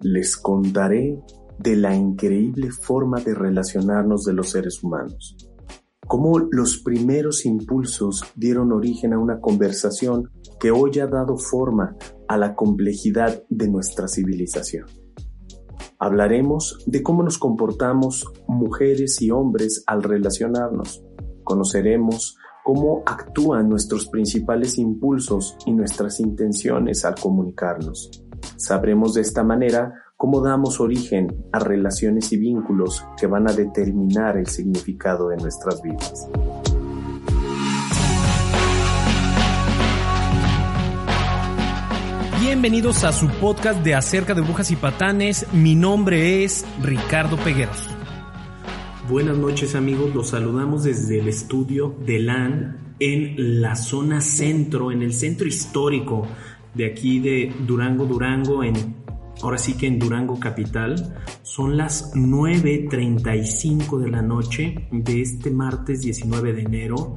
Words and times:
Les 0.00 0.36
contaré 0.36 1.18
de 1.58 1.76
la 1.76 1.96
increíble 1.96 2.70
forma 2.70 3.20
de 3.20 3.34
relacionarnos 3.34 4.24
de 4.24 4.34
los 4.34 4.50
seres 4.50 4.82
humanos. 4.82 5.36
Cómo 6.06 6.38
los 6.38 6.78
primeros 6.78 7.46
impulsos 7.46 8.22
dieron 8.36 8.72
origen 8.72 9.14
a 9.14 9.18
una 9.18 9.40
conversación 9.40 10.30
que 10.60 10.70
hoy 10.70 10.98
ha 11.00 11.06
dado 11.06 11.36
forma 11.36 11.96
a 12.28 12.36
la 12.36 12.54
complejidad 12.54 13.42
de 13.48 13.68
nuestra 13.68 14.08
civilización. 14.08 14.86
Hablaremos 15.98 16.84
de 16.86 17.02
cómo 17.02 17.22
nos 17.22 17.38
comportamos 17.38 18.24
mujeres 18.46 19.22
y 19.22 19.30
hombres 19.30 19.82
al 19.86 20.02
relacionarnos. 20.02 21.02
Conoceremos 21.44 22.36
cómo 22.66 23.04
actúan 23.06 23.68
nuestros 23.68 24.08
principales 24.08 24.76
impulsos 24.76 25.56
y 25.66 25.70
nuestras 25.70 26.18
intenciones 26.18 27.04
al 27.04 27.14
comunicarnos. 27.14 28.10
Sabremos 28.56 29.14
de 29.14 29.20
esta 29.20 29.44
manera 29.44 29.94
cómo 30.16 30.40
damos 30.40 30.80
origen 30.80 31.28
a 31.52 31.60
relaciones 31.60 32.32
y 32.32 32.38
vínculos 32.38 33.06
que 33.20 33.28
van 33.28 33.48
a 33.48 33.52
determinar 33.52 34.36
el 34.36 34.48
significado 34.48 35.28
de 35.28 35.36
nuestras 35.36 35.80
vidas. 35.80 36.28
Bienvenidos 42.40 43.04
a 43.04 43.12
su 43.12 43.28
podcast 43.40 43.84
de 43.84 43.94
acerca 43.94 44.34
de 44.34 44.40
brujas 44.40 44.72
y 44.72 44.76
patanes. 44.76 45.46
Mi 45.52 45.76
nombre 45.76 46.42
es 46.42 46.66
Ricardo 46.82 47.36
Pegueros. 47.36 47.95
Buenas 49.08 49.38
noches 49.38 49.76
amigos, 49.76 50.12
los 50.16 50.30
saludamos 50.30 50.82
desde 50.82 51.20
el 51.20 51.28
estudio 51.28 51.94
de 52.04 52.18
LAN 52.18 52.96
en 52.98 53.60
la 53.62 53.76
zona 53.76 54.20
centro, 54.20 54.90
en 54.90 55.00
el 55.02 55.12
centro 55.12 55.46
histórico 55.46 56.26
de 56.74 56.86
aquí 56.86 57.20
de 57.20 57.54
Durango, 57.64 58.04
Durango, 58.06 58.64
en 58.64 58.74
ahora 59.42 59.58
sí 59.58 59.74
que 59.74 59.86
en 59.86 60.00
Durango 60.00 60.40
Capital. 60.40 61.14
Son 61.42 61.76
las 61.76 62.16
9.35 62.16 64.00
de 64.00 64.10
la 64.10 64.22
noche 64.22 64.88
de 64.90 65.22
este 65.22 65.52
martes 65.52 66.00
19 66.00 66.52
de 66.52 66.62
enero. 66.62 67.14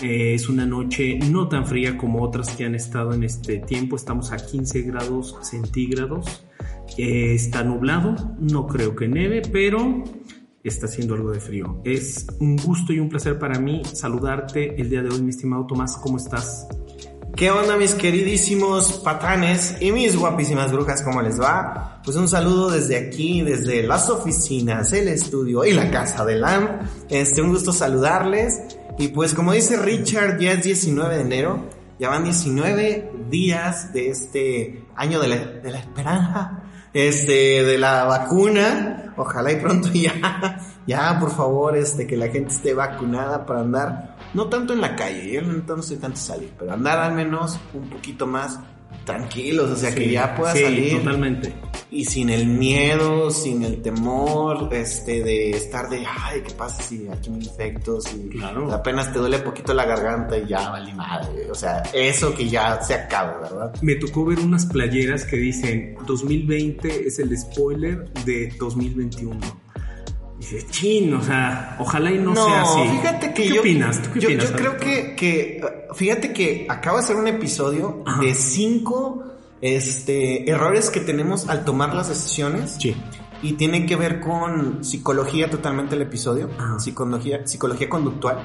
Eh, 0.00 0.34
es 0.34 0.48
una 0.48 0.64
noche 0.64 1.18
no 1.28 1.48
tan 1.48 1.66
fría 1.66 1.98
como 1.98 2.22
otras 2.22 2.54
que 2.54 2.66
han 2.66 2.76
estado 2.76 3.14
en 3.14 3.24
este 3.24 3.58
tiempo. 3.58 3.96
Estamos 3.96 4.30
a 4.30 4.36
15 4.36 4.82
grados 4.82 5.36
centígrados. 5.42 6.46
Eh, 6.96 7.34
está 7.34 7.64
nublado, 7.64 8.14
no 8.38 8.68
creo 8.68 8.94
que 8.94 9.08
neve, 9.08 9.42
pero 9.50 10.04
está 10.68 10.86
haciendo 10.86 11.14
algo 11.14 11.30
de 11.30 11.40
frío. 11.40 11.80
Es 11.84 12.26
un 12.40 12.56
gusto 12.56 12.92
y 12.92 13.00
un 13.00 13.08
placer 13.08 13.38
para 13.38 13.58
mí 13.58 13.82
saludarte 13.92 14.80
el 14.80 14.88
día 14.90 15.02
de 15.02 15.10
hoy, 15.10 15.22
mi 15.22 15.30
estimado 15.30 15.66
Tomás. 15.66 15.96
¿Cómo 15.96 16.18
estás? 16.18 16.66
¿Qué 17.36 17.50
onda 17.50 17.76
mis 17.76 17.94
queridísimos 17.94 19.00
patanes 19.04 19.76
y 19.80 19.90
mis 19.90 20.16
guapísimas 20.16 20.70
brujas? 20.70 21.02
¿Cómo 21.02 21.22
les 21.22 21.40
va? 21.40 22.00
Pues 22.04 22.16
un 22.16 22.28
saludo 22.28 22.70
desde 22.70 22.96
aquí, 22.96 23.40
desde 23.40 23.82
las 23.82 24.10
oficinas, 24.10 24.92
el 24.92 25.08
estudio 25.08 25.64
y 25.64 25.72
la 25.72 25.90
casa 25.90 26.24
de 26.26 26.36
LAM. 26.36 26.80
Este, 27.08 27.40
un 27.40 27.50
gusto 27.50 27.72
saludarles. 27.72 28.60
Y 28.98 29.08
pues 29.08 29.34
como 29.34 29.52
dice 29.52 29.78
Richard, 29.78 30.38
ya 30.38 30.52
es 30.52 30.62
19 30.62 31.16
de 31.16 31.22
enero. 31.22 31.64
Ya 31.98 32.10
van 32.10 32.24
19 32.24 33.12
días 33.30 33.92
de 33.92 34.10
este 34.10 34.84
año 34.94 35.18
de 35.20 35.28
la, 35.28 35.36
de 35.36 35.70
la 35.70 35.78
esperanza, 35.78 36.61
este, 36.92 37.64
de 37.64 37.78
la 37.78 38.04
vacuna. 38.04 39.14
Ojalá 39.16 39.52
y 39.52 39.56
pronto 39.56 39.88
ya, 39.92 40.60
ya 40.86 41.18
por 41.18 41.30
favor, 41.30 41.76
este, 41.76 42.06
que 42.06 42.16
la 42.16 42.28
gente 42.28 42.52
esté 42.52 42.74
vacunada 42.74 43.44
para 43.46 43.60
andar 43.60 44.16
no 44.34 44.48
tanto 44.48 44.72
en 44.72 44.80
la 44.80 44.96
calle, 44.96 45.32
yo 45.32 45.42
no 45.42 45.82
sé 45.82 45.96
tanto 45.98 46.16
salir, 46.16 46.52
pero 46.58 46.72
andar 46.72 46.98
al 46.98 47.12
menos 47.12 47.58
un 47.74 47.88
poquito 47.90 48.26
más 48.26 48.58
tranquilos, 49.04 49.70
o 49.70 49.76
sea, 49.76 49.94
que 49.94 50.10
ya 50.10 50.34
pueda 50.34 50.52
sí, 50.54 50.62
salir. 50.62 50.98
Totalmente. 50.98 51.52
Y 51.90 52.06
sin 52.06 52.30
el 52.30 52.46
miedo, 52.46 53.30
sin 53.30 53.62
el 53.64 53.82
temor, 53.82 54.70
este, 54.72 55.22
de 55.22 55.50
estar 55.50 55.90
de, 55.90 55.98
ay, 56.06 56.40
¿qué 56.40 56.54
pasa 56.54 56.82
si 56.82 57.06
aquí 57.08 57.28
me 57.28 57.38
infecto? 57.38 58.00
Si 58.00 58.30
Claro. 58.30 58.72
apenas 58.72 59.12
te 59.12 59.18
duele 59.18 59.38
poquito 59.40 59.74
la 59.74 59.84
garganta 59.84 60.38
y 60.38 60.46
ya 60.46 60.70
vale 60.70 60.94
madre. 60.94 61.50
O 61.50 61.54
sea, 61.54 61.82
eso 61.92 62.34
que 62.34 62.48
ya 62.48 62.80
se 62.80 62.94
acaba, 62.94 63.40
¿verdad? 63.40 63.74
Me 63.82 63.96
tocó 63.96 64.24
ver 64.24 64.38
unas 64.38 64.64
playeras 64.64 65.24
que 65.26 65.36
dicen 65.36 65.96
2020 66.06 67.06
es 67.06 67.18
el 67.18 67.36
spoiler 67.36 68.10
de 68.24 68.54
2021. 68.58 69.38
Dices, 70.42 70.66
chin, 70.70 71.14
o 71.14 71.22
sea, 71.22 71.76
ojalá 71.78 72.10
y 72.10 72.18
no, 72.18 72.34
sea 72.34 72.62
así. 72.62 72.80
fíjate 72.96 73.28
que 73.32 73.44
¿Qué 73.44 73.54
yo. 73.54 73.60
opinas? 73.60 74.02
¿Tú 74.02 74.10
qué 74.12 74.20
yo, 74.20 74.28
opinas? 74.28 74.50
yo 74.50 74.56
creo 74.56 74.76
que, 74.76 75.14
que, 75.14 75.60
fíjate 75.94 76.32
que 76.32 76.66
acabo 76.68 76.96
de 76.96 77.04
hacer 77.04 77.14
un 77.14 77.28
episodio 77.28 78.02
Ajá. 78.04 78.20
de 78.20 78.34
cinco 78.34 79.22
este, 79.60 80.50
errores 80.50 80.90
que 80.90 80.98
tenemos 80.98 81.48
al 81.48 81.64
tomar 81.64 81.94
las 81.94 82.08
decisiones. 82.08 82.76
Sí. 82.80 82.96
Y 83.40 83.52
tiene 83.52 83.86
que 83.86 83.94
ver 83.94 84.18
con 84.18 84.82
psicología 84.82 85.48
totalmente 85.48 85.94
el 85.94 86.02
episodio, 86.02 86.50
Ajá. 86.58 86.80
psicología, 86.80 87.46
psicología 87.46 87.88
conductual. 87.88 88.42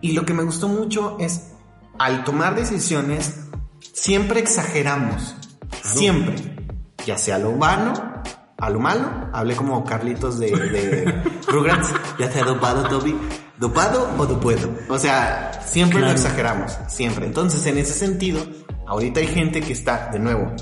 Y 0.00 0.14
lo 0.14 0.24
que 0.24 0.34
me 0.34 0.42
gustó 0.42 0.66
mucho 0.66 1.16
es, 1.20 1.52
al 1.96 2.24
tomar 2.24 2.56
decisiones, 2.56 3.36
siempre 3.92 4.40
exageramos. 4.40 5.36
Siempre. 5.80 6.34
Ya 7.06 7.16
sea 7.16 7.38
lo 7.38 7.56
vano, 7.56 7.92
a 8.58 8.70
lo 8.70 8.78
malo. 8.80 9.28
Hablé 9.32 9.56
como 9.56 9.84
Carlitos 9.84 10.38
de, 10.38 10.50
de 10.50 11.22
Rugrats. 11.48 11.88
Ya 12.18 12.30
sea 12.30 12.44
dopado, 12.44 12.84
Toby. 12.88 13.16
¿Dopado 13.58 14.08
o 14.18 14.26
dopuedo? 14.26 14.68
O 14.88 14.98
sea, 14.98 15.52
siempre 15.64 15.98
Claro. 15.98 16.12
lo 16.12 16.18
exageramos. 16.18 16.72
Siempre. 16.88 17.26
Entonces, 17.26 17.64
en 17.66 17.78
ese 17.78 17.94
sentido, 17.94 18.40
ahorita 18.86 19.20
hay 19.20 19.26
gente 19.28 19.60
que 19.62 19.72
está, 19.72 20.10
de 20.12 20.18
nuevo, 20.18 20.52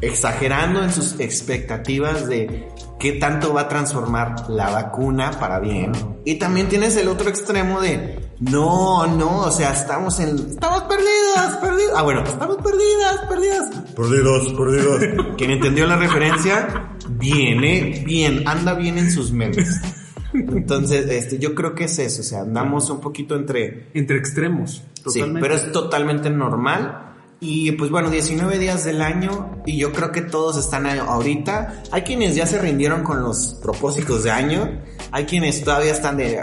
exagerando 0.00 0.82
en 0.82 0.92
sus 0.92 1.18
expectativas 1.20 2.26
de 2.28 2.68
qué 2.98 3.12
tanto 3.12 3.52
va 3.52 3.62
a 3.62 3.68
transformar 3.68 4.48
la 4.48 4.70
vacuna 4.70 5.32
para 5.38 5.58
bien. 5.58 5.92
Y 6.24 6.36
también 6.36 6.68
tienes 6.68 6.96
el 6.96 7.08
otro 7.08 7.28
extremo 7.28 7.80
de 7.80 8.30
no, 8.40 9.06
no, 9.06 9.40
o 9.40 9.50
sea, 9.50 9.72
estamos 9.72 10.18
en 10.20 10.36
estamos 10.38 10.82
perdidas, 10.84 11.56
perdidas. 11.60 11.92
Ah, 11.96 12.02
bueno, 12.02 12.22
estamos 12.24 12.56
perdidas, 12.58 13.18
perdidas. 13.28 13.68
Perdidos, 13.94 14.52
perdidos. 14.54 15.34
Quien 15.36 15.50
entendió 15.50 15.86
la 15.86 15.96
referencia, 15.96 16.92
viene 17.08 18.02
bien, 18.06 18.46
anda 18.46 18.74
bien 18.74 18.98
en 18.98 19.10
sus 19.10 19.32
memes. 19.32 19.80
Entonces, 20.32 21.08
este, 21.10 21.38
yo 21.38 21.54
creo 21.54 21.74
que 21.74 21.84
es 21.84 21.98
eso, 21.98 22.20
o 22.20 22.24
sea, 22.24 22.40
andamos 22.42 22.88
un 22.90 23.00
poquito 23.00 23.34
entre 23.34 23.88
Entre 23.94 24.16
extremos. 24.16 24.82
Sí, 25.06 25.22
pero 25.40 25.54
es 25.54 25.72
totalmente 25.72 26.30
normal. 26.30 27.06
Y 27.40 27.72
pues 27.72 27.90
bueno, 27.90 28.10
19 28.10 28.58
días 28.58 28.84
del 28.84 29.00
año 29.00 29.62
y 29.64 29.78
yo 29.78 29.92
creo 29.92 30.12
que 30.12 30.20
todos 30.20 30.58
están 30.58 30.86
ahorita. 30.86 31.84
Hay 31.90 32.02
quienes 32.02 32.34
ya 32.34 32.46
se 32.46 32.60
rindieron 32.60 33.02
con 33.02 33.22
los 33.22 33.58
propósitos 33.62 34.24
de 34.24 34.30
año. 34.30 34.82
Hay 35.10 35.24
quienes 35.24 35.64
todavía 35.64 35.92
están 35.92 36.18
de... 36.18 36.38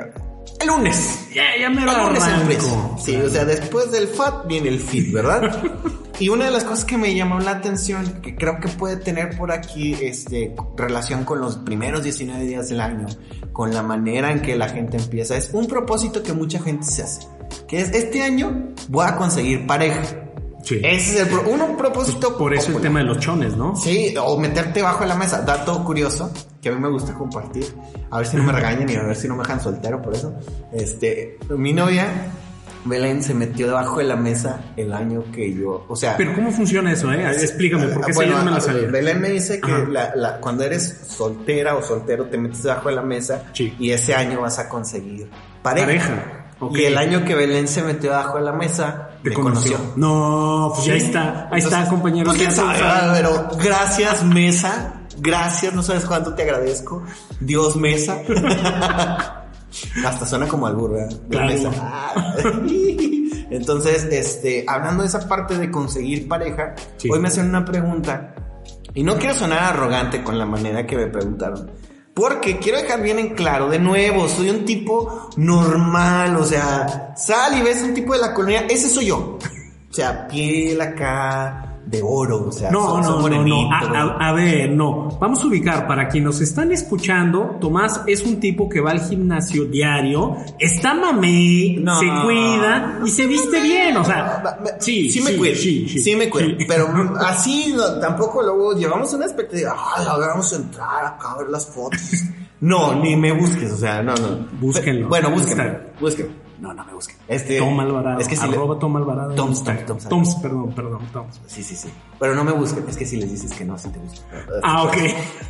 El 0.59 0.67
lunes. 0.67 1.27
Ya, 1.35 1.43
ya 1.59 1.69
me 1.69 1.85
lo 1.85 1.91
El 1.91 2.15
lunes. 2.15 2.67
Sí, 2.99 3.15
o 3.15 3.29
sea, 3.29 3.45
después 3.45 3.91
del 3.91 4.07
FAT 4.07 4.47
viene 4.47 4.69
el 4.69 4.79
FIT, 4.79 5.13
¿verdad? 5.13 5.63
y 6.19 6.29
una 6.29 6.45
de 6.45 6.51
las 6.51 6.63
cosas 6.63 6.85
que 6.85 6.97
me 6.97 7.13
llamó 7.15 7.39
la 7.39 7.51
atención, 7.51 8.21
que 8.21 8.35
creo 8.35 8.59
que 8.59 8.67
puede 8.69 8.97
tener 8.97 9.37
por 9.37 9.51
aquí 9.51 9.93
este, 10.01 10.55
relación 10.75 11.23
con 11.23 11.39
los 11.41 11.57
primeros 11.57 12.03
19 12.03 12.43
días 12.45 12.69
del 12.69 12.81
año, 12.81 13.05
con 13.53 13.73
la 13.73 13.83
manera 13.83 14.31
en 14.31 14.41
que 14.41 14.55
la 14.55 14.69
gente 14.69 14.97
empieza, 14.97 15.35
es 15.37 15.51
un 15.53 15.67
propósito 15.67 16.23
que 16.23 16.33
mucha 16.33 16.59
gente 16.59 16.85
se 16.85 17.03
hace. 17.03 17.27
Que 17.67 17.81
es, 17.81 17.91
este 17.93 18.23
año 18.23 18.69
voy 18.89 19.05
a 19.07 19.15
conseguir 19.15 19.65
pareja. 19.67 20.01
Sí. 20.63 20.81
Ese 20.83 21.13
es 21.13 21.19
el 21.21 21.27
pro- 21.29 21.49
un 21.49 21.77
propósito. 21.77 22.37
Por 22.37 22.53
eso 22.53 22.67
el 22.67 22.73
popular. 22.73 22.81
tema 22.91 22.99
de 22.99 23.05
los 23.05 23.19
chones, 23.19 23.55
¿no? 23.55 23.73
Sí, 23.75 24.13
o 24.21 24.37
meterte 24.37 24.81
bajo 24.81 25.05
la 25.05 25.15
mesa. 25.15 25.41
Dato 25.43 25.81
curioso 25.85 26.29
que 26.61 26.67
a 26.67 26.71
mí 26.73 26.79
me 26.81 26.89
gusta 26.89 27.13
compartir. 27.13 27.65
A 28.11 28.17
ver 28.17 28.27
si 28.27 28.35
no 28.35 28.43
me 28.43 28.51
regañan 28.51 28.89
y 28.89 28.95
a 28.95 29.03
ver 29.03 29.15
si 29.15 29.29
no 29.29 29.35
me 29.35 29.43
dejan 29.43 29.61
soltero 29.61 30.01
por 30.01 30.13
eso. 30.13 30.33
Este, 30.73 31.37
mi 31.49 31.71
novia, 31.71 32.07
Belén, 32.85 33.21
se 33.23 33.33
metió 33.33 33.67
debajo 33.67 33.97
de 33.99 34.05
la 34.05 34.15
mesa 34.15 34.61
el 34.77 34.93
año 34.93 35.23
que 35.33 35.53
yo, 35.53 35.85
o 35.87 35.95
sea. 35.95 36.15
Pero 36.17 36.33
¿cómo 36.35 36.51
funciona 36.51 36.91
eso, 36.91 37.11
eh? 37.11 37.29
Explícame, 37.31 37.87
porque 37.87 38.13
Bueno, 38.13 38.37
no 38.39 38.45
me 38.45 38.51
la 38.51 38.61
sabía. 38.61 38.87
Belén 38.89 39.19
me 39.21 39.29
dice 39.29 39.59
que 39.59 39.71
Ajá. 39.71 39.85
la- 39.89 40.15
la- 40.15 40.37
cuando 40.39 40.63
eres 40.63 41.01
soltera 41.07 41.75
o 41.75 41.81
soltero 41.83 42.25
te 42.25 42.37
metes 42.37 42.63
debajo 42.63 42.89
de 42.89 42.95
la 42.95 43.01
mesa 43.01 43.43
Sí. 43.53 43.75
y 43.79 43.91
ese 43.91 44.15
año 44.15 44.41
vas 44.41 44.59
a 44.59 44.69
conseguir 44.69 45.29
pareja. 45.61 45.85
Pareja. 45.85 46.43
Y 46.73 46.85
el 46.85 46.97
año 46.97 47.23
que 47.23 47.35
Belén 47.35 47.67
se 47.67 47.83
metió 47.83 48.09
debajo 48.11 48.37
de 48.39 48.43
la 48.45 48.51
mesa, 48.53 49.09
¿Te 49.23 49.33
conoció? 49.33 49.77
No, 49.95 50.71
pues 50.73 50.85
ya 50.87 50.93
está, 50.95 51.49
ahí 51.51 51.59
está, 51.59 51.85
compañero. 51.89 52.31
Pues, 52.33 52.59
pero 53.13 53.49
gracias, 53.61 54.23
Mesa. 54.23 54.93
Gracias, 55.19 55.73
no 55.73 55.81
sabes 55.83 56.05
cuánto 56.05 56.33
te 56.35 56.43
agradezco. 56.43 57.03
Dios 57.39 57.75
Mesa. 57.75 58.19
Hasta 60.05 60.25
suena 60.25 60.47
como 60.47 60.67
albur, 60.67 60.93
¿verdad? 60.93 61.17
Claro. 61.29 61.71
Entonces, 63.49 64.05
este, 64.11 64.65
hablando 64.67 65.03
de 65.03 65.09
esa 65.09 65.27
parte 65.27 65.57
de 65.57 65.71
conseguir 65.71 66.27
pareja, 66.27 66.75
hoy 67.09 67.19
me 67.19 67.29
hacen 67.29 67.47
una 67.47 67.63
pregunta 67.63 68.35
y 68.93 69.03
no 69.03 69.17
quiero 69.17 69.35
sonar 69.35 69.63
arrogante 69.63 70.23
con 70.23 70.37
la 70.37 70.45
manera 70.45 70.85
que 70.85 70.97
me 70.97 71.07
preguntaron. 71.07 71.71
Porque 72.13 72.57
quiero 72.57 72.79
dejar 72.79 73.03
bien 73.03 73.19
en 73.19 73.35
claro, 73.35 73.69
de 73.69 73.77
nuevo, 73.77 74.27
soy 74.27 74.49
un 74.49 74.65
tipo 74.65 75.29
normal, 75.37 76.35
o 76.35 76.43
sea, 76.43 77.13
sal 77.15 77.55
y 77.57 77.61
ves 77.61 77.83
un 77.83 77.93
tipo 77.93 78.13
de 78.13 78.19
la 78.19 78.33
colonia, 78.33 78.65
ese 78.69 78.89
soy 78.89 79.07
yo. 79.07 79.37
O 79.89 79.93
sea, 79.97 80.27
piel 80.27 80.79
acá, 80.79 81.66
de 81.87 82.01
oro, 82.03 82.47
o 82.49 82.51
sea, 82.51 82.69
no, 82.69 83.01
no, 83.01 83.29
no, 83.29 83.43
no, 83.43 83.69
a, 83.71 84.33
ver, 84.33 84.71
no. 84.71 85.07
Vamos 85.19 85.41
a 85.41 85.47
ubicar 85.47 85.87
para 85.87 86.09
quienes 86.09 86.27
nos 86.27 86.41
están 86.41 86.71
escuchando, 86.71 87.57
Tomás 87.61 88.01
es 88.07 88.23
un 88.23 88.39
tipo 88.39 88.67
que 88.67 88.81
va 88.81 88.91
al 88.91 88.99
gimnasio 88.99 89.65
diario, 89.65 90.35
está 90.59 90.93
mamé, 90.93 91.81
se 91.99 92.21
cuida 92.23 92.99
y 93.05 93.09
se 93.09 93.25
viste 93.25 93.61
bien, 93.61 93.95
o 93.97 94.03
sea, 94.03 94.59
sí, 94.79 95.09
sí 95.09 95.21
me 95.21 95.37
cuido, 95.37 95.55
sí, 95.55 95.87
sí, 95.87 96.15
me 96.15 96.29
cuido, 96.29 96.57
pero 96.67 96.87
así 97.19 97.73
tampoco 98.01 98.41
luego 98.41 98.73
llevamos 98.73 99.13
una 99.13 99.25
expectativa, 99.25 99.75
ay, 99.95 100.05
vamos 100.05 100.51
a 100.51 100.55
entrar 100.57 101.05
acá 101.05 101.31
a 101.31 101.37
ver 101.37 101.49
las 101.49 101.65
fotos. 101.65 102.01
No, 102.59 102.95
ni 102.95 103.15
me 103.15 103.31
busques, 103.33 103.71
o 103.71 103.77
sea, 103.77 104.01
no, 104.01 104.15
no. 104.15 104.47
Búsquenlo. 104.59 105.09
Bueno, 105.09 105.29
búsquenlo, 105.29 105.79
búsquenlo. 105.99 106.46
No, 106.59 106.73
no 106.73 106.83
me 106.85 106.93
busquen. 106.93 107.17
Este, 107.27 107.59
Tom 107.59 107.79
Alvarado. 107.79 108.19
Es 108.19 108.27
que 108.27 108.35
si 108.35 108.43
arroba 108.43 108.75
le... 108.75 108.79
Tom 108.79 108.95
Alvarado. 108.95 109.35
Toms, 109.35 109.63
Toms, 109.63 110.09
Toms, 110.09 110.35
perdón, 110.35 110.73
perdón, 110.73 111.01
Toms. 111.13 111.39
Sí, 111.45 111.61
sí, 111.61 111.75
sí. 111.75 111.89
Pero 112.19 112.33
no 112.33 112.43
me 112.43 112.51
busquen. 112.51 112.85
Es 112.87 112.97
que 112.97 113.05
si 113.05 113.17
les 113.17 113.29
dices 113.29 113.53
que 113.53 113.63
no, 113.63 113.77
sí 113.77 113.89
te 113.89 113.99
buscan. 113.99 114.25
Ah, 114.63 114.83
ok. 114.83 114.97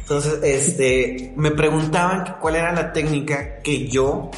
Entonces, 0.02 0.40
este, 0.44 1.34
me 1.38 1.52
preguntaban 1.52 2.38
cuál 2.42 2.58
era 2.58 2.74
la 2.74 2.92
técnica 2.92 3.60
que 3.60 3.88
yo, 3.88 4.32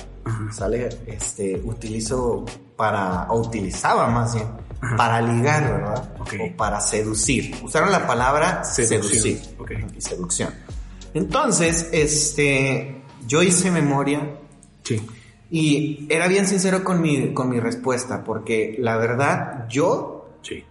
sale, 0.51 0.89
este, 1.07 1.59
utilizo 1.63 2.45
para, 2.75 3.23
o 3.29 3.39
utilizaba 3.39 4.07
más 4.07 4.35
bien, 4.35 4.47
para 4.95 5.21
ligar, 5.21 5.63
¿verdad? 5.63 6.11
O 6.19 6.55
para 6.55 6.79
seducir. 6.81 7.55
Usaron 7.63 7.91
la 7.91 8.05
palabra 8.05 8.63
seducir. 8.63 9.41
Okay. 9.57 9.85
Y 9.97 10.01
seducción. 10.01 10.53
Entonces, 11.15 11.89
este, 11.91 13.01
yo 13.25 13.41
hice 13.41 13.71
memoria. 13.71 14.21
Sí 14.83 15.01
y 15.51 16.05
era 16.09 16.27
bien 16.27 16.47
sincero 16.47 16.83
con 16.83 17.01
mi, 17.01 17.33
con 17.33 17.49
mi 17.49 17.59
respuesta, 17.59 18.23
porque 18.23 18.75
la 18.79 18.97
verdad, 18.97 19.67
yo 19.69 20.29
sí. 20.41 20.63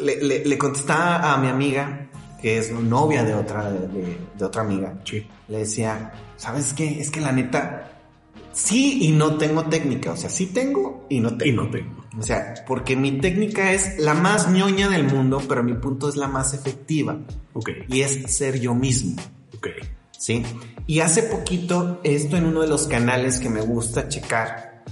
le, 0.00 0.44
le, 0.44 0.58
contestaba 0.58 1.32
a 1.32 1.38
mi 1.38 1.48
amiga, 1.48 2.08
que 2.40 2.58
es 2.58 2.70
novia 2.70 3.24
de 3.24 3.34
otra, 3.34 3.70
de, 3.70 4.16
de, 4.38 4.44
otra 4.44 4.62
amiga. 4.62 4.94
Sí. 5.04 5.26
Le 5.48 5.58
decía, 5.58 6.12
¿sabes 6.36 6.72
qué? 6.72 7.00
Es 7.00 7.10
que 7.10 7.20
la 7.20 7.32
neta, 7.32 7.90
sí 8.52 8.98
y 9.02 9.12
no 9.12 9.36
tengo 9.36 9.64
técnica. 9.64 10.12
O 10.12 10.16
sea, 10.16 10.30
sí 10.30 10.46
tengo 10.46 11.06
y 11.08 11.20
no 11.20 11.36
tengo. 11.36 11.62
Y 11.62 11.66
no 11.66 11.70
tengo. 11.70 12.00
O 12.18 12.22
sea, 12.22 12.54
porque 12.66 12.96
mi 12.96 13.18
técnica 13.18 13.72
es 13.72 13.98
la 13.98 14.14
más 14.14 14.50
ñoña 14.50 14.88
del 14.88 15.04
mundo, 15.04 15.42
pero 15.48 15.62
mi 15.62 15.74
punto 15.74 16.08
es 16.08 16.16
la 16.16 16.28
más 16.28 16.54
efectiva. 16.54 17.18
Ok. 17.52 17.70
Y 17.88 18.02
es 18.02 18.32
ser 18.32 18.60
yo 18.60 18.74
mismo. 18.74 19.16
Ok. 19.56 19.68
¿Sí? 20.20 20.44
Y 20.86 21.00
hace 21.00 21.22
poquito, 21.24 22.00
esto 22.04 22.36
en 22.36 22.44
uno 22.44 22.60
de 22.60 22.68
los 22.68 22.86
canales 22.86 23.40
que 23.40 23.48
me 23.48 23.62
gusta 23.62 24.08
checar, 24.08 24.84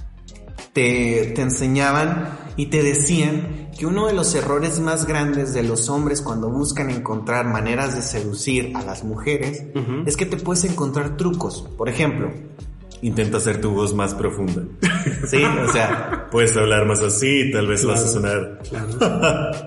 te, 0.73 1.31
te 1.35 1.41
enseñaban 1.41 2.37
y 2.57 2.65
te 2.65 2.81
decían 2.83 3.69
que 3.77 3.85
uno 3.85 4.07
de 4.07 4.13
los 4.13 4.33
errores 4.33 4.79
más 4.79 5.05
grandes 5.05 5.53
de 5.53 5.63
los 5.63 5.87
hombres 5.89 6.21
cuando 6.21 6.49
buscan 6.49 6.89
encontrar 6.89 7.45
maneras 7.45 7.95
de 7.95 8.01
seducir 8.01 8.75
a 8.75 8.81
las 8.81 9.03
mujeres 9.03 9.63
es 10.05 10.17
que 10.17 10.25
te 10.25 10.35
puedes 10.35 10.65
encontrar 10.65 11.15
trucos. 11.15 11.61
Por 11.77 11.89
ejemplo, 11.89 12.33
intenta 13.01 13.37
hacer 13.37 13.61
tu 13.61 13.71
voz 13.71 13.93
más 13.93 14.13
profunda. 14.13 14.63
Sí, 15.27 15.43
o 15.43 15.71
sea, 15.71 16.27
puedes 16.31 16.55
hablar 16.57 16.85
más 16.85 17.01
así, 17.01 17.51
tal 17.51 17.67
vez 17.67 17.85
vas 17.85 18.03
a 18.03 18.07
sonar 18.07 18.59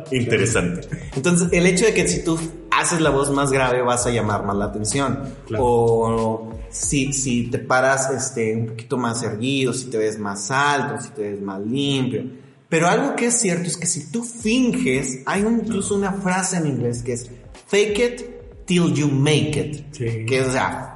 interesante. 0.11 0.89
Entonces, 1.15 1.49
el 1.53 1.67
hecho 1.67 1.87
de 1.87 1.95
que 1.95 2.07
si 2.09 2.25
tú 2.25 2.39
haces 2.71 3.01
la 3.01 3.11
voz 3.11 3.31
más 3.31 3.53
grave 3.53 3.83
vas 3.83 4.07
a 4.07 4.11
llamar 4.11 4.45
más 4.45 4.57
la 4.57 4.67
atención. 4.67 5.21
O 5.59 6.53
si, 6.71 7.13
si 7.13 7.45
te 7.49 7.59
paras 7.59 8.11
este, 8.11 8.55
un 8.57 8.67
poquito 8.69 8.97
más 8.97 9.23
erguido, 9.23 9.73
si 9.73 9.87
te 9.87 9.99
ves 9.99 10.19
más 10.19 10.51
alto, 10.51 11.03
si 11.03 11.11
te 11.11 11.31
ves 11.31 11.43
más 11.43 11.61
limpio. 11.61 12.25
Pero 12.69 12.89
algo 12.89 13.15
que 13.15 13.27
es 13.27 13.39
cierto 13.39 13.65
es 13.65 13.77
que 13.77 13.87
si 13.87 14.11
tú 14.11 14.25
finges, 14.25 15.21
hay 15.27 15.43
incluso 15.43 15.95
una 15.95 16.13
frase 16.13 16.57
en 16.57 16.67
inglés 16.67 17.03
que 17.03 17.13
es 17.13 17.31
fake 17.67 17.99
it 17.99 18.23
till 18.65 18.95
you 18.95 19.09
make 19.09 19.61
it. 19.61 19.93
Que 19.93 20.39
es, 20.39 20.49
o 20.49 20.53
sea, 20.53 20.92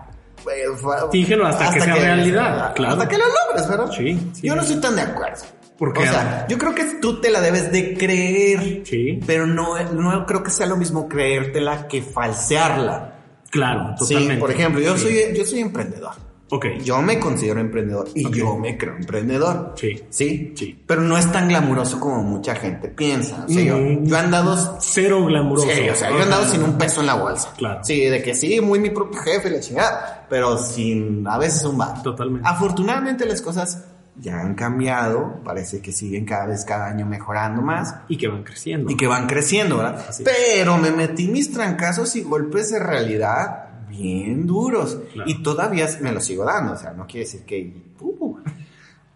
Fíjelo 1.10 1.46
hasta, 1.46 1.72
que 1.72 1.80
sea 1.80 1.94
realidad. 1.94 2.74
Hasta 2.76 3.08
que 3.08 3.18
lo 3.18 3.24
logres, 3.26 3.68
¿verdad? 3.68 3.90
Sí, 3.92 4.32
Yo 4.42 4.54
no 4.54 4.62
estoy 4.62 4.80
tan 4.80 4.96
de 4.96 5.02
acuerdo. 5.02 5.44
Porque, 5.78 6.00
o 6.00 6.04
sea, 6.04 6.46
yo 6.48 6.56
creo 6.56 6.74
que 6.74 6.84
tú 7.02 7.20
te 7.20 7.30
la 7.30 7.40
debes 7.40 7.70
de 7.70 7.94
creer. 7.94 8.82
Sí. 8.84 9.20
Pero 9.26 9.46
no, 9.46 9.78
no 9.92 10.24
creo 10.24 10.42
que 10.42 10.50
sea 10.50 10.66
lo 10.66 10.76
mismo 10.76 11.08
creértela 11.08 11.86
que 11.86 12.02
falsearla. 12.02 13.12
Claro, 13.50 13.94
totalmente. 13.98 14.34
Sí, 14.34 14.40
por 14.40 14.50
ejemplo, 14.50 14.80
yo 14.80 14.96
soy, 14.96 15.36
yo 15.36 15.44
soy 15.44 15.60
emprendedor. 15.60 16.12
Ok. 16.50 16.66
Yo 16.84 17.02
me 17.02 17.18
considero 17.18 17.60
emprendedor 17.60 18.08
y 18.14 18.30
yo 18.30 18.56
me 18.56 18.78
creo 18.78 18.96
emprendedor. 18.96 19.74
Sí. 19.76 20.00
Sí. 20.10 20.52
Sí. 20.56 20.82
Pero 20.86 21.00
no 21.00 21.18
es 21.18 21.30
tan 21.32 21.48
glamuroso 21.48 21.98
como 21.98 22.22
mucha 22.22 22.54
gente 22.54 22.88
piensa. 22.88 23.44
O 23.46 23.48
sea, 23.48 23.62
yo, 23.62 23.76
mm. 23.78 24.12
he 24.12 24.16
andado. 24.16 24.78
Cero 24.80 25.24
glamuroso. 25.24 25.68
Sí, 25.68 25.88
o 25.88 25.94
sea, 25.94 26.10
yo 26.10 26.18
he 26.18 26.22
andado 26.22 26.44
sin 26.44 26.62
un 26.62 26.78
peso 26.78 27.00
en 27.00 27.06
la 27.06 27.14
bolsa. 27.14 27.52
Claro. 27.56 27.82
Sí, 27.82 28.04
de 28.04 28.22
que 28.22 28.34
sí, 28.34 28.60
muy 28.60 28.78
mi 28.78 28.90
propio 28.90 29.20
jefe, 29.20 29.50
la 29.50 29.60
chingada. 29.60 30.26
Pero 30.28 30.56
sin 30.58 31.26
a 31.26 31.38
veces 31.38 31.64
un 31.64 31.78
bar. 31.78 32.02
Totalmente. 32.02 32.48
Afortunadamente 32.48 33.26
las 33.26 33.42
cosas 33.42 33.84
ya 34.18 34.40
han 34.40 34.54
cambiado, 34.54 35.40
parece 35.44 35.80
que 35.80 35.92
siguen 35.92 36.24
cada 36.24 36.46
vez, 36.46 36.64
cada 36.64 36.86
año 36.86 37.06
mejorando 37.06 37.60
más. 37.60 37.96
Y 38.08 38.16
que 38.16 38.28
van 38.28 38.44
creciendo. 38.44 38.90
Y 38.90 38.96
que 38.96 39.06
van 39.06 39.26
creciendo, 39.26 39.78
¿verdad? 39.78 40.06
Pero 40.24 40.78
me 40.78 40.90
metí 40.90 41.28
mis 41.28 41.52
trancazos 41.52 42.16
y 42.16 42.22
golpes 42.22 42.70
de 42.70 42.78
realidad 42.78 43.65
bien 43.88 44.46
duros. 44.46 44.98
Y 45.26 45.42
todavía 45.42 45.86
me 46.00 46.12
los 46.12 46.24
sigo 46.24 46.44
dando, 46.44 46.72
o 46.72 46.76
sea, 46.76 46.92
no 46.92 47.06
quiere 47.06 47.24
decir 47.24 47.42
que... 47.44 47.72
Uh, 48.00 48.36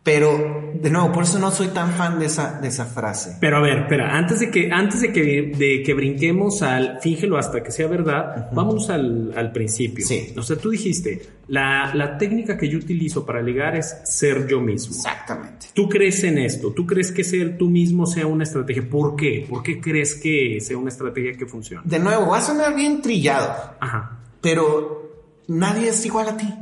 pero, 0.02 0.72
de 0.74 0.88
nuevo, 0.88 1.12
por 1.12 1.24
eso 1.24 1.38
no 1.38 1.50
soy 1.50 1.68
tan 1.68 1.92
fan 1.92 2.18
de 2.18 2.26
esa, 2.26 2.58
de 2.58 2.68
esa 2.68 2.86
frase. 2.86 3.36
Pero 3.38 3.58
a 3.58 3.60
ver, 3.60 3.80
espera, 3.80 4.16
antes 4.16 4.40
de 4.40 4.50
que, 4.50 4.70
antes 4.72 5.02
de 5.02 5.12
que, 5.12 5.52
de 5.54 5.82
que 5.82 5.92
brinquemos 5.92 6.62
al 6.62 6.98
fíjelo 7.00 7.36
hasta 7.36 7.62
que 7.62 7.70
sea 7.70 7.86
verdad, 7.86 8.48
vamos 8.52 8.88
al, 8.88 9.32
al, 9.36 9.52
principio. 9.52 10.06
Sí. 10.06 10.32
O 10.38 10.42
sea, 10.42 10.56
tú 10.56 10.70
dijiste, 10.70 11.20
la, 11.48 11.94
la 11.94 12.16
técnica 12.16 12.56
que 12.56 12.66
yo 12.66 12.78
utilizo 12.78 13.26
para 13.26 13.42
ligar 13.42 13.76
es 13.76 13.98
ser 14.04 14.46
yo 14.46 14.62
mismo. 14.62 14.96
Exactamente. 14.96 15.66
¿Tú 15.74 15.86
crees 15.86 16.24
en 16.24 16.38
esto? 16.38 16.72
¿Tú 16.72 16.86
crees 16.86 17.12
que 17.12 17.22
ser 17.22 17.58
tú 17.58 17.68
mismo 17.68 18.06
sea 18.06 18.26
una 18.26 18.44
estrategia? 18.44 18.88
¿Por 18.88 19.16
qué? 19.16 19.46
¿Por 19.46 19.62
qué 19.62 19.82
crees 19.82 20.14
que 20.14 20.62
sea 20.62 20.78
una 20.78 20.88
estrategia 20.88 21.34
que 21.34 21.44
funcione? 21.44 21.82
De 21.84 21.98
nuevo, 21.98 22.28
va 22.28 22.38
a 22.38 22.42
sonar 22.42 22.74
bien 22.74 23.02
trillado. 23.02 23.74
Ajá. 23.78 24.19
Pero 24.40 25.12
nadie 25.48 25.88
es 25.88 26.04
igual 26.06 26.28
a 26.28 26.36
ti. 26.36 26.54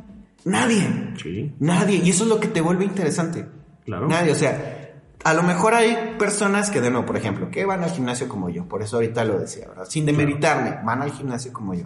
Nadie. 0.44 1.14
Sí. 1.22 1.54
Nadie. 1.58 1.96
Y 1.96 2.10
eso 2.10 2.24
es 2.24 2.30
lo 2.30 2.40
que 2.40 2.48
te 2.48 2.60
vuelve 2.60 2.84
interesante. 2.84 3.46
Claro. 3.84 4.08
Nadie. 4.08 4.32
O 4.32 4.34
sea, 4.34 4.78
a 5.24 5.34
lo 5.34 5.42
mejor 5.42 5.74
hay 5.74 6.16
personas 6.18 6.70
que, 6.70 6.80
de 6.80 6.90
nuevo, 6.90 7.06
por 7.06 7.16
ejemplo, 7.16 7.50
que 7.50 7.64
van 7.64 7.82
al 7.82 7.90
gimnasio 7.90 8.28
como 8.28 8.48
yo. 8.50 8.64
Por 8.66 8.82
eso 8.82 8.96
ahorita 8.96 9.24
lo 9.24 9.38
decía, 9.38 9.68
¿verdad? 9.68 9.86
Sin 9.88 10.06
demeritarme, 10.06 10.78
van 10.84 11.02
al 11.02 11.12
gimnasio 11.12 11.52
como 11.52 11.74
yo. 11.74 11.84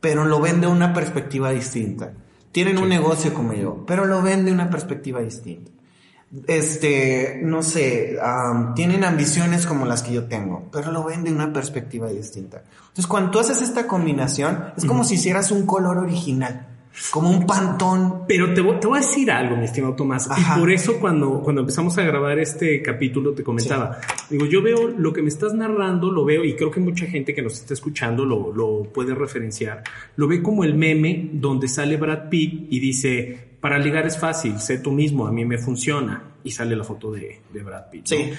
Pero 0.00 0.24
lo 0.24 0.40
ven 0.40 0.60
de 0.60 0.66
una 0.66 0.92
perspectiva 0.92 1.50
distinta. 1.50 2.12
Tienen 2.52 2.78
un 2.78 2.88
negocio 2.88 3.34
como 3.34 3.52
yo, 3.52 3.84
pero 3.86 4.06
lo 4.06 4.22
ven 4.22 4.44
de 4.44 4.52
una 4.52 4.70
perspectiva 4.70 5.20
distinta. 5.20 5.70
Este, 6.46 7.40
no 7.42 7.62
sé, 7.62 8.18
tienen 8.74 9.04
ambiciones 9.04 9.64
como 9.64 9.86
las 9.86 10.02
que 10.02 10.12
yo 10.12 10.24
tengo, 10.24 10.68
pero 10.72 10.90
lo 10.90 11.04
ven 11.04 11.24
de 11.24 11.32
una 11.32 11.52
perspectiva 11.52 12.08
distinta. 12.08 12.62
Entonces, 12.80 13.06
cuando 13.06 13.30
tú 13.30 13.38
haces 13.38 13.62
esta 13.62 13.86
combinación, 13.86 14.72
es 14.76 14.84
como 14.84 15.04
si 15.04 15.14
hicieras 15.14 15.50
un 15.50 15.66
color 15.66 15.98
original 15.98 16.66
como 17.10 17.30
un 17.30 17.46
pantón. 17.46 18.24
Pero 18.26 18.48
te, 18.48 18.62
te, 18.62 18.86
voy 18.86 18.98
a 18.98 19.00
decir 19.00 19.30
algo, 19.30 19.56
mi 19.56 19.64
estimado 19.64 19.94
Tomás. 19.94 20.28
Y 20.36 20.58
por 20.58 20.70
eso 20.70 20.98
cuando, 20.98 21.40
cuando 21.42 21.60
empezamos 21.60 21.96
a 21.98 22.02
grabar 22.02 22.38
este 22.38 22.82
capítulo 22.82 23.32
te 23.32 23.42
comentaba, 23.42 23.98
digo, 24.30 24.46
yo 24.46 24.62
veo 24.62 24.88
lo 24.88 25.12
que 25.12 25.22
me 25.22 25.28
estás 25.28 25.54
narrando, 25.54 26.10
lo 26.10 26.24
veo 26.24 26.44
y 26.44 26.54
creo 26.56 26.70
que 26.70 26.80
mucha 26.80 27.06
gente 27.06 27.34
que 27.34 27.42
nos 27.42 27.54
está 27.54 27.74
escuchando 27.74 28.24
lo, 28.24 28.52
lo 28.52 28.84
puede 28.92 29.14
referenciar, 29.14 29.82
lo 30.16 30.26
ve 30.26 30.42
como 30.42 30.64
el 30.64 30.74
meme 30.74 31.30
donde 31.32 31.68
sale 31.68 31.96
Brad 31.96 32.28
Pitt 32.28 32.66
y 32.70 32.80
dice, 32.80 33.55
para 33.66 33.80
ligar 33.80 34.06
es 34.06 34.16
fácil, 34.16 34.60
sé 34.60 34.78
tú 34.78 34.92
mismo, 34.92 35.26
a 35.26 35.32
mí 35.32 35.44
me 35.44 35.58
funciona. 35.58 36.22
Y 36.44 36.52
sale 36.52 36.76
la 36.76 36.84
foto 36.84 37.10
de, 37.10 37.40
de 37.52 37.62
Brad 37.64 37.90
Pitt. 37.90 38.06
Sí. 38.06 38.30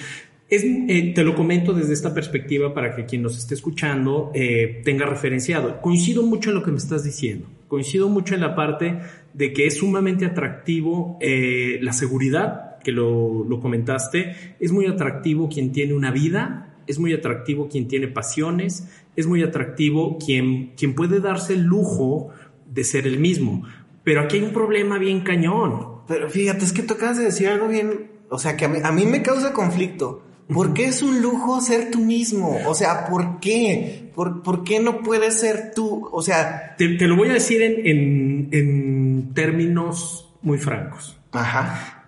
Es, 0.48 0.64
eh, 0.64 1.12
te 1.14 1.22
lo 1.22 1.34
comento 1.34 1.74
desde 1.74 1.92
esta 1.92 2.14
perspectiva 2.14 2.72
para 2.72 2.96
que 2.96 3.04
quien 3.04 3.20
nos 3.20 3.36
esté 3.36 3.52
escuchando 3.52 4.30
eh, 4.34 4.80
tenga 4.86 5.04
referenciado. 5.04 5.82
Coincido 5.82 6.22
mucho 6.22 6.48
en 6.48 6.56
lo 6.56 6.62
que 6.62 6.70
me 6.70 6.78
estás 6.78 7.04
diciendo. 7.04 7.46
Coincido 7.68 8.08
mucho 8.08 8.34
en 8.34 8.40
la 8.40 8.54
parte 8.56 9.00
de 9.34 9.52
que 9.52 9.66
es 9.66 9.76
sumamente 9.76 10.24
atractivo 10.24 11.18
eh, 11.20 11.78
la 11.82 11.92
seguridad 11.92 12.78
que 12.78 12.92
lo, 12.92 13.44
lo 13.44 13.60
comentaste, 13.60 14.56
es 14.58 14.72
muy 14.72 14.86
atractivo 14.86 15.50
quien 15.50 15.72
tiene 15.72 15.92
una 15.92 16.10
vida, 16.10 16.74
es 16.86 16.98
muy 16.98 17.12
atractivo 17.12 17.68
quien 17.68 17.86
tiene 17.86 18.08
pasiones, 18.08 18.88
es 19.14 19.26
muy 19.26 19.42
atractivo 19.42 20.16
quien, 20.16 20.72
quien 20.74 20.94
puede 20.94 21.20
darse 21.20 21.52
el 21.52 21.64
lujo 21.64 22.30
de 22.66 22.82
ser 22.82 23.06
el 23.06 23.18
mismo. 23.18 23.66
Pero 24.08 24.22
aquí 24.22 24.38
hay 24.38 24.44
un 24.44 24.54
problema 24.54 24.96
bien 24.96 25.20
cañón. 25.20 25.98
Pero 26.06 26.30
fíjate, 26.30 26.64
es 26.64 26.72
que 26.72 26.82
tú 26.82 26.94
acabas 26.94 27.18
de 27.18 27.24
decir 27.24 27.46
algo 27.46 27.68
bien, 27.68 28.10
o 28.30 28.38
sea, 28.38 28.56
que 28.56 28.64
a 28.64 28.68
mí, 28.68 28.78
a 28.82 28.90
mí 28.90 29.04
me 29.04 29.20
causa 29.20 29.52
conflicto. 29.52 30.22
¿Por 30.50 30.72
qué 30.72 30.86
es 30.86 31.02
un 31.02 31.20
lujo 31.20 31.60
ser 31.60 31.90
tú 31.90 31.98
mismo? 31.98 32.58
O 32.66 32.74
sea, 32.74 33.04
¿por 33.04 33.38
qué? 33.38 34.10
¿Por, 34.14 34.42
por 34.42 34.64
qué 34.64 34.80
no 34.80 35.02
puedes 35.02 35.38
ser 35.38 35.72
tú? 35.74 36.08
O 36.10 36.22
sea... 36.22 36.74
Te, 36.78 36.88
te 36.96 37.06
lo 37.06 37.16
voy 37.16 37.28
a 37.28 37.34
decir 37.34 37.60
en, 37.60 37.86
en, 37.86 38.48
en 38.50 39.34
términos 39.34 40.32
muy 40.40 40.56
francos. 40.56 41.20
Ajá. 41.32 42.06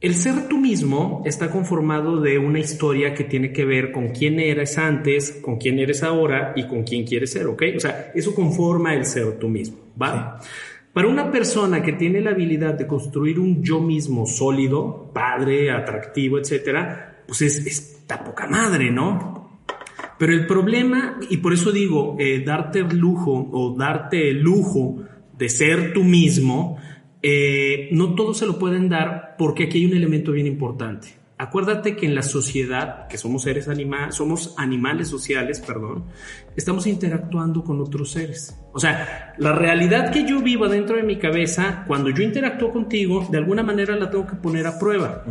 El 0.00 0.16
ser 0.16 0.48
tú 0.48 0.58
mismo 0.58 1.22
está 1.24 1.52
conformado 1.52 2.20
de 2.20 2.40
una 2.40 2.58
historia 2.58 3.14
que 3.14 3.22
tiene 3.22 3.52
que 3.52 3.64
ver 3.64 3.92
con 3.92 4.08
quién 4.08 4.40
eres 4.40 4.76
antes, 4.76 5.38
con 5.40 5.58
quién 5.58 5.78
eres 5.78 6.02
ahora 6.02 6.52
y 6.56 6.66
con 6.66 6.82
quién 6.82 7.06
quieres 7.06 7.30
ser, 7.30 7.46
¿ok? 7.46 7.62
O 7.76 7.78
sea, 7.80 8.10
eso 8.12 8.34
conforma 8.34 8.92
el 8.92 9.04
ser 9.04 9.38
tú 9.38 9.48
mismo, 9.48 9.78
¿va? 10.02 10.40
Para 10.98 11.10
una 11.10 11.30
persona 11.30 11.80
que 11.80 11.92
tiene 11.92 12.20
la 12.20 12.30
habilidad 12.30 12.74
de 12.74 12.84
construir 12.84 13.38
un 13.38 13.62
yo 13.62 13.78
mismo 13.78 14.26
sólido, 14.26 15.12
padre, 15.14 15.70
atractivo, 15.70 16.40
etcétera, 16.40 17.22
pues 17.24 17.40
es, 17.42 17.64
está 17.64 18.24
poca 18.24 18.48
madre, 18.48 18.90
¿no? 18.90 19.60
Pero 20.18 20.32
el 20.32 20.44
problema, 20.48 21.20
y 21.30 21.36
por 21.36 21.52
eso 21.52 21.70
digo, 21.70 22.16
eh, 22.18 22.42
darte 22.44 22.80
el 22.80 22.98
lujo 22.98 23.48
o 23.52 23.76
darte 23.78 24.28
el 24.28 24.40
lujo 24.40 24.96
de 25.38 25.48
ser 25.48 25.92
tú 25.92 26.02
mismo, 26.02 26.78
eh, 27.22 27.90
no 27.92 28.16
todos 28.16 28.36
se 28.36 28.46
lo 28.46 28.58
pueden 28.58 28.88
dar 28.88 29.36
porque 29.38 29.66
aquí 29.66 29.78
hay 29.78 29.86
un 29.86 29.96
elemento 29.96 30.32
bien 30.32 30.48
importante. 30.48 31.17
Acuérdate 31.40 31.94
que 31.94 32.06
en 32.06 32.16
la 32.16 32.22
sociedad, 32.22 33.06
que 33.06 33.16
somos 33.16 33.42
seres 33.42 33.68
animales, 33.68 34.16
somos 34.16 34.54
animales 34.56 35.06
sociales, 35.06 35.60
perdón, 35.60 36.06
estamos 36.56 36.86
interactuando 36.88 37.62
con 37.62 37.80
otros 37.80 38.10
seres. 38.10 38.56
O 38.72 38.80
sea, 38.80 39.34
la 39.38 39.52
realidad 39.52 40.10
que 40.10 40.28
yo 40.28 40.40
vivo 40.40 40.68
dentro 40.68 40.96
de 40.96 41.04
mi 41.04 41.16
cabeza, 41.16 41.84
cuando 41.86 42.10
yo 42.10 42.24
interactúo 42.24 42.72
contigo, 42.72 43.24
de 43.30 43.38
alguna 43.38 43.62
manera 43.62 43.94
la 43.94 44.10
tengo 44.10 44.26
que 44.26 44.34
poner 44.34 44.66
a 44.66 44.80
prueba. 44.80 45.24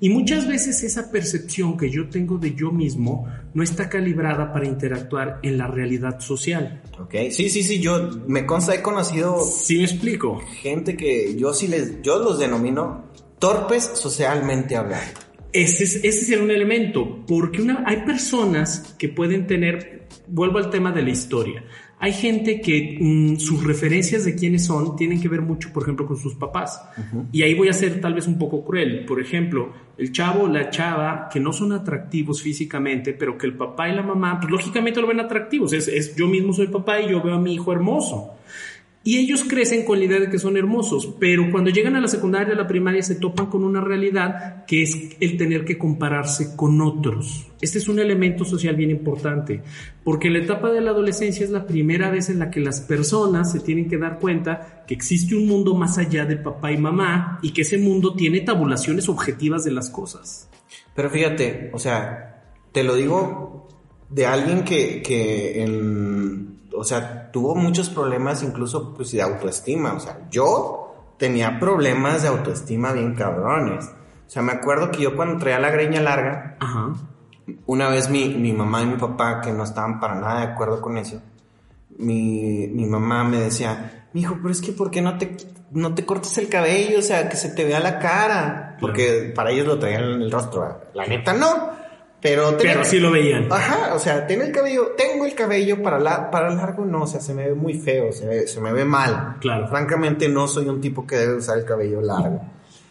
Y 0.00 0.10
muchas 0.10 0.48
veces 0.48 0.82
esa 0.82 1.12
percepción 1.12 1.76
que 1.76 1.88
yo 1.88 2.08
tengo 2.08 2.36
de 2.36 2.54
yo 2.54 2.72
mismo 2.72 3.26
no 3.54 3.62
está 3.62 3.88
calibrada 3.88 4.52
para 4.52 4.66
interactuar 4.66 5.38
en 5.42 5.56
la 5.56 5.68
realidad 5.68 6.18
social. 6.18 6.82
Ok, 7.00 7.14
sí, 7.30 7.48
sí, 7.48 7.62
sí, 7.62 7.78
yo 7.80 8.10
me 8.26 8.44
consta, 8.44 8.74
he 8.74 8.82
conocido 8.82 9.40
Sí, 9.40 9.78
me 9.78 9.84
explico. 9.84 10.40
gente 10.60 10.96
que 10.96 11.36
yo 11.36 11.54
sí 11.54 11.68
les, 11.68 12.02
yo 12.02 12.18
los 12.18 12.40
denomino 12.40 13.04
torpes 13.38 13.92
socialmente 13.94 14.74
hablando. 14.76 15.20
Ese 15.54 15.84
es, 15.84 15.96
ese 16.02 16.34
es 16.34 16.40
un 16.40 16.50
elemento, 16.50 17.24
porque 17.28 17.62
una, 17.62 17.84
hay 17.86 17.98
personas 17.98 18.96
que 18.98 19.08
pueden 19.08 19.46
tener, 19.46 20.08
vuelvo 20.26 20.58
al 20.58 20.68
tema 20.68 20.90
de 20.90 21.02
la 21.02 21.10
historia, 21.10 21.62
hay 22.00 22.12
gente 22.12 22.60
que 22.60 22.98
mm, 23.00 23.36
sus 23.36 23.62
referencias 23.64 24.24
de 24.24 24.34
quiénes 24.34 24.66
son 24.66 24.96
tienen 24.96 25.20
que 25.20 25.28
ver 25.28 25.42
mucho, 25.42 25.72
por 25.72 25.84
ejemplo, 25.84 26.06
con 26.06 26.16
sus 26.16 26.34
papás. 26.34 26.82
Y 27.30 27.42
ahí 27.42 27.54
voy 27.54 27.68
a 27.68 27.72
ser 27.72 28.00
tal 28.00 28.14
vez 28.14 28.26
un 28.26 28.36
poco 28.36 28.64
cruel. 28.64 29.04
Por 29.06 29.20
ejemplo, 29.20 29.72
el 29.96 30.10
chavo 30.10 30.42
o 30.42 30.48
la 30.48 30.70
chava 30.70 31.28
que 31.32 31.38
no 31.38 31.52
son 31.52 31.72
atractivos 31.72 32.42
físicamente, 32.42 33.12
pero 33.12 33.38
que 33.38 33.46
el 33.46 33.56
papá 33.56 33.88
y 33.88 33.94
la 33.94 34.02
mamá, 34.02 34.40
pues 34.40 34.50
lógicamente 34.50 35.00
lo 35.00 35.06
ven 35.06 35.20
atractivos. 35.20 35.72
Es, 35.72 35.86
es 35.86 36.16
yo 36.16 36.26
mismo 36.26 36.52
soy 36.52 36.66
papá 36.66 37.00
y 37.00 37.10
yo 37.10 37.22
veo 37.22 37.36
a 37.36 37.40
mi 37.40 37.54
hijo 37.54 37.72
hermoso. 37.72 38.32
Y 39.06 39.18
ellos 39.18 39.44
crecen 39.44 39.84
con 39.84 39.98
la 39.98 40.06
idea 40.06 40.18
de 40.18 40.30
que 40.30 40.38
son 40.38 40.56
hermosos, 40.56 41.14
pero 41.20 41.50
cuando 41.50 41.68
llegan 41.68 41.94
a 41.94 42.00
la 42.00 42.08
secundaria, 42.08 42.54
a 42.54 42.56
la 42.56 42.66
primaria, 42.66 43.02
se 43.02 43.16
topan 43.16 43.46
con 43.46 43.62
una 43.62 43.82
realidad 43.82 44.64
que 44.64 44.82
es 44.82 44.96
el 45.20 45.36
tener 45.36 45.66
que 45.66 45.76
compararse 45.76 46.56
con 46.56 46.80
otros. 46.80 47.46
Este 47.60 47.76
es 47.76 47.88
un 47.88 47.98
elemento 47.98 48.46
social 48.46 48.76
bien 48.76 48.90
importante, 48.90 49.62
porque 50.04 50.30
la 50.30 50.38
etapa 50.38 50.72
de 50.72 50.80
la 50.80 50.92
adolescencia 50.92 51.44
es 51.44 51.50
la 51.50 51.66
primera 51.66 52.10
vez 52.10 52.30
en 52.30 52.38
la 52.38 52.50
que 52.50 52.60
las 52.60 52.80
personas 52.80 53.52
se 53.52 53.60
tienen 53.60 53.90
que 53.90 53.98
dar 53.98 54.18
cuenta 54.18 54.84
que 54.86 54.94
existe 54.94 55.36
un 55.36 55.46
mundo 55.46 55.74
más 55.74 55.98
allá 55.98 56.24
de 56.24 56.36
papá 56.36 56.72
y 56.72 56.78
mamá 56.78 57.38
y 57.42 57.52
que 57.52 57.60
ese 57.60 57.76
mundo 57.76 58.14
tiene 58.14 58.40
tabulaciones 58.40 59.10
objetivas 59.10 59.64
de 59.64 59.72
las 59.72 59.90
cosas. 59.90 60.48
Pero 60.94 61.10
fíjate, 61.10 61.68
o 61.74 61.78
sea, 61.78 62.42
te 62.72 62.82
lo 62.82 62.94
digo 62.96 63.68
de 64.08 64.24
alguien 64.24 64.64
que, 64.64 65.02
que 65.02 65.62
en, 65.62 66.53
o 66.76 66.84
sea, 66.84 67.30
tuvo 67.30 67.54
muchos 67.54 67.90
problemas 67.90 68.42
incluso 68.42 68.94
pues 68.94 69.12
de 69.12 69.22
autoestima. 69.22 69.92
O 69.94 70.00
sea, 70.00 70.18
yo 70.30 70.94
tenía 71.18 71.58
problemas 71.58 72.22
de 72.22 72.28
autoestima 72.28 72.92
bien 72.92 73.14
cabrones. 73.14 73.86
O 74.26 74.30
sea, 74.30 74.42
me 74.42 74.52
acuerdo 74.52 74.90
que 74.90 75.02
yo 75.02 75.16
cuando 75.16 75.38
traía 75.38 75.58
la 75.58 75.70
greña 75.70 76.00
larga, 76.00 76.56
Ajá. 76.60 76.92
una 77.66 77.88
vez 77.88 78.08
mi, 78.10 78.28
mi 78.30 78.52
mamá 78.52 78.82
y 78.82 78.86
mi 78.86 78.96
papá, 78.96 79.40
que 79.40 79.52
no 79.52 79.64
estaban 79.64 80.00
para 80.00 80.14
nada 80.14 80.40
de 80.40 80.52
acuerdo 80.52 80.80
con 80.80 80.96
eso, 80.96 81.20
mi, 81.98 82.66
mi 82.68 82.86
mamá 82.86 83.22
me 83.24 83.38
decía, 83.38 84.08
hijo, 84.14 84.36
pero 84.40 84.50
es 84.50 84.60
que 84.60 84.72
¿por 84.72 84.90
qué 84.90 85.02
no 85.02 85.18
te, 85.18 85.36
no 85.70 85.94
te 85.94 86.04
cortas 86.04 86.36
el 86.38 86.48
cabello? 86.48 86.98
O 86.98 87.02
sea, 87.02 87.28
que 87.28 87.36
se 87.36 87.50
te 87.50 87.64
vea 87.64 87.80
la 87.80 87.98
cara. 87.98 88.76
Porque 88.80 89.32
para 89.34 89.50
ellos 89.50 89.66
lo 89.66 89.78
traían 89.78 90.04
en 90.04 90.22
el 90.22 90.30
rostro. 90.30 90.80
La 90.94 91.06
neta 91.06 91.32
no. 91.32 91.83
Pero, 92.24 92.56
Pero 92.56 92.82
sí 92.86 92.98
lo 92.98 93.10
veían. 93.10 93.52
Ajá, 93.52 93.94
o 93.94 93.98
sea, 93.98 94.26
tiene 94.26 94.46
el 94.46 94.50
cabello, 94.52 94.94
tengo 94.96 95.26
el 95.26 95.34
cabello 95.34 95.82
para, 95.82 95.98
la, 95.98 96.30
para 96.30 96.48
largo, 96.54 96.82
no, 96.86 97.02
o 97.02 97.06
sea, 97.06 97.20
se 97.20 97.34
me 97.34 97.44
ve 97.50 97.54
muy 97.54 97.74
feo, 97.74 98.12
se, 98.12 98.26
ve- 98.26 98.46
se 98.48 98.62
me 98.62 98.72
ve 98.72 98.82
mal. 98.86 99.36
Claro. 99.40 99.68
Francamente, 99.68 100.26
no 100.30 100.48
soy 100.48 100.66
un 100.70 100.80
tipo 100.80 101.06
que 101.06 101.16
debe 101.16 101.34
usar 101.34 101.58
el 101.58 101.66
cabello 101.66 102.00
largo. 102.00 102.40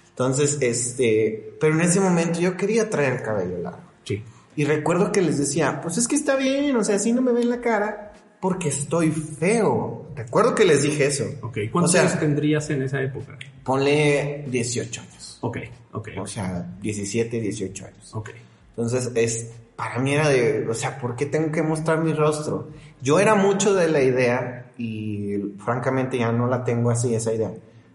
Entonces, 0.09 0.59
este, 0.61 1.55
pero 1.59 1.73
en 1.73 1.81
ese 1.81 1.99
momento 1.99 2.39
yo 2.39 2.55
quería 2.55 2.91
traer 2.91 3.13
el 3.13 3.21
cabello 3.23 3.57
largo. 3.57 3.79
Sí. 4.03 4.23
Y 4.55 4.65
recuerdo 4.65 5.11
que 5.11 5.23
les 5.23 5.39
decía, 5.39 5.81
pues 5.81 5.97
es 5.97 6.07
que 6.07 6.15
está 6.15 6.35
bien, 6.35 6.75
o 6.75 6.83
sea, 6.83 6.97
así 6.97 7.11
no 7.11 7.23
me 7.23 7.31
ven 7.31 7.49
la 7.49 7.59
cara 7.59 8.13
porque 8.39 8.69
estoy 8.69 9.09
feo. 9.09 10.09
Recuerdo 10.15 10.53
que 10.53 10.63
les 10.65 10.83
dije 10.83 11.07
eso. 11.07 11.23
Ok. 11.41 11.57
¿Cuántos 11.71 11.89
O 11.89 11.93
sea, 11.93 12.01
años 12.01 12.19
tendrías 12.19 12.69
en 12.69 12.83
esa 12.83 13.01
época? 13.01 13.35
Ponle 13.63 14.45
18 14.47 15.01
años. 15.01 15.37
Ok, 15.41 15.57
ok, 15.93 16.09
O 16.19 16.27
sea, 16.27 16.63
17, 16.81 17.39
18 17.39 17.85
años. 17.87 18.13
ok. 18.13 18.29
Entonces, 18.75 19.11
es, 19.15 19.51
para 19.75 19.99
mí 19.99 20.13
era 20.13 20.29
de, 20.29 20.67
o 20.67 20.73
sea, 20.73 20.97
¿por 20.97 21.15
qué 21.15 21.25
tengo 21.25 21.51
que 21.51 21.61
mostrar 21.61 22.03
mi 22.03 22.13
rostro? 22.13 22.69
Yo 23.01 23.19
era 23.19 23.35
mucho 23.35 23.73
de 23.73 23.87
la 23.87 24.01
idea, 24.01 24.71
y 24.77 25.37
francamente 25.63 26.17
ya 26.17 26.31
no 26.31 26.47
la 26.47 26.63
tengo 26.63 26.89
así, 26.89 27.13
esa 27.13 27.33
idea, 27.33 27.51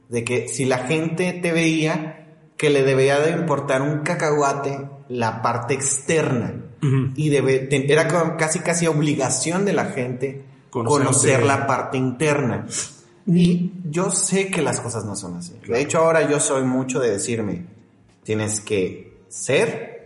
de 0.08 0.24
que 0.24 0.48
si 0.48 0.64
la 0.64 0.78
gente 0.78 1.32
te 1.42 1.52
veía, 1.52 2.26
que 2.56 2.70
le 2.70 2.82
debía 2.82 3.20
de 3.20 3.32
importar 3.32 3.82
un 3.82 4.00
cacahuate 4.00 4.88
la 5.08 5.42
parte 5.42 5.74
externa. 5.74 6.54
Ujú. 6.82 7.12
Y 7.16 7.28
debe, 7.30 7.68
era 7.92 8.36
casi 8.36 8.60
casi 8.60 8.86
obligación 8.86 9.64
de 9.64 9.72
la 9.72 9.86
gente 9.86 10.44
Conocerte. 10.70 11.04
conocer 11.04 11.42
la 11.44 11.66
parte 11.66 11.96
interna. 11.96 12.66
Y 13.26 13.72
yo 13.84 14.10
sé 14.10 14.48
que 14.48 14.62
las 14.62 14.80
cosas 14.80 15.04
no 15.04 15.14
son 15.14 15.36
así. 15.36 15.54
De 15.66 15.80
hecho, 15.80 15.98
ahora 15.98 16.28
yo 16.28 16.40
soy 16.40 16.62
mucho 16.64 17.00
de 17.00 17.10
decirme, 17.10 17.66
tienes 18.22 18.60
que 18.60 19.18
ser 19.28 19.97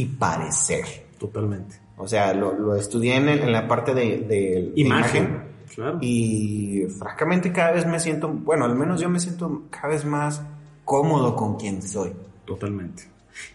y 0.00 0.04
parecer. 0.06 0.84
Totalmente. 1.18 1.76
O 1.96 2.06
sea, 2.06 2.32
lo, 2.32 2.52
lo 2.56 2.76
estudié 2.76 3.16
en, 3.16 3.28
el- 3.28 3.40
en 3.40 3.52
la 3.52 3.66
parte 3.66 3.92
de, 3.94 4.18
de- 4.18 4.26
de 4.28 4.72
Imagen. 4.76 5.48
Claro. 5.74 5.98
Y 6.00 6.84
francamente 6.98 7.52
cada 7.52 7.72
vez 7.72 7.86
me 7.86 7.98
siento, 8.00 8.28
bueno, 8.28 8.64
al 8.64 8.74
menos 8.76 9.00
yo 9.00 9.08
me 9.08 9.18
siento 9.20 9.64
cada 9.70 9.88
vez 9.88 10.04
más 10.04 10.42
cómodo 10.84 11.34
con 11.34 11.56
quien 11.56 11.82
soy. 11.82 12.10
Totalmente. 12.44 13.04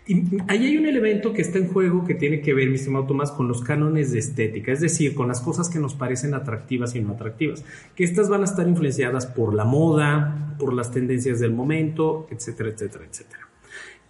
Y 0.08 0.14
ahí 0.48 0.66
hay 0.68 0.78
un 0.78 0.86
elemento 0.86 1.34
que 1.34 1.42
está 1.42 1.58
en 1.58 1.68
juego 1.68 2.06
que 2.06 2.16
tiene 2.16 2.40
que 2.42 2.54
ver, 2.54 2.70
mi 2.70 2.76
estimado 2.76 3.06
Tomás, 3.06 3.32
con 3.32 3.48
los 3.50 3.62
cánones 3.62 4.12
de 4.14 4.20
estética, 4.20 4.72
es 4.72 4.80
decir, 4.80 5.14
con 5.16 5.28
las 5.28 5.42
cosas 5.42 5.70
que 5.70 5.80
nos 5.80 5.94
parecen 5.96 6.34
atractivas 6.34 6.96
y 6.96 7.02
no 7.02 7.14
atractivas. 7.14 7.66
Que 7.96 8.04
estas 8.06 8.30
van 8.30 8.42
a 8.42 8.46
estar 8.46 8.66
influenciadas 8.68 9.26
por 9.26 9.54
la 9.54 9.66
moda, 9.66 10.56
por 10.60 10.74
las 10.74 10.92
tendencias 10.92 11.40
del 11.40 11.52
momento, 11.52 12.28
etcétera, 12.30 12.70
etcétera, 12.70 13.06
etcétera. 13.10 13.48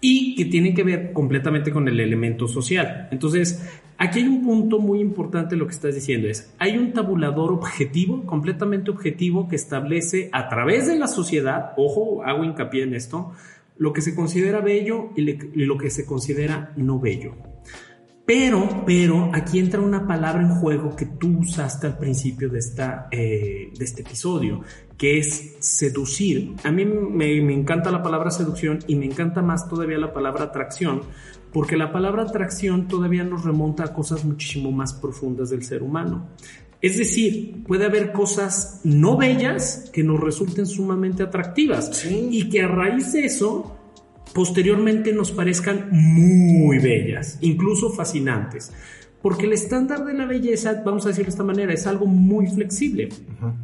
Y 0.05 0.35
que 0.35 0.43
tienen 0.43 0.75
que 0.75 0.83
ver 0.83 1.13
completamente 1.13 1.71
con 1.71 1.87
el 1.87 1.97
elemento 1.97 2.49
social. 2.49 3.07
Entonces, 3.09 3.65
aquí 3.97 4.19
hay 4.19 4.27
un 4.27 4.43
punto 4.43 4.79
muy 4.79 4.99
importante 4.99 5.55
lo 5.55 5.65
que 5.65 5.71
estás 5.71 5.95
diciendo 5.95 6.27
es, 6.27 6.53
hay 6.59 6.77
un 6.77 6.91
tabulador 6.91 7.53
objetivo, 7.53 8.25
completamente 8.25 8.91
objetivo, 8.91 9.47
que 9.47 9.55
establece 9.55 10.27
a 10.33 10.49
través 10.49 10.87
de 10.87 10.99
la 10.99 11.07
sociedad, 11.07 11.71
ojo, 11.77 12.21
hago 12.25 12.43
hincapié 12.43 12.83
en 12.83 12.95
esto, 12.95 13.31
lo 13.77 13.93
que 13.93 14.01
se 14.01 14.13
considera 14.13 14.59
bello 14.59 15.11
y, 15.15 15.21
lo 15.65 15.77
que 15.77 15.89
se 15.89 16.05
considera 16.05 16.73
no 16.75 16.99
bello. 16.99 17.52
Pero, 18.25 18.83
pero, 18.85 19.31
aquí 19.33 19.59
entra 19.59 19.81
una 19.81 20.07
palabra 20.07 20.41
en 20.43 20.55
juego 20.55 20.95
que 20.95 21.05
tú 21.05 21.39
usaste 21.39 21.87
al 21.87 21.97
principio 21.97 22.49
de, 22.49 22.59
esta, 22.59 23.09
eh, 23.11 23.73
de 23.77 23.83
este 23.83 24.01
episodio, 24.01 24.61
que 24.97 25.17
es 25.17 25.55
seducir. 25.59 26.55
A 26.63 26.71
mí 26.71 26.85
me, 26.85 27.41
me 27.41 27.53
encanta 27.53 27.91
la 27.91 28.01
palabra 28.01 28.31
seducción 28.31 28.79
y 28.87 28.95
me 28.95 29.05
encanta 29.05 29.41
más 29.41 29.67
todavía 29.67 29.97
la 29.97 30.13
palabra 30.13 30.45
atracción, 30.45 31.01
porque 31.51 31.75
la 31.75 31.91
palabra 31.91 32.23
atracción 32.23 32.87
todavía 32.87 33.25
nos 33.25 33.43
remonta 33.43 33.83
a 33.83 33.93
cosas 33.93 34.23
muchísimo 34.23 34.71
más 34.71 34.93
profundas 34.93 35.49
del 35.49 35.63
ser 35.63 35.83
humano. 35.83 36.29
Es 36.81 36.97
decir, 36.97 37.63
puede 37.65 37.85
haber 37.85 38.13
cosas 38.13 38.81
no 38.85 39.17
bellas 39.17 39.89
que 39.93 40.03
nos 40.03 40.19
resulten 40.19 40.65
sumamente 40.65 41.23
atractivas 41.23 41.95
Sí. 41.95 42.27
y 42.31 42.49
que 42.49 42.61
a 42.61 42.67
raíz 42.67 43.13
de 43.13 43.25
eso 43.25 43.77
posteriormente 44.33 45.13
nos 45.13 45.31
parezcan 45.31 45.89
muy 45.91 46.79
bellas, 46.79 47.37
incluso 47.41 47.89
fascinantes. 47.91 48.71
Porque 49.21 49.45
el 49.45 49.53
estándar 49.53 50.03
de 50.03 50.13
la 50.13 50.25
belleza, 50.25 50.81
vamos 50.85 51.05
a 51.05 51.09
decirlo 51.09 51.27
de 51.27 51.31
esta 51.31 51.43
manera, 51.45 51.71
es 51.71 51.87
algo 51.87 52.05
muy 52.05 52.47
flexible. 52.47 53.07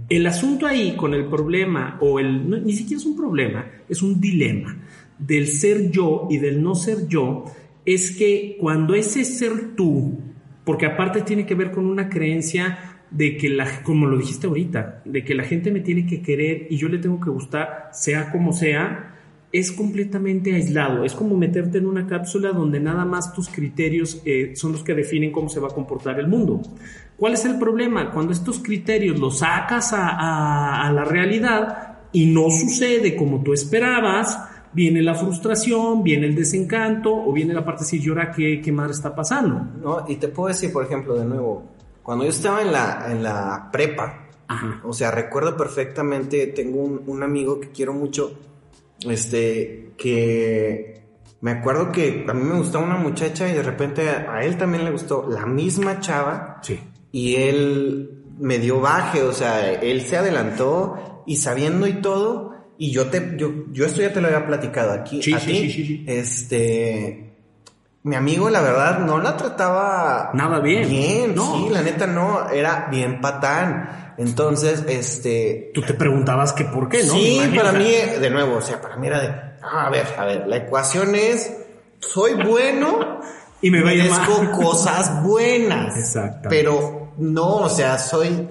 El 0.08 0.26
asunto 0.26 0.66
ahí 0.66 0.96
con 0.96 1.14
el 1.14 1.26
problema, 1.26 1.98
o 2.00 2.20
el, 2.20 2.64
ni 2.64 2.72
siquiera 2.72 3.02
es 3.02 3.06
un 3.06 3.18
problema, 3.18 3.66
es 3.90 4.02
un 4.02 4.22
dilema 4.22 4.78
del 5.18 5.48
ser 5.48 5.92
yo 5.92 6.28
y 6.30 6.38
del 6.38 6.64
no 6.64 6.76
ser 6.76 7.08
yo, 7.10 7.44
es 7.86 8.12
que 8.12 8.56
cuando 8.60 8.96
ese 8.96 9.26
ser 9.26 9.76
tú, 9.76 10.18
porque 10.64 10.86
aparte 10.86 11.22
tiene 11.22 11.46
que 11.46 11.56
ver 11.56 11.72
con 11.72 11.86
una 11.86 12.08
creencia 12.08 13.02
de 13.12 13.36
que 13.36 13.50
la, 13.50 13.84
como 13.84 14.06
lo 14.06 14.18
dijiste 14.18 14.48
ahorita, 14.48 15.02
de 15.04 15.26
que 15.26 15.36
la 15.36 15.44
gente 15.44 15.72
me 15.72 15.82
tiene 15.82 16.06
que 16.06 16.22
querer 16.22 16.68
y 16.70 16.78
yo 16.78 16.88
le 16.88 17.00
tengo 17.00 17.20
que 17.20 17.32
gustar, 17.32 17.90
sea 17.92 18.32
como 18.32 18.54
sea, 18.54 19.19
es 19.52 19.72
completamente 19.72 20.54
aislado. 20.54 21.04
Es 21.04 21.14
como 21.14 21.36
meterte 21.36 21.80
en 21.80 21.88
una 21.88 22.06
cápsula 22.06 22.52
donde 22.52 22.80
nada 22.80 23.06
más 23.06 23.34
tus 23.34 23.50
criterios 23.50 24.22
eh, 24.26 24.54
son 24.56 24.74
los 24.74 24.84
que 24.84 24.94
definen 24.94 25.32
cómo 25.32 25.50
se 25.50 25.60
va 25.60 25.70
a 25.70 25.72
comportar 25.72 26.20
el 26.20 26.28
mundo. 26.28 26.62
¿Cuál 27.18 27.34
es 27.34 27.46
el 27.46 27.58
problema? 27.58 28.12
Cuando 28.12 28.32
estos 28.32 28.60
criterios 28.60 29.20
los 29.20 29.40
sacas 29.40 29.92
a, 29.94 30.92
la 30.94 31.04
realidad 31.04 31.98
y 32.12 32.28
no 32.28 32.50
sucede 32.50 33.16
como 33.16 33.44
tú 33.44 33.54
esperabas, 33.54 34.40
viene 34.72 35.02
la 35.02 35.16
frustración, 35.16 36.04
viene 36.04 36.28
el 36.28 36.36
desencanto 36.36 37.14
o 37.14 37.34
viene 37.34 37.54
la 37.54 37.66
parte 37.66 37.82
de 37.82 37.86
decir, 37.86 38.02
llora, 38.02 38.32
¿qué, 38.32 38.62
qué 38.62 38.72
madre 38.72 38.94
está 38.94 39.14
pasando? 39.14 39.68
No, 39.82 40.06
y 40.08 40.16
te 40.16 40.30
puedo 40.30 40.48
decir, 40.50 40.72
por 40.72 40.86
ejemplo, 40.86 41.16
de 41.16 41.26
nuevo, 41.26 41.64
cuando 42.04 42.24
yo 42.24 42.30
estaba 42.30 42.62
en 42.62 42.72
la, 42.72 43.08
en 43.12 43.24
la 43.24 43.70
prepa, 43.72 44.28
o 44.84 44.94
sea, 44.94 45.12
recuerdo 45.12 45.58
perfectamente, 45.58 46.48
tengo 46.48 46.80
un, 46.80 47.04
un 47.06 47.22
amigo 47.22 47.60
que 47.60 47.70
quiero 47.70 47.94
mucho, 47.94 48.32
este, 49.08 49.92
que 49.98 51.02
me 51.42 51.52
acuerdo 51.52 51.92
que 51.92 52.26
a 52.28 52.34
mí 52.34 52.44
me 52.44 52.58
gustaba 52.58 52.84
una 52.84 52.98
muchacha 52.98 53.48
y 53.50 53.54
de 53.54 53.64
repente 53.64 54.10
a, 54.10 54.44
él 54.44 54.58
también 54.58 54.84
le 54.84 54.92
gustó 54.92 55.28
la 55.30 55.46
misma 55.46 56.00
chava. 56.00 56.60
Sí. 56.62 56.80
Y 57.12 57.36
él 57.36 58.24
me 58.40 58.60
dio 58.60 58.80
baje, 58.80 59.24
o 59.24 59.34
sea, 59.34 59.72
él 59.72 60.02
se 60.02 60.18
adelantó 60.18 61.24
y 61.26 61.38
sabiendo 61.38 61.88
y 61.88 61.94
todo, 61.94 62.56
y 62.78 62.92
yo 62.92 63.08
te, 63.08 63.36
yo, 63.38 63.52
yo 63.72 63.86
esto 63.86 64.02
ya 64.02 64.14
te 64.14 64.22
lo 64.22 64.28
había 64.28 64.46
platicado 64.48 64.92
aquí. 64.92 65.22
Sí, 65.22 65.34
sí, 65.40 65.70
sí, 65.70 65.86
sí, 65.86 66.06
Este, 66.08 67.30
mi 68.04 68.16
amigo, 68.16 68.50
la 68.50 68.62
verdad, 68.62 69.00
no 69.00 69.20
la 69.20 69.36
trataba 69.36 70.32
nada 70.34 70.60
bien. 70.60 70.90
Bien, 70.90 71.36
no. 71.36 71.58
sí, 71.58 71.74
la 71.74 71.82
neta 71.82 72.08
no, 72.08 72.50
era 72.50 72.88
bien 72.90 73.20
patán. 73.20 74.09
Entonces, 74.20 74.84
este... 74.88 75.72
Tú 75.74 75.82
te 75.82 75.94
preguntabas 75.94 76.52
que 76.54 76.66
por 76.66 76.90
qué, 76.90 77.04
¿no? 77.04 77.14
Sí, 77.14 77.42
para 77.56 77.72
mí, 77.72 77.90
de 77.90 78.30
nuevo, 78.30 78.58
o 78.58 78.62
sea, 78.62 78.82
para 78.82 78.98
mí 78.98 79.08
era 79.08 79.22
de, 79.22 79.28
ah, 79.62 79.88
a 79.88 79.90
ver, 79.90 80.06
a 80.18 80.26
ver, 80.26 80.46
la 80.46 80.58
ecuación 80.58 81.16
es, 81.16 81.54
soy 82.00 82.34
bueno 82.34 83.22
y 83.62 83.72
me 83.72 83.82
merezco 83.82 84.52
cosas 84.52 85.24
buenas. 85.24 85.98
Exacto. 85.98 86.50
Pero 86.50 87.14
no, 87.18 87.56
o 87.58 87.70
sea, 87.70 87.98
soy 87.98 88.50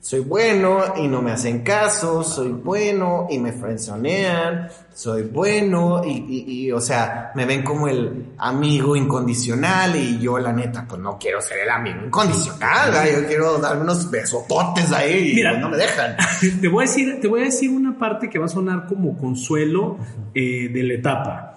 soy 0.00 0.20
bueno 0.20 0.94
y 0.96 1.08
no 1.08 1.20
me 1.20 1.32
hacen 1.32 1.62
caso, 1.62 2.24
soy 2.24 2.52
bueno 2.52 3.26
y 3.28 3.38
me 3.38 3.52
frenzonean, 3.52 4.68
soy 4.94 5.24
bueno 5.24 6.02
y, 6.02 6.44
y, 6.66 6.72
o 6.72 6.80
sea, 6.80 7.32
me 7.34 7.44
ven 7.44 7.62
como 7.62 7.86
el 7.86 8.32
amigo 8.38 8.96
incondicional 8.96 9.94
y 9.96 10.18
yo 10.18 10.38
la 10.38 10.54
neta, 10.54 10.86
pues 10.88 11.02
no 11.02 11.18
quiero 11.18 11.42
ser 11.42 11.58
el 11.60 11.70
amigo 11.70 12.06
incondicional, 12.06 12.92
yo 13.14 13.26
quiero 13.26 13.58
darme 13.58 13.82
unos 13.82 14.10
besototes 14.10 14.90
ahí 14.90 15.32
y 15.38 15.42
pues 15.42 15.58
no 15.58 15.68
me 15.68 15.76
dejan. 15.76 16.16
Te 16.60 16.68
voy, 16.68 16.84
a 16.84 16.86
decir, 16.88 17.20
te 17.20 17.28
voy 17.28 17.42
a 17.42 17.44
decir 17.44 17.70
una 17.70 17.98
parte 17.98 18.30
que 18.30 18.38
va 18.38 18.46
a 18.46 18.48
sonar 18.48 18.86
como 18.86 19.18
consuelo 19.18 19.98
eh, 20.34 20.70
de 20.72 20.82
la 20.82 20.94
etapa. 20.94 21.54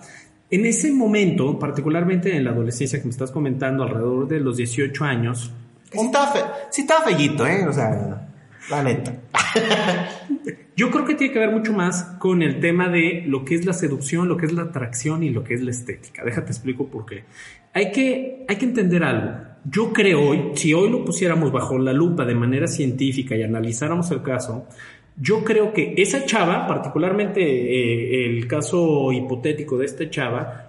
En 0.49 0.65
ese 0.65 0.91
momento, 0.91 1.57
particularmente 1.57 2.35
en 2.35 2.43
la 2.43 2.51
adolescencia 2.51 2.99
que 2.99 3.05
me 3.05 3.11
estás 3.11 3.31
comentando, 3.31 3.83
alrededor 3.83 4.27
de 4.27 4.39
los 4.41 4.57
18 4.57 5.05
años, 5.05 5.51
Sí 5.93 6.05
estaba, 6.05 6.27
fe, 6.31 6.39
sí 6.71 6.81
estaba 6.81 7.05
fellito, 7.05 7.45
¿eh? 7.45 7.67
O 7.67 7.71
sea, 7.71 8.22
la 8.69 8.83
neta. 8.83 9.15
Yo 10.75 10.89
creo 10.89 11.05
que 11.05 11.13
tiene 11.13 11.31
que 11.31 11.39
ver 11.39 11.51
mucho 11.51 11.71
más 11.71 12.03
con 12.19 12.41
el 12.41 12.59
tema 12.59 12.89
de 12.89 13.23
lo 13.27 13.45
que 13.45 13.55
es 13.55 13.65
la 13.65 13.73
seducción, 13.73 14.27
lo 14.27 14.37
que 14.37 14.47
es 14.47 14.53
la 14.53 14.63
atracción 14.63 15.21
y 15.21 15.29
lo 15.29 15.43
que 15.43 15.53
es 15.53 15.61
la 15.61 15.69
estética. 15.69 16.23
Déjate 16.25 16.51
explico 16.51 16.87
por 16.87 17.05
qué. 17.05 17.25
Hay 17.73 17.91
que, 17.91 18.45
hay 18.47 18.55
que 18.55 18.65
entender 18.65 19.03
algo. 19.03 19.31
Yo 19.65 19.93
creo, 19.93 20.55
si 20.55 20.73
hoy 20.73 20.89
lo 20.89 21.05
pusiéramos 21.05 21.51
bajo 21.51 21.77
la 21.77 21.93
lupa 21.93 22.25
de 22.25 22.35
manera 22.35 22.67
científica 22.67 23.35
y 23.35 23.43
analizáramos 23.43 24.09
el 24.11 24.23
caso, 24.23 24.67
yo 25.15 25.43
creo 25.43 25.73
que 25.73 25.93
esa 25.97 26.25
chava, 26.25 26.67
particularmente 26.67 27.41
eh, 27.41 28.25
el 28.25 28.47
caso 28.47 29.11
hipotético 29.11 29.77
de 29.77 29.85
esta 29.85 30.09
chava, 30.09 30.62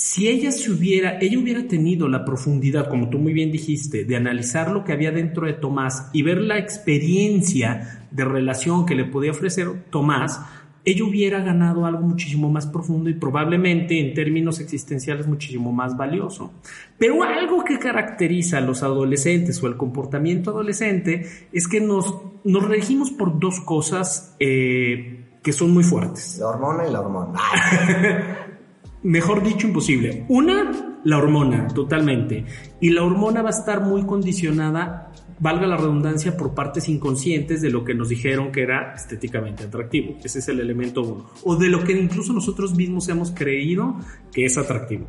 si 0.00 0.28
ella 0.28 0.50
se 0.50 0.72
hubiera, 0.72 1.18
ella 1.20 1.38
hubiera 1.38 1.68
tenido 1.68 2.08
la 2.08 2.24
profundidad, 2.24 2.88
como 2.88 3.10
tú 3.10 3.18
muy 3.18 3.34
bien 3.34 3.52
dijiste, 3.52 4.06
de 4.06 4.16
analizar 4.16 4.70
lo 4.70 4.82
que 4.82 4.94
había 4.94 5.12
dentro 5.12 5.46
de 5.46 5.52
Tomás 5.52 6.08
y 6.14 6.22
ver 6.22 6.38
la 6.38 6.56
experiencia 6.56 8.06
de 8.10 8.24
relación 8.24 8.86
que 8.86 8.94
le 8.94 9.04
podía 9.04 9.32
ofrecer 9.32 9.68
Tomás, 9.90 10.40
ella 10.86 11.04
hubiera 11.04 11.40
ganado 11.40 11.84
algo 11.84 12.00
muchísimo 12.00 12.50
más 12.50 12.66
profundo 12.66 13.10
y 13.10 13.14
probablemente 13.14 14.00
en 14.00 14.14
términos 14.14 14.58
existenciales 14.60 15.26
muchísimo 15.26 15.70
más 15.70 15.94
valioso. 15.98 16.50
Pero 16.96 17.22
algo 17.22 17.62
que 17.62 17.78
caracteriza 17.78 18.56
a 18.56 18.62
los 18.62 18.82
adolescentes 18.82 19.62
o 19.62 19.66
el 19.66 19.76
comportamiento 19.76 20.52
adolescente 20.52 21.26
es 21.52 21.68
que 21.68 21.82
nos, 21.82 22.22
nos 22.42 22.66
regimos 22.66 23.10
por 23.10 23.38
dos 23.38 23.60
cosas 23.60 24.34
eh, 24.40 25.26
que 25.42 25.52
son 25.52 25.72
muy 25.72 25.84
fuertes. 25.84 26.38
La 26.40 26.46
hormona 26.46 26.88
y 26.88 26.90
la 26.90 27.00
hormona. 27.02 27.38
mejor 29.02 29.42
dicho, 29.42 29.66
imposible. 29.66 30.24
Una, 30.28 30.98
la 31.04 31.18
hormona, 31.18 31.68
totalmente. 31.68 32.44
Y 32.80 32.90
la 32.90 33.02
hormona 33.02 33.42
va 33.42 33.48
a 33.48 33.58
estar 33.58 33.82
muy 33.82 34.04
condicionada, 34.04 35.12
valga 35.38 35.66
la 35.66 35.76
redundancia, 35.76 36.36
por 36.36 36.54
partes 36.54 36.88
inconscientes 36.88 37.62
de 37.62 37.70
lo 37.70 37.84
que 37.84 37.94
nos 37.94 38.08
dijeron 38.08 38.52
que 38.52 38.62
era 38.62 38.94
estéticamente 38.94 39.64
atractivo. 39.64 40.16
Ese 40.22 40.40
es 40.40 40.48
el 40.48 40.60
elemento 40.60 41.02
uno. 41.02 41.30
O 41.44 41.56
de 41.56 41.68
lo 41.68 41.84
que 41.84 41.92
incluso 41.92 42.32
nosotros 42.32 42.74
mismos 42.74 43.08
hemos 43.08 43.30
creído 43.30 43.96
que 44.32 44.44
es 44.44 44.58
atractivo. 44.58 45.06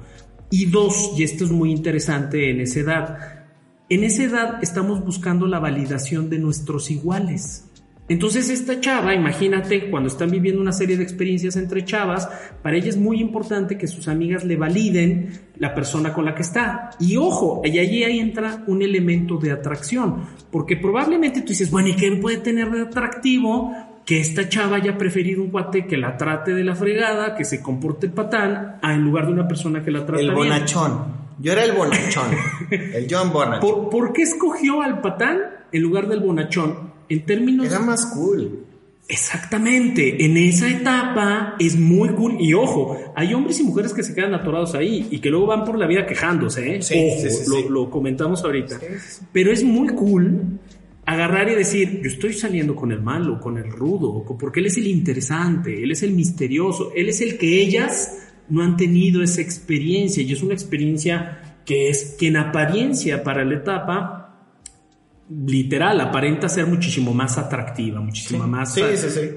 Y 0.50 0.66
dos, 0.66 1.14
y 1.18 1.24
esto 1.24 1.46
es 1.46 1.52
muy 1.52 1.72
interesante 1.72 2.50
en 2.50 2.60
esa 2.60 2.80
edad, 2.82 3.42
en 3.92 4.06
esa 4.06 4.24
edad 4.24 4.60
estamos 4.62 5.04
buscando 5.04 5.48
la 5.48 5.60
validación 5.60 6.30
de 6.30 6.40
nuestros 6.40 6.92
iguales. 6.92 7.71
Entonces 8.12 8.50
esta 8.50 8.82
chava, 8.82 9.16
imagínate, 9.16 9.90
cuando 9.90 10.10
están 10.10 10.30
viviendo 10.30 10.62
una 10.62 10.74
serie 10.74 10.98
de 10.98 11.04
experiencias 11.04 11.56
entre 11.56 11.86
chavas, 11.86 12.28
para 12.62 12.76
ella 12.76 12.90
es 12.90 12.98
muy 12.98 13.22
importante 13.22 13.78
que 13.78 13.88
sus 13.88 14.10
amigas 14.10 14.44
le 14.44 14.58
validen 14.58 15.32
la 15.56 15.74
persona 15.74 16.12
con 16.12 16.26
la 16.26 16.36
que 16.36 16.42
está. 16.42 16.90
Y 17.00 17.16
ojo, 17.16 17.62
y 17.64 17.80
allí 17.80 18.04
ahí 18.04 18.20
entra 18.20 18.66
un 18.68 18.82
elemento 18.82 19.38
de 19.38 19.54
atracción, 19.54 20.26
porque 20.52 20.76
probablemente 20.76 21.40
tú 21.40 21.48
dices, 21.48 21.72
bueno, 21.72 21.88
¿y 21.88 21.96
qué 21.96 22.12
puede 22.18 22.40
tener 22.40 22.70
de 22.70 22.82
atractivo? 22.82 23.74
Que 24.06 24.20
esta 24.20 24.50
chava 24.50 24.76
haya 24.76 24.98
preferido 24.98 25.42
un 25.42 25.50
cuate 25.50 25.88
que 25.88 25.96
la 25.96 26.18
trate 26.18 26.54
de 26.54 26.66
la 26.66 26.76
fregada, 26.76 27.34
que 27.34 27.46
se 27.46 27.62
comporte 27.62 28.10
patán, 28.10 28.78
a 28.82 28.94
en 28.94 29.04
lugar 29.04 29.28
de 29.28 29.32
una 29.32 29.48
persona 29.48 29.82
que 29.86 29.92
la 29.92 30.06
trata 30.06 30.22
El 30.22 30.34
bonachón. 30.34 31.22
Yo 31.40 31.54
era 31.54 31.64
el 31.64 31.72
bonachón. 31.72 32.28
el 32.72 33.08
John 33.10 33.32
Bonachón. 33.32 33.90
¿Por 33.90 34.12
qué 34.12 34.24
escogió 34.24 34.82
al 34.82 35.00
patán 35.00 35.40
en 35.72 35.82
lugar 35.82 36.10
del 36.10 36.20
bonachón? 36.20 36.92
En 37.12 37.26
términos... 37.26 37.68
Era 37.68 37.80
más 37.80 38.06
cool. 38.08 38.66
Exactamente, 39.08 40.24
en 40.24 40.38
esa 40.38 40.70
etapa 40.70 41.56
es 41.60 41.78
muy 41.78 42.10
cool 42.14 42.38
y 42.40 42.54
ojo, 42.54 42.98
hay 43.14 43.34
hombres 43.34 43.60
y 43.60 43.64
mujeres 43.64 43.94
que 43.94 44.04
se 44.04 44.14
quedan 44.14 44.34
atorados 44.34 44.74
ahí 44.74 45.10
y 45.12 45.20
que 45.20 45.30
luego 45.30 45.48
van 45.48 45.66
por 45.66 45.78
la 45.78 45.86
vida 45.86 46.06
quejándose, 46.06 46.78
¿eh? 46.78 46.82
Sí, 46.82 46.96
ojo, 46.98 47.70
lo, 47.70 47.90
comentamos 47.90 48.42
ahorita. 48.46 48.80
Pero 49.34 49.52
es 49.52 49.66
muy 49.66 49.90
cool 49.90 50.60
agarrar 51.06 51.50
y 51.50 51.56
decir, 51.56 52.00
yo 52.02 52.10
estoy 52.10 52.32
saliendo 52.32 52.74
con 52.74 52.94
el 52.94 53.02
malo, 53.02 53.42
con 53.42 53.58
el 53.58 53.70
rudo, 53.70 54.24
porque 54.40 54.62
él 54.62 54.68
es 54.68 54.78
el 54.78 54.88
interesante, 54.88 55.84
él 55.84 55.92
es 55.92 56.04
el 56.04 56.12
misterioso, 56.12 56.94
él 56.96 57.10
es 57.10 57.20
el 57.20 57.38
que 57.38 57.62
ellas 57.62 58.30
no 58.48 58.64
han 58.64 58.78
tenido 58.78 59.22
esa 59.24 59.42
experiencia 59.42 60.24
y 60.24 60.32
es 60.32 60.42
una 60.42 60.54
experiencia 60.54 61.56
que 61.66 61.90
es 61.90 62.16
que 62.18 62.28
en 62.28 62.38
apariencia 62.38 63.24
para 63.24 63.44
la 63.44 63.56
etapa 63.56 64.21
literal, 65.46 66.00
aparenta 66.02 66.50
ser 66.50 66.66
muchísimo 66.66 67.14
más 67.14 67.38
atractiva, 67.38 68.02
muchísimo 68.02 68.48
más 68.48 68.76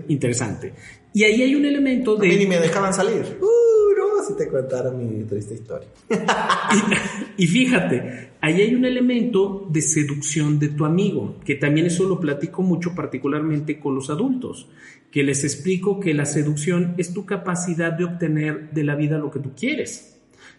interesante. 0.09 0.75
Y 1.13 1.23
ahí 1.23 1.43
hay 1.43 1.55
un 1.55 1.65
elemento 1.65 2.17
de... 2.17 2.29
A 2.29 2.37
ni 2.37 2.47
me 2.47 2.59
dejaban 2.59 2.93
salir. 2.93 3.39
Uh, 3.41 3.97
no, 3.97 4.25
si 4.27 4.37
te 4.37 4.49
contara 4.49 4.91
mi 4.91 5.23
triste 5.25 5.55
historia. 5.55 5.89
y, 7.37 7.47
fíjate, 7.47 8.31
ahí 8.41 8.63
hay 8.63 8.75
un 8.75 8.85
elemento 8.85 9.69
de 9.71 9.81
seducción 9.81 10.59
de 10.59 10.69
tu 10.69 10.85
amigo, 10.85 11.37
que 11.45 11.55
también 11.55 11.87
eso 11.87 12.05
lo 12.05 12.19
platico 12.19 12.63
mucho 12.63 12.95
particularmente 12.95 13.79
con 13.79 13.95
los 13.95 14.11
adultos, 14.11 14.69
que 15.13 15.23
les 15.23 15.45
explico 15.45 16.01
que 16.01 16.15
la 16.15 16.27
seducción 16.27 16.95
es 16.99 17.15
tu 17.15 17.25
capacidad 17.25 17.93
de 17.93 18.05
obtener 18.05 18.71
de 18.73 18.83
la 18.83 18.97
vida 18.97 19.19
lo 19.19 19.31
que 19.31 19.39
tú 19.39 19.53
quieres 19.55 20.14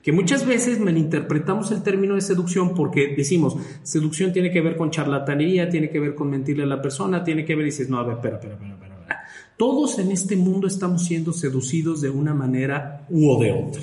que 0.06 0.12
muchas 0.12 0.46
veces 0.46 0.80
malinterpretamos 0.80 1.72
el 1.72 1.82
término 1.82 2.14
de 2.14 2.22
seducción 2.22 2.76
porque 2.76 3.16
decimos, 3.18 3.58
seducción 3.82 4.32
tiene 4.32 4.52
que 4.52 4.62
ver 4.62 4.76
con 4.76 4.92
charlatanería, 4.92 5.68
tiene 5.68 5.90
que 5.90 6.00
ver 6.00 6.14
con 6.14 6.30
mentirle 6.30 6.62
a 6.62 6.68
la 6.68 6.80
persona, 6.80 7.24
tiene 7.24 7.44
que 7.44 7.56
ver, 7.56 7.64
y 7.64 7.72
dices, 7.72 7.90
no, 7.90 7.98
a 7.98 8.04
ver, 8.04 8.18
espera, 8.18 8.36
espera, 8.36 8.54
espera, 8.54 8.76
espera. 8.76 9.26
Todos 9.58 9.98
en 9.98 10.12
este 10.12 10.36
mundo 10.36 10.68
estamos 10.68 11.06
siendo 11.06 11.34
seducidos 11.34 12.02
de 12.02 12.12
una 12.12 12.36
manera 12.36 13.08
u 13.10 13.40
de 13.40 13.52
otra. 13.52 13.82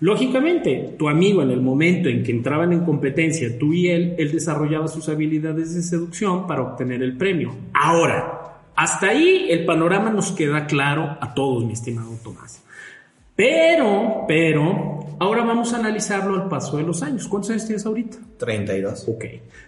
Lógicamente, 0.00 0.96
tu 0.98 1.08
amigo 1.08 1.40
en 1.40 1.52
el 1.52 1.60
momento 1.60 2.08
en 2.08 2.24
que 2.24 2.32
entraban 2.32 2.72
en 2.72 2.80
competencia, 2.80 3.56
tú 3.56 3.72
y 3.72 3.90
él, 3.90 4.16
él 4.18 4.32
desarrollaba 4.32 4.88
sus 4.88 5.08
habilidades 5.08 5.72
de 5.72 5.82
seducción 5.82 6.48
para 6.48 6.62
obtener 6.62 7.00
el 7.00 7.16
premio. 7.16 7.54
Ahora, 7.74 8.58
hasta 8.74 9.10
ahí 9.10 9.46
el 9.50 9.64
panorama 9.64 10.10
nos 10.10 10.32
queda 10.32 10.66
claro 10.66 11.16
a 11.20 11.32
todos, 11.32 11.64
mi 11.64 11.74
estimado 11.74 12.10
Tomás. 12.24 12.63
Pero, 13.36 14.24
pero, 14.28 15.16
ahora 15.18 15.44
vamos 15.44 15.72
a 15.72 15.78
analizarlo 15.78 16.34
al 16.34 16.48
paso 16.48 16.76
de 16.76 16.84
los 16.84 17.02
años. 17.02 17.26
¿Cuántos 17.28 17.50
años 17.50 17.66
tienes 17.66 17.86
ahorita? 17.86 18.18
32. 18.38 19.08
Ok. 19.08 19.24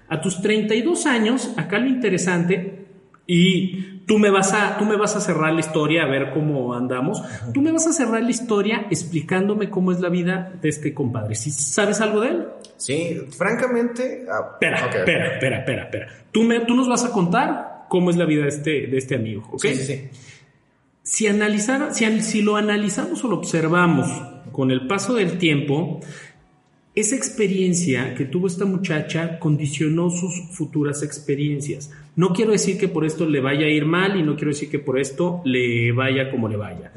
A 0.09 0.20
tus 0.20 0.40
32 0.40 1.07
años, 1.07 1.52
acá 1.57 1.79
lo 1.79 1.88
interesante, 1.88 2.87
y 3.26 4.02
tú 4.07 4.18
me 4.18 4.31
vas 4.31 4.52
a, 4.52 4.79
tú 4.79 4.85
me 4.85 4.96
vas 4.96 5.16
a 5.16 5.20
cerrar 5.20 5.52
la 5.52 5.61
historia 5.61 6.05
a 6.05 6.07
ver 6.07 6.31
cómo 6.31 6.74
andamos. 6.74 7.22
Tú 7.52 7.61
me 7.61 7.72
vas 7.72 7.87
a 7.88 7.92
cerrar 7.92 8.22
la 8.22 8.31
historia 8.31 8.87
explicándome 8.88 9.68
cómo 9.68 9.90
es 9.90 10.00
la 10.00 10.09
vida 10.09 10.52
de 10.62 10.68
este 10.68 10.94
compadre. 10.94 11.35
¿Sí 11.35 11.50
¿Sabes 11.50 12.00
algo 12.00 12.20
de 12.20 12.29
él? 12.29 12.46
Sí, 12.76 13.20
francamente. 13.37 14.24
Ah, 14.31 14.52
espera, 14.52 14.76
espera, 14.76 15.33
espera, 15.33 15.59
espera, 15.59 15.83
espera. 15.85 16.09
Tú, 16.31 16.44
me, 16.44 16.61
tú 16.61 16.76
nos 16.76 16.88
vas 16.88 17.05
a 17.05 17.11
contar 17.11 17.87
cómo 17.88 18.11
es 18.11 18.16
la 18.16 18.26
vida 18.26 18.42
de 18.42 18.48
este, 18.48 18.87
de 18.87 18.96
este 18.96 19.16
amigo, 19.16 19.48
¿ok? 19.52 19.62
Sí, 19.62 19.74
sí, 19.74 19.85
sí. 19.85 20.09
Si, 21.07 21.29
analizar, 21.29 21.95
si, 21.95 22.21
si 22.21 22.42
lo 22.42 22.57
analizamos 22.57 23.23
o 23.23 23.29
lo 23.29 23.37
observamos 23.37 24.09
con 24.51 24.73
el 24.73 24.88
paso 24.88 25.14
del 25.14 25.38
tiempo, 25.38 26.01
esa 26.97 27.14
experiencia 27.14 28.12
que 28.16 28.25
tuvo 28.25 28.49
esta 28.49 28.64
muchacha 28.64 29.38
condicionó 29.38 30.11
sus 30.11 30.49
futuras 30.51 31.05
experiencias. 31.05 31.92
No 32.16 32.31
quiero 32.33 32.51
decir 32.51 32.77
que 32.77 32.88
por 32.88 33.05
esto 33.05 33.25
le 33.25 33.40
vaya 33.40 33.66
a 33.66 33.71
ir 33.71 33.85
mal 33.85 34.19
y 34.19 34.25
no 34.25 34.35
quiero 34.35 34.51
decir 34.51 34.69
que 34.69 34.81
por 34.81 34.99
esto 34.99 35.42
le 35.45 35.92
vaya 35.92 36.29
como 36.29 36.49
le 36.49 36.57
vaya. 36.57 36.90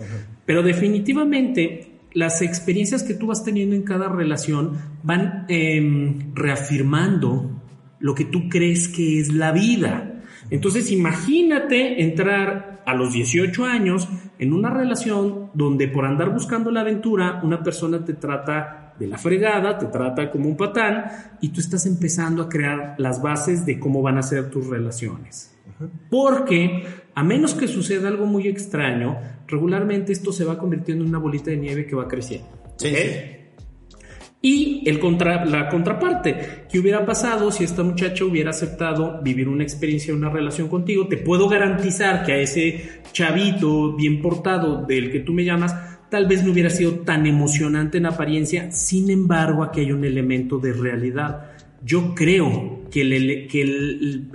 Pero 0.44 0.64
definitivamente 0.64 1.92
las 2.14 2.42
experiencias 2.42 3.04
que 3.04 3.14
tú 3.14 3.28
vas 3.28 3.46
teniendo 3.46 3.76
en 3.76 3.84
cada 3.84 4.10
relación 4.10 4.80
van 5.04 5.46
em, 5.50 6.34
reafirmando 6.34 7.62
lo 8.00 8.16
que 8.16 8.26
tú 8.26 8.50
crees 8.50 8.88
que 8.88 9.20
es 9.20 9.32
la 9.32 9.52
vida. 9.52 10.24
Entonces 10.50 10.90
imagínate 10.92 12.02
entrar 12.02 12.69
a 12.90 12.96
los 12.96 13.14
18 13.14 13.66
años 13.66 14.08
en 14.38 14.54
una 14.54 14.70
relación 14.70 15.52
donde 15.54 15.88
por 15.88 16.06
andar 16.06 16.32
buscando 16.32 16.72
la 16.72 16.82
aventura 16.82 17.40
una 17.44 17.62
persona 17.62 18.04
te 18.04 18.14
trata 18.14 18.94
de 19.00 19.08
la 19.08 19.18
fregada, 19.18 19.78
te 19.78 19.86
trata 19.88 20.30
como 20.30 20.50
un 20.50 20.58
patán 20.58 21.06
y 21.42 21.50
tú 21.50 21.62
estás 21.62 21.86
empezando 21.86 22.44
a 22.44 22.50
crear 22.50 22.96
las 22.98 23.22
bases 23.22 23.66
de 23.66 23.80
cómo 23.80 24.02
van 24.02 24.18
a 24.18 24.24
ser 24.24 24.50
tus 24.50 24.68
relaciones. 24.68 25.56
Porque 26.10 26.84
a 27.16 27.24
menos 27.24 27.54
que 27.54 27.68
suceda 27.68 28.10
algo 28.10 28.26
muy 28.26 28.48
extraño, 28.48 29.18
regularmente 29.48 30.12
esto 30.12 30.34
se 30.34 30.44
va 30.44 30.58
convirtiendo 30.58 31.04
en 31.04 31.10
una 31.10 31.20
bolita 31.20 31.52
de 31.52 31.58
nieve 31.58 31.86
que 31.86 31.96
va 31.96 32.08
creciendo. 32.08 32.50
Sí. 32.76 32.94
Y 34.42 34.84
el 34.86 35.00
contra, 35.00 35.44
la 35.44 35.68
contraparte, 35.68 36.66
¿qué 36.72 36.80
hubiera 36.80 37.06
pasado 37.06 37.52
si 37.52 37.66
esta 37.66 37.84
muchacha 37.84 38.24
hubiera 38.24 38.52
aceptado 38.52 39.22
vivir 39.22 39.50
una 39.50 39.64
experiencia, 39.64 40.14
una 40.14 40.30
relación 40.30 40.70
contigo? 40.70 41.10
Te 41.10 41.18
puedo 41.18 41.50
garantizar 41.50 42.26
que 42.26 42.32
a 42.32 42.38
ese 42.38 43.02
chavito 43.12 43.98
bien 43.98 44.22
portado 44.22 44.86
del 44.86 45.12
que 45.12 45.20
tú 45.20 45.34
me 45.34 45.44
llamas, 45.44 45.76
tal 46.10 46.26
vez 46.26 46.44
no 46.44 46.54
hubiera 46.54 46.70
sido 46.70 47.00
tan 47.00 47.26
emocionante 47.26 47.98
en 47.98 48.06
apariencia, 48.06 48.72
sin 48.72 49.10
embargo 49.10 49.62
aquí 49.62 49.82
hay 49.82 49.92
un 49.92 50.06
elemento 50.06 50.58
de 50.58 50.72
realidad. 50.72 51.52
Yo 51.84 52.16
creo 52.16 52.79
que, 52.92 53.48
que 53.50 53.66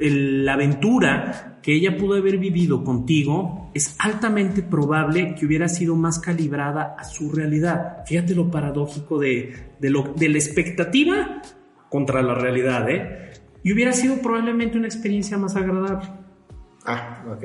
la 0.00 0.54
aventura 0.54 1.54
que 1.64 1.72
ella 1.72 1.96
pudo 1.96 2.18
haber 2.18 2.36
vivido 2.36 2.84
contigo, 2.84 3.70
es 3.72 3.96
altamente 3.98 4.62
probable 4.62 5.34
que 5.34 5.46
hubiera 5.46 5.66
sido 5.66 5.96
más 5.96 6.18
calibrada 6.18 6.94
a 6.98 7.04
su 7.04 7.32
realidad. 7.32 8.04
Fíjate 8.06 8.34
lo 8.34 8.50
paradójico 8.50 9.18
de, 9.18 9.76
lo, 9.80 10.02
de 10.14 10.28
la 10.28 10.36
expectativa 10.36 11.40
contra 11.88 12.22
la 12.22 12.34
realidad, 12.34 12.90
¿eh? 12.90 13.30
Y 13.62 13.72
hubiera 13.72 13.94
sido 13.94 14.18
probablemente 14.18 14.76
una 14.76 14.88
experiencia 14.88 15.38
más 15.38 15.56
agradable. 15.56 16.06
Ah, 16.84 17.24
ok. 17.34 17.44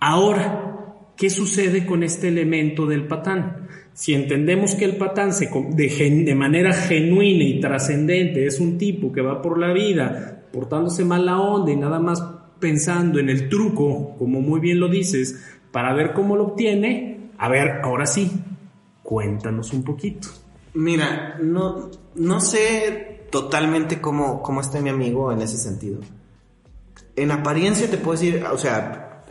Ahora, 0.00 1.12
¿qué 1.16 1.30
sucede 1.30 1.86
con 1.86 2.02
este 2.02 2.26
elemento 2.26 2.86
del 2.86 3.06
patán? 3.06 3.57
Si 3.98 4.14
entendemos 4.14 4.76
que 4.76 4.84
el 4.84 4.94
patán 4.94 5.32
se, 5.32 5.50
de, 5.70 6.22
de 6.24 6.34
manera 6.36 6.72
genuina 6.72 7.42
y 7.42 7.58
trascendente 7.58 8.46
es 8.46 8.60
un 8.60 8.78
tipo 8.78 9.10
que 9.10 9.22
va 9.22 9.42
por 9.42 9.58
la 9.58 9.72
vida 9.72 10.44
portándose 10.52 11.04
mal 11.04 11.26
la 11.26 11.40
onda 11.40 11.72
y 11.72 11.76
nada 11.76 11.98
más 11.98 12.22
pensando 12.60 13.18
en 13.18 13.28
el 13.28 13.48
truco, 13.48 14.14
como 14.16 14.40
muy 14.40 14.60
bien 14.60 14.78
lo 14.78 14.86
dices, 14.86 15.42
para 15.72 15.92
ver 15.94 16.12
cómo 16.12 16.36
lo 16.36 16.44
obtiene, 16.44 17.32
a 17.38 17.48
ver, 17.48 17.80
ahora 17.82 18.06
sí, 18.06 18.30
cuéntanos 19.02 19.72
un 19.72 19.82
poquito. 19.82 20.28
Mira, 20.74 21.36
no, 21.42 21.90
no 22.14 22.40
sé 22.40 23.24
totalmente 23.30 24.00
cómo, 24.00 24.44
cómo 24.44 24.60
está 24.60 24.80
mi 24.80 24.90
amigo 24.90 25.32
en 25.32 25.42
ese 25.42 25.56
sentido. 25.56 25.98
En 27.16 27.32
apariencia 27.32 27.90
te 27.90 27.98
puedo 27.98 28.16
decir, 28.16 28.44
o 28.44 28.58
sea, 28.58 29.24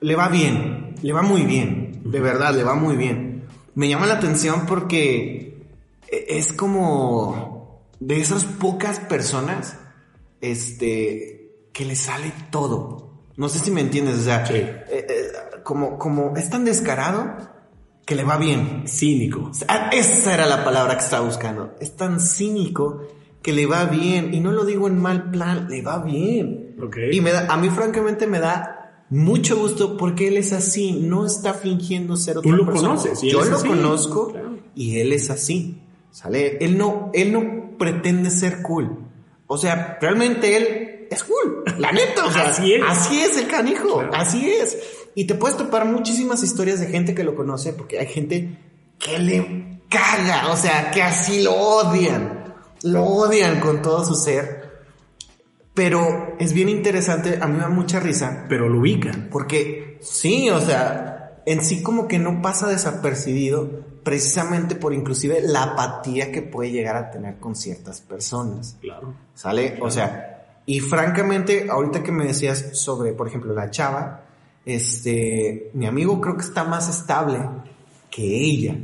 le 0.00 0.14
va 0.14 0.28
bien, 0.28 0.94
le 1.00 1.12
va 1.14 1.22
muy 1.22 1.44
bien, 1.44 2.02
de 2.04 2.20
verdad, 2.20 2.54
le 2.54 2.64
va 2.64 2.74
muy 2.74 2.94
bien. 2.94 3.27
Me 3.78 3.88
llama 3.88 4.06
la 4.06 4.14
atención 4.14 4.66
porque 4.66 5.62
es 6.10 6.52
como 6.52 7.84
de 8.00 8.20
esas 8.20 8.44
pocas 8.44 8.98
personas, 8.98 9.76
este, 10.40 11.68
que 11.72 11.84
le 11.84 11.94
sale 11.94 12.32
todo. 12.50 13.12
No 13.36 13.48
sé 13.48 13.60
si 13.60 13.70
me 13.70 13.80
entiendes, 13.80 14.16
o 14.16 14.22
sea, 14.24 14.44
eh, 14.50 14.84
eh, 14.90 15.32
como, 15.62 15.96
como 15.96 16.36
es 16.36 16.50
tan 16.50 16.64
descarado 16.64 17.36
que 18.04 18.16
le 18.16 18.24
va 18.24 18.36
bien. 18.36 18.82
Cínico. 18.88 19.52
Esa 19.92 20.34
era 20.34 20.46
la 20.46 20.64
palabra 20.64 20.96
que 20.96 21.04
estaba 21.04 21.24
buscando. 21.24 21.76
Es 21.78 21.94
tan 21.94 22.18
cínico 22.18 23.06
que 23.42 23.52
le 23.52 23.66
va 23.66 23.84
bien. 23.84 24.34
Y 24.34 24.40
no 24.40 24.50
lo 24.50 24.64
digo 24.64 24.88
en 24.88 25.00
mal 25.00 25.30
plan, 25.30 25.68
le 25.70 25.82
va 25.82 26.02
bien. 26.02 26.74
Y 27.12 27.20
me 27.20 27.30
da, 27.30 27.46
a 27.48 27.56
mí 27.56 27.70
francamente 27.70 28.26
me 28.26 28.40
da 28.40 28.77
mucho 29.10 29.56
gusto 29.56 29.96
porque 29.96 30.28
él 30.28 30.36
es 30.36 30.52
así, 30.52 30.92
no 30.92 31.26
está 31.26 31.54
fingiendo 31.54 32.16
ser 32.16 32.38
otra 32.38 32.50
Tú 32.50 32.56
lo 32.56 32.66
persona. 32.66 32.88
conoces. 32.88 33.22
Yo 33.22 33.44
lo 33.44 33.60
conozco 33.60 34.32
y 34.74 34.98
él 35.00 35.12
es 35.12 35.30
así. 35.30 35.80
¿Sale? 36.10 36.58
Él 36.64 36.76
no, 36.76 37.10
él 37.14 37.32
no 37.32 37.76
pretende 37.78 38.30
ser 38.30 38.62
cool. 38.62 38.98
O 39.46 39.56
sea, 39.56 39.98
realmente 40.00 40.56
él 40.56 41.06
es 41.10 41.24
cool. 41.24 41.64
La 41.78 41.92
neta, 41.92 42.26
o 42.26 42.30
sea, 42.32 42.48
así 42.48 42.74
es. 42.74 42.82
Así 42.86 43.20
es 43.20 43.36
el 43.38 43.46
canijo, 43.46 44.02
así 44.12 44.50
es. 44.50 44.76
Y 45.14 45.24
te 45.26 45.34
puedes 45.34 45.56
topar 45.56 45.84
muchísimas 45.86 46.42
historias 46.42 46.80
de 46.80 46.86
gente 46.86 47.14
que 47.14 47.24
lo 47.24 47.34
conoce, 47.34 47.72
porque 47.72 47.98
hay 47.98 48.06
gente 48.06 48.58
que 48.98 49.18
le 49.18 49.80
caga, 49.88 50.50
o 50.52 50.56
sea, 50.56 50.90
que 50.90 51.02
así 51.02 51.42
lo 51.42 51.54
odian. 51.54 52.54
Lo 52.82 53.04
odian 53.04 53.60
con 53.60 53.80
todo 53.82 54.04
su 54.04 54.14
ser. 54.14 54.67
Pero 55.78 56.34
es 56.40 56.54
bien 56.54 56.68
interesante, 56.68 57.38
a 57.40 57.46
mí 57.46 57.54
me 57.54 57.60
da 57.60 57.68
mucha 57.68 58.00
risa. 58.00 58.46
Pero 58.48 58.68
lo 58.68 58.80
ubican. 58.80 59.28
Porque 59.30 59.96
sí, 60.00 60.50
o 60.50 60.60
sea, 60.60 61.40
en 61.46 61.62
sí 61.62 61.84
como 61.84 62.08
que 62.08 62.18
no 62.18 62.42
pasa 62.42 62.66
desapercibido, 62.66 63.84
precisamente 64.02 64.74
por 64.74 64.92
inclusive 64.92 65.40
la 65.40 65.62
apatía 65.62 66.32
que 66.32 66.42
puede 66.42 66.72
llegar 66.72 66.96
a 66.96 67.12
tener 67.12 67.38
con 67.38 67.54
ciertas 67.54 68.00
personas. 68.00 68.76
Claro. 68.80 69.14
¿Sale? 69.36 69.78
O 69.80 69.88
sea, 69.88 70.56
y 70.66 70.80
francamente, 70.80 71.68
ahorita 71.70 72.02
que 72.02 72.10
me 72.10 72.26
decías 72.26 72.70
sobre, 72.72 73.12
por 73.12 73.28
ejemplo, 73.28 73.54
la 73.54 73.70
chava, 73.70 74.22
este, 74.66 75.70
mi 75.74 75.86
amigo 75.86 76.20
creo 76.20 76.36
que 76.36 76.44
está 76.44 76.64
más 76.64 76.88
estable 76.88 77.38
que 78.10 78.24
ella. 78.24 78.76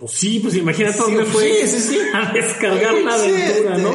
Pues 0.00 0.12
sí, 0.12 0.40
pues 0.40 0.56
imagínate 0.56 0.96
dónde 0.96 1.26
fue 1.26 1.66
sí, 1.66 1.78
sí, 1.78 1.98
a 2.14 2.32
descargar 2.32 2.94
la 2.94 3.14
aventura, 3.14 3.76
¿no? 3.76 3.90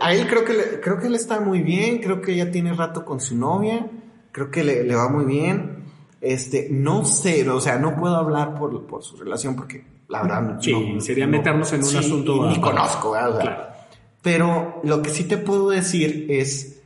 a 0.00 0.14
él 0.14 0.28
creo 0.28 0.44
que 0.44 0.52
le, 0.52 0.80
creo 0.80 1.00
que 1.00 1.08
él 1.08 1.16
está 1.16 1.40
muy 1.40 1.62
bien, 1.62 1.98
creo 1.98 2.22
que 2.22 2.34
ella 2.34 2.52
tiene 2.52 2.72
rato 2.74 3.04
con 3.04 3.20
su 3.20 3.36
novia, 3.36 3.84
creo 4.30 4.52
que 4.52 4.62
le, 4.62 4.94
va 4.94 5.08
muy 5.08 5.24
bien. 5.24 5.78
Este, 6.20 6.68
no 6.70 7.04
sé, 7.04 7.48
o 7.48 7.60
sea, 7.60 7.76
no 7.78 7.96
puedo 7.96 8.14
hablar 8.14 8.56
por, 8.56 8.86
por 8.86 9.02
su 9.02 9.16
relación 9.16 9.56
porque 9.56 9.84
la 10.08 10.22
verdad 10.22 10.58
sí, 10.60 11.00
sería 11.00 11.26
meternos 11.26 11.72
en 11.72 11.82
un 11.82 11.96
asunto. 11.96 12.48
Ni 12.48 12.60
conozco, 12.60 13.10
¿verdad? 13.10 13.74
Pero 14.22 14.80
lo 14.84 15.02
que 15.02 15.10
sí 15.10 15.24
te 15.24 15.38
puedo 15.38 15.70
decir 15.70 16.26
es 16.28 16.80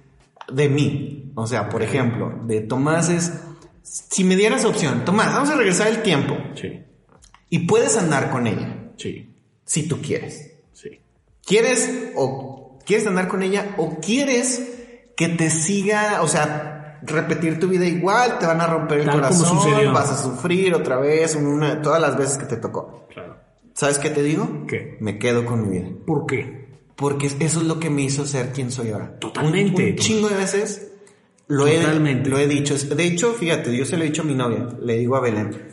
de 0.51 0.69
mí. 0.71 1.33
O 1.35 1.47
sea, 1.47 1.69
por 1.69 1.83
ejemplo, 1.83 2.41
de 2.45 2.61
Tomás 2.63 3.11
es, 3.11 3.33
si 3.83 4.25
me 4.25 4.37
dieras 4.37 4.65
opción, 4.65 5.05
Tomás, 5.05 5.33
vamos 5.33 5.51
a 5.51 5.57
regresar 5.57 5.89
el 5.89 6.03
tiempo. 6.03 6.37
Sí. 6.55 6.81
Y 7.53 7.67
puedes 7.67 7.99
andar 7.99 8.31
con 8.31 8.47
ella. 8.47 8.93
Sí. 8.97 9.31
Si 9.67 9.87
tú 9.87 10.01
quieres. 10.01 10.55
Sí. 10.73 11.01
¿Quieres 11.45 12.13
o 12.17 12.79
quieres 12.87 13.07
andar 13.07 13.29
con 13.29 13.43
ella 13.43 13.75
o 13.77 13.99
quieres 14.01 14.71
que 15.15 15.29
te 15.29 15.51
siga, 15.51 16.23
o 16.23 16.29
sea, 16.29 16.99
repetir 17.03 17.61
tu 17.61 17.69
vida 17.69 17.85
igual, 17.85 18.39
te 18.39 18.47
van 18.47 18.63
a 18.63 18.67
romper 18.67 19.01
el 19.01 19.11
corazón, 19.11 19.93
vas 19.93 20.11
a 20.11 20.17
sufrir 20.17 20.73
otra 20.73 20.97
vez, 20.97 21.37
una, 21.37 21.83
todas 21.83 22.01
las 22.01 22.17
veces 22.17 22.39
que 22.39 22.47
te 22.47 22.57
tocó. 22.57 23.07
Claro. 23.13 23.37
¿Sabes 23.75 23.99
qué 23.99 24.09
te 24.09 24.23
digo? 24.23 24.65
¿Qué? 24.67 24.97
Me 25.01 25.19
quedo 25.19 25.45
con 25.45 25.69
mi 25.69 25.79
vida. 25.79 25.91
¿Por 26.07 26.25
qué? 26.25 26.69
Porque 26.97 27.27
eso 27.27 27.61
es 27.61 27.67
lo 27.67 27.79
que 27.79 27.91
me 27.91 28.01
hizo 28.01 28.27
ser 28.27 28.53
quien 28.53 28.71
soy 28.71 28.93
ahora. 28.93 29.19
Totalmente. 29.19 29.91
Un, 29.91 29.97
chingo 29.97 30.31
de 30.31 30.37
veces 30.37 30.91
Lo 31.49 31.67
he, 31.67 31.83
lo 31.83 32.39
he 32.39 32.49
dicho. 32.49 32.75
De 32.79 33.05
hecho, 33.05 33.35
fíjate, 33.35 33.77
yo 33.77 33.85
se 33.85 33.99
lo 33.99 34.05
he 34.05 34.07
dicho 34.07 34.23
a 34.23 34.25
mi 34.25 34.35
novia, 34.35 34.69
le 34.81 34.97
digo 34.97 35.17
a 35.17 35.21
Belén, 35.21 35.72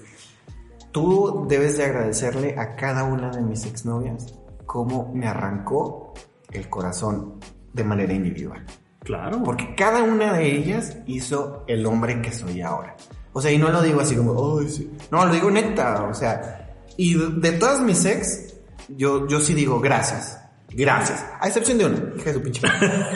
tú 0.92 1.46
debes 1.48 1.78
de 1.78 1.86
agradecerle 1.86 2.56
a 2.58 2.76
cada 2.76 3.04
una 3.04 3.30
de 3.30 3.42
mis 3.42 3.66
exnovias 3.66 4.34
cómo 4.66 5.12
me 5.14 5.28
arrancó 5.28 6.14
el 6.52 6.70
corazón 6.70 7.40
de 7.74 7.84
manera 7.84 8.14
individual. 8.14 8.66
Claro. 9.00 9.42
Porque 9.44 9.74
cada 9.76 10.04
una 10.04 10.34
de 10.34 10.56
ellas 10.56 10.98
hizo 11.08 11.64
el 11.68 11.86
hombre 11.86 12.22
que 12.22 12.32
soy 12.32 12.62
ahora. 12.62 12.96
O 13.34 13.42
sea, 13.42 13.52
y 13.52 13.58
no 13.58 13.70
lo 13.70 13.82
digo 13.82 14.02
así 14.02 14.16
como, 14.16 14.60
ay, 14.60 14.70
sí. 14.70 14.92
No, 15.12 15.26
lo 15.26 15.34
digo 15.34 15.50
neta, 15.50 16.04
o 16.04 16.14
sea. 16.14 16.76
Y 16.98 17.16
de, 17.16 17.54
todas 17.54 17.82
mis 17.82 18.04
ex, 18.06 18.56
yo, 18.90 19.28
yo 19.28 19.40
sí 19.40 19.54
digo 19.54 19.80
gracias. 19.80 20.38
Gracias. 20.70 21.26
A 21.40 21.48
excepción 21.48 21.78
de 21.78 21.86
una, 21.86 21.98
hija 22.16 22.26
de 22.26 22.34
su 22.34 22.42
pinche. 22.44 22.62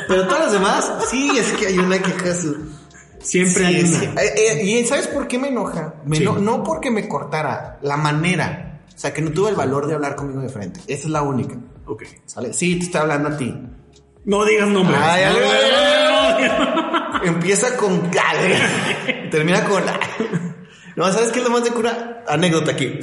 Pero 0.08 0.28
todas 0.28 0.46
las 0.46 0.54
demás, 0.54 0.92
sí, 1.10 1.32
es 1.38 1.52
que 1.54 1.68
hay 1.68 1.78
una 1.78 2.00
que 2.00 2.10
hija 2.10 2.34
su. 2.34 2.56
Siempre 3.24 3.66
hay 3.66 3.84
una. 3.84 4.22
Eh, 4.22 4.34
eh, 4.36 4.64
y 4.64 4.86
¿sabes 4.86 5.08
por 5.08 5.28
qué 5.28 5.40
me 5.40 5.48
enoja? 5.48 5.96
no, 6.06 6.64
porque 6.64 6.92
me 6.92 7.08
cortara, 7.08 7.80
la 7.82 7.98
manera. 7.98 8.82
O 8.94 9.00
sea, 9.00 9.14
que 9.14 9.22
no 9.22 9.32
tuvo 9.32 9.50
el 9.50 9.56
valor 9.56 9.88
de 9.88 9.96
hablar 9.96 10.16
conmigo 10.16 10.42
de 10.42 10.50
frente. 10.50 10.82
Esa 10.88 11.08
es 11.08 11.10
la 11.10 11.24
única. 11.24 11.56
Ok. 11.86 12.04
¿Sale? 12.26 12.54
Sí, 12.54 12.76
te 12.76 12.86
estoy 12.86 13.02
hablando 13.02 13.30
a 13.30 13.38
ti. 13.38 13.56
No 14.26 14.46
digas 14.46 14.68
nombre. 14.68 14.96
Empieza 17.24 17.76
con. 17.78 18.12
Termina 19.32 19.64
con. 19.66 19.84
No, 20.96 21.12
¿sabes 21.12 21.32
qué 21.32 21.40
es 21.40 21.46
lo 21.46 21.52
más 21.52 21.64
de 21.64 21.72
cura? 21.72 22.24
Anécdota 22.28 22.72
aquí. 22.72 23.00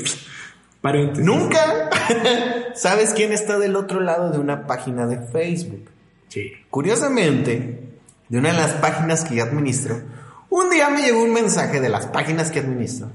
Paréntesis. 0.81 1.25
Nunca 1.25 1.91
sabes 2.75 3.13
quién 3.13 3.33
está 3.33 3.59
del 3.59 3.77
otro 3.77 4.01
lado 4.01 4.31
de 4.31 4.39
una 4.39 4.67
página 4.67 5.07
de 5.07 5.19
Facebook. 5.19 5.91
Sí. 6.29 6.53
Curiosamente, 6.71 7.90
de 8.31 8.39
una 8.39 8.53
de 8.53 8.57
las 8.57 8.73
páginas 8.75 9.25
que 9.25 9.35
yo 9.35 9.45
administro, 9.45 10.01
un 10.49 10.71
día 10.71 10.89
me 10.89 11.03
llegó 11.03 11.23
un 11.23 11.33
mensaje 11.33 11.81
de 11.81 11.89
las 11.89 12.07
páginas 12.07 12.51
que 12.51 12.61
administro. 12.61 13.11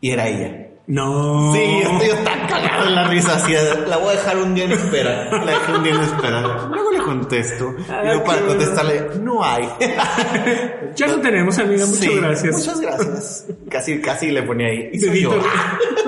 Y 0.00 0.10
era 0.10 0.28
ella. 0.28 0.68
No. 0.86 1.52
Sí, 1.52 1.60
estoy 1.60 2.24
tan 2.24 2.46
cagado 2.46 2.88
en 2.88 2.94
la 2.94 3.08
risa 3.08 3.36
así. 3.36 3.52
La 3.86 3.98
voy 3.98 4.08
a 4.08 4.12
dejar 4.12 4.38
un 4.38 4.54
día 4.54 4.64
en 4.64 4.72
espera. 4.72 5.30
La 5.44 5.52
dejé 5.52 5.72
un 5.72 5.82
día 5.82 5.94
en 5.94 6.00
espera. 6.00 6.40
Luego 6.68 6.92
le 6.92 6.98
contesto. 7.00 7.74
y 7.78 8.06
luego 8.06 8.24
para 8.24 8.46
contestarle, 8.46 9.06
no 9.20 9.44
hay. 9.44 9.68
ya 10.96 11.06
lo 11.08 11.20
tenemos, 11.20 11.58
amiga. 11.58 11.84
Muchas 11.84 12.16
gracias. 12.16 12.56
Muchas 12.56 12.80
gracias. 12.80 13.46
Casi, 13.68 14.00
casi 14.00 14.30
le 14.30 14.42
ponía 14.42 14.68
ahí. 14.68 14.90
Y 14.92 15.20
yo. 15.20 15.38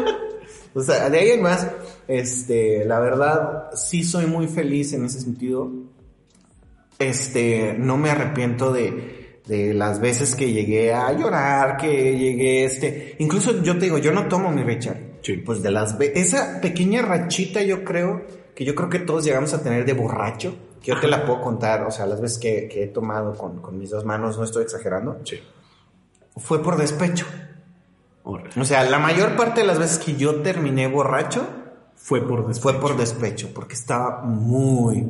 o 0.74 0.80
sea, 0.80 1.10
de 1.10 1.18
ahí 1.18 1.30
en 1.32 1.42
más, 1.42 1.66
este, 2.08 2.84
la 2.86 3.00
verdad, 3.00 3.70
sí 3.74 4.02
soy 4.02 4.26
muy 4.26 4.46
feliz 4.46 4.94
en 4.94 5.04
ese 5.04 5.20
sentido. 5.20 5.70
Este, 7.00 7.74
no 7.78 7.96
me 7.96 8.10
arrepiento 8.10 8.72
de, 8.72 9.40
de 9.46 9.74
las 9.74 10.00
veces 10.00 10.36
que 10.36 10.52
llegué 10.52 10.94
a 10.94 11.12
llorar, 11.12 11.76
que 11.76 12.16
llegué 12.16 12.64
este, 12.64 13.16
incluso 13.18 13.62
yo 13.62 13.74
te 13.74 13.86
digo, 13.86 13.98
yo 13.98 14.12
no 14.12 14.28
tomo 14.28 14.52
mi 14.52 14.62
Richard. 14.62 14.98
Sí. 15.22 15.38
Pues 15.38 15.62
de 15.62 15.70
las 15.70 15.98
esa 16.00 16.60
pequeña 16.60 17.02
rachita 17.02 17.62
yo 17.62 17.84
creo 17.84 18.24
que 18.54 18.64
yo 18.64 18.74
creo 18.74 18.88
que 18.88 19.00
todos 19.00 19.24
llegamos 19.24 19.52
a 19.52 19.62
tener 19.62 19.84
de 19.84 19.92
borracho, 19.92 20.54
que 20.80 20.92
yo 20.92 21.00
te 21.00 21.08
la 21.08 21.24
puedo 21.24 21.40
contar, 21.40 21.82
o 21.82 21.90
sea, 21.90 22.06
las 22.06 22.20
veces 22.20 22.38
que, 22.38 22.68
he 22.82 22.86
tomado 22.86 23.34
con, 23.34 23.60
con, 23.60 23.78
mis 23.78 23.90
dos 23.90 24.04
manos, 24.04 24.38
no 24.38 24.44
estoy 24.44 24.62
exagerando. 24.62 25.18
Sí. 25.24 25.40
Fue 26.36 26.62
por 26.62 26.76
despecho. 26.76 27.26
O 28.22 28.64
sea, 28.64 28.84
la 28.84 28.98
mayor 28.98 29.36
parte 29.36 29.62
de 29.62 29.66
las 29.66 29.78
veces 29.78 29.98
que 29.98 30.14
yo 30.14 30.42
terminé 30.42 30.86
borracho 30.86 31.46
fue 31.96 32.26
por 32.26 32.46
despecho. 32.46 32.62
Fue 32.62 32.80
por 32.80 32.96
despecho, 32.96 33.50
porque 33.54 33.74
estaba 33.74 34.22
muy, 34.22 35.08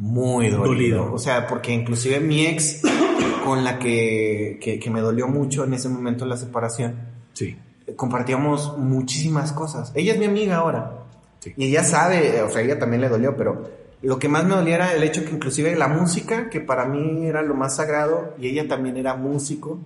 muy 0.00 0.48
dolido. 0.48 1.12
O 1.12 1.18
sea, 1.18 1.46
porque 1.46 1.72
inclusive 1.72 2.20
mi 2.20 2.46
ex 2.46 2.82
con 3.44 3.62
la 3.62 3.78
que, 3.78 4.58
que, 4.60 4.90
me 4.90 5.00
dolió 5.00 5.28
mucho 5.28 5.64
en 5.64 5.74
ese 5.74 5.88
momento 5.88 6.26
la 6.26 6.36
separación. 6.36 6.96
Sí. 7.34 7.56
Compartíamos 7.96 8.78
muchísimas 8.78 9.52
cosas. 9.52 9.92
Ella 9.94 10.14
es 10.14 10.18
mi 10.18 10.24
amiga 10.24 10.56
ahora. 10.56 11.04
Sí. 11.40 11.52
Y 11.56 11.66
ella 11.66 11.84
sabe, 11.84 12.42
o 12.42 12.50
sea, 12.50 12.62
ella 12.62 12.78
también 12.78 13.02
le 13.02 13.08
dolió, 13.08 13.36
pero 13.36 13.62
lo 14.02 14.18
que 14.18 14.28
más 14.28 14.44
me 14.44 14.54
dolía 14.54 14.76
era 14.76 14.94
el 14.94 15.02
hecho 15.02 15.24
que 15.24 15.32
inclusive 15.32 15.74
la 15.76 15.88
música, 15.88 16.48
que 16.48 16.60
para 16.60 16.86
mí 16.86 17.26
era 17.26 17.42
lo 17.42 17.54
más 17.54 17.76
sagrado, 17.76 18.34
y 18.38 18.48
ella 18.48 18.66
también 18.66 18.96
era 18.96 19.14
músico, 19.14 19.78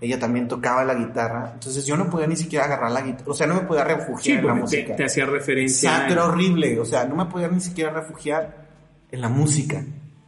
ella 0.00 0.18
también 0.18 0.48
tocaba 0.48 0.84
la 0.84 0.94
guitarra, 0.94 1.52
entonces 1.54 1.84
yo 1.84 1.96
no 1.96 2.08
podía 2.08 2.26
ni 2.26 2.36
siquiera 2.36 2.66
agarrar 2.66 2.90
la 2.90 3.02
guitarra, 3.02 3.30
o 3.30 3.34
sea, 3.34 3.46
no 3.46 3.54
me 3.54 3.62
podía 3.62 3.84
refugiar 3.84 4.40
en 4.40 4.46
la 4.46 4.54
música. 4.54 4.96
Te, 4.96 5.04
hacía 5.04 5.26
referencia. 5.26 6.06
era 6.06 6.24
horrible, 6.24 6.78
o 6.80 6.84
sea, 6.86 7.04
no 7.04 7.16
me 7.16 7.26
podía 7.26 7.48
ni 7.48 7.60
siquiera 7.60 7.90
refugiar 7.90 8.69
en 9.10 9.20
la 9.20 9.28
música. 9.28 9.84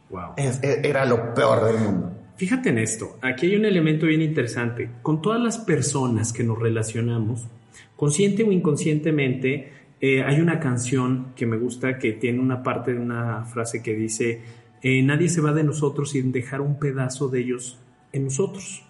Wow. 0.09 0.33
E, 0.37 0.81
era 0.83 1.05
lo 1.05 1.33
peor 1.33 1.65
del 1.65 1.83
mundo. 1.83 2.13
Fíjate 2.35 2.69
en 2.69 2.79
esto, 2.79 3.17
aquí 3.21 3.45
hay 3.45 3.55
un 3.55 3.65
elemento 3.65 4.07
bien 4.07 4.21
interesante. 4.21 4.89
Con 5.01 5.21
todas 5.21 5.39
las 5.39 5.59
personas 5.59 6.33
que 6.33 6.43
nos 6.43 6.59
relacionamos, 6.59 7.47
consciente 7.95 8.43
o 8.43 8.51
inconscientemente, 8.51 9.71
eh, 10.01 10.23
hay 10.23 10.41
una 10.41 10.59
canción 10.59 11.27
que 11.35 11.45
me 11.45 11.57
gusta 11.57 11.97
que 11.97 12.13
tiene 12.13 12.39
una 12.39 12.63
parte 12.63 12.93
de 12.93 12.99
una 12.99 13.45
frase 13.45 13.81
que 13.83 13.93
dice, 13.93 14.41
eh, 14.81 15.01
nadie 15.03 15.29
se 15.29 15.41
va 15.41 15.53
de 15.53 15.63
nosotros 15.63 16.09
sin 16.09 16.31
dejar 16.31 16.59
un 16.59 16.79
pedazo 16.79 17.29
de 17.29 17.39
ellos 17.39 17.79
en 18.11 18.25
nosotros. 18.25 18.83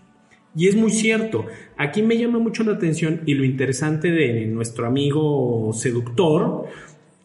Y 0.55 0.67
es 0.67 0.75
muy 0.75 0.91
cierto. 0.91 1.45
Aquí 1.77 2.01
me 2.01 2.17
llama 2.17 2.39
mucho 2.39 2.63
la 2.63 2.73
atención 2.73 3.21
y 3.25 3.33
lo 3.33 3.43
interesante 3.43 4.09
de 4.11 4.45
nuestro 4.45 4.87
amigo 4.87 5.71
seductor. 5.73 6.65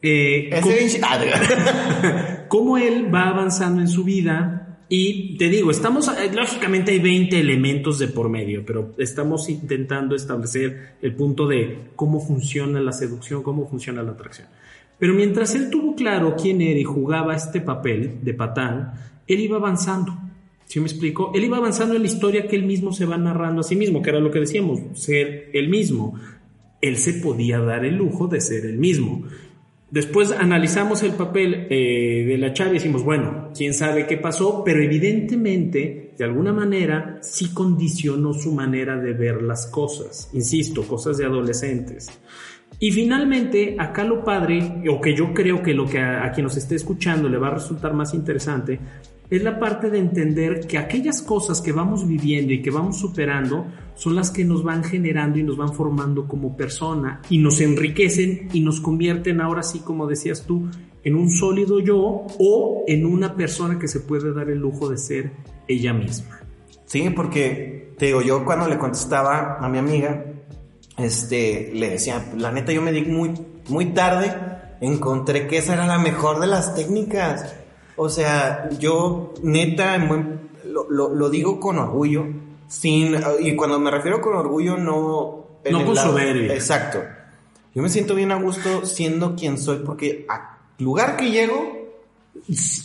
Eh, 0.02 0.50
cómo 2.48 2.78
él 2.78 3.12
va 3.14 3.28
avanzando 3.28 3.80
en 3.80 3.88
su 3.88 4.04
vida, 4.04 4.68
y 4.90 5.36
te 5.36 5.50
digo, 5.50 5.70
estamos, 5.70 6.08
eh, 6.08 6.30
lógicamente 6.34 6.92
hay 6.92 6.98
20 6.98 7.38
elementos 7.38 7.98
de 7.98 8.08
por 8.08 8.30
medio, 8.30 8.64
pero 8.64 8.94
estamos 8.96 9.50
intentando 9.50 10.16
establecer 10.16 10.94
el 11.02 11.14
punto 11.14 11.46
de 11.46 11.90
cómo 11.94 12.20
funciona 12.20 12.80
la 12.80 12.92
seducción, 12.92 13.42
cómo 13.42 13.68
funciona 13.68 14.02
la 14.02 14.12
atracción. 14.12 14.48
Pero 14.98 15.12
mientras 15.12 15.54
él 15.54 15.68
tuvo 15.68 15.94
claro 15.94 16.34
quién 16.40 16.62
era 16.62 16.78
y 16.78 16.84
jugaba 16.84 17.36
este 17.36 17.60
papel 17.60 18.20
de 18.22 18.32
patán, 18.32 18.94
él 19.26 19.40
iba 19.40 19.58
avanzando. 19.58 20.16
¿Sí 20.64 20.80
me 20.80 20.86
explico? 20.86 21.32
Él 21.34 21.44
iba 21.44 21.58
avanzando 21.58 21.94
en 21.94 22.02
la 22.02 22.08
historia 22.08 22.46
que 22.46 22.56
él 22.56 22.64
mismo 22.64 22.92
se 22.92 23.06
va 23.06 23.16
narrando 23.18 23.60
a 23.60 23.64
sí 23.64 23.76
mismo, 23.76 24.02
que 24.02 24.10
era 24.10 24.20
lo 24.20 24.30
que 24.30 24.40
decíamos, 24.40 24.80
ser 24.94 25.50
el 25.52 25.68
mismo. 25.68 26.18
Él 26.80 26.96
se 26.96 27.14
podía 27.14 27.58
dar 27.58 27.84
el 27.84 27.96
lujo 27.96 28.26
de 28.26 28.40
ser 28.40 28.64
el 28.64 28.78
mismo. 28.78 29.24
Después 29.90 30.32
analizamos 30.32 31.02
el 31.02 31.12
papel 31.12 31.66
eh, 31.70 32.24
de 32.26 32.36
la 32.36 32.52
chava 32.52 32.70
y 32.70 32.74
decimos, 32.74 33.02
bueno, 33.02 33.50
quién 33.56 33.72
sabe 33.72 34.06
qué 34.06 34.18
pasó, 34.18 34.62
pero 34.62 34.82
evidentemente, 34.82 36.12
de 36.18 36.24
alguna 36.24 36.52
manera, 36.52 37.18
sí 37.22 37.54
condicionó 37.54 38.34
su 38.34 38.52
manera 38.52 38.98
de 38.98 39.14
ver 39.14 39.40
las 39.40 39.66
cosas. 39.66 40.28
Insisto, 40.34 40.82
cosas 40.82 41.16
de 41.16 41.24
adolescentes. 41.24 42.10
Y 42.78 42.92
finalmente, 42.92 43.76
acá 43.78 44.04
lo 44.04 44.22
padre, 44.22 44.82
o 44.90 45.00
que 45.00 45.16
yo 45.16 45.32
creo 45.32 45.62
que 45.62 45.72
lo 45.72 45.86
que 45.86 45.98
a, 45.98 46.26
a 46.26 46.32
quien 46.32 46.44
nos 46.44 46.58
esté 46.58 46.74
escuchando 46.74 47.30
le 47.30 47.38
va 47.38 47.48
a 47.48 47.54
resultar 47.54 47.94
más 47.94 48.12
interesante, 48.12 48.78
es 49.30 49.42
la 49.42 49.58
parte 49.58 49.90
de 49.90 49.98
entender 49.98 50.66
que 50.66 50.78
aquellas 50.78 51.20
cosas 51.20 51.60
que 51.60 51.72
vamos 51.72 52.06
viviendo 52.06 52.52
y 52.52 52.62
que 52.62 52.70
vamos 52.70 52.98
superando 52.98 53.66
son 53.94 54.14
las 54.14 54.30
que 54.30 54.44
nos 54.44 54.62
van 54.62 54.84
generando 54.84 55.38
y 55.38 55.42
nos 55.42 55.56
van 55.56 55.72
formando 55.72 56.26
como 56.26 56.56
persona 56.56 57.20
y 57.28 57.38
nos 57.38 57.60
enriquecen 57.60 58.48
y 58.52 58.60
nos 58.60 58.80
convierten 58.80 59.40
ahora 59.40 59.62
sí, 59.62 59.80
como 59.80 60.06
decías 60.06 60.44
tú, 60.46 60.68
en 61.04 61.14
un 61.14 61.30
sólido 61.30 61.80
yo 61.80 62.26
o 62.38 62.84
en 62.86 63.04
una 63.04 63.34
persona 63.36 63.78
que 63.78 63.88
se 63.88 64.00
puede 64.00 64.32
dar 64.32 64.48
el 64.48 64.58
lujo 64.58 64.88
de 64.88 64.96
ser 64.96 65.32
ella 65.66 65.92
misma. 65.92 66.40
Sí, 66.86 67.10
porque 67.10 67.94
te 67.98 68.06
digo, 68.06 68.22
yo 68.22 68.44
cuando 68.44 68.66
le 68.66 68.78
contestaba 68.78 69.58
a 69.60 69.68
mi 69.68 69.78
amiga, 69.78 70.24
este, 70.96 71.70
le 71.74 71.90
decía, 71.90 72.32
la 72.36 72.50
neta 72.50 72.72
yo 72.72 72.80
me 72.80 72.92
di 72.92 73.02
muy, 73.02 73.34
muy 73.68 73.92
tarde, 73.92 74.32
encontré 74.80 75.46
que 75.46 75.58
esa 75.58 75.74
era 75.74 75.86
la 75.86 75.98
mejor 75.98 76.40
de 76.40 76.46
las 76.46 76.74
técnicas 76.74 77.54
o 77.98 78.08
sea, 78.08 78.68
yo 78.78 79.34
neta, 79.42 79.98
lo, 80.64 81.30
digo 81.30 81.58
con 81.58 81.78
orgullo, 81.78 82.26
sin, 82.68 83.16
y 83.40 83.56
cuando 83.56 83.78
me 83.78 83.90
refiero 83.90 84.20
con 84.20 84.36
orgullo 84.36 84.76
no... 84.76 85.46
No 85.70 85.84
con 85.84 85.96
soberbia. 85.96 86.54
Exacto. 86.54 87.02
Yo 87.74 87.82
me 87.82 87.88
siento 87.88 88.14
bien 88.14 88.32
a 88.32 88.36
gusto 88.36 88.86
siendo 88.86 89.34
quien 89.34 89.58
soy 89.58 89.78
porque 89.84 90.24
al 90.28 90.40
lugar 90.78 91.16
que 91.16 91.30
llego... 91.30 91.76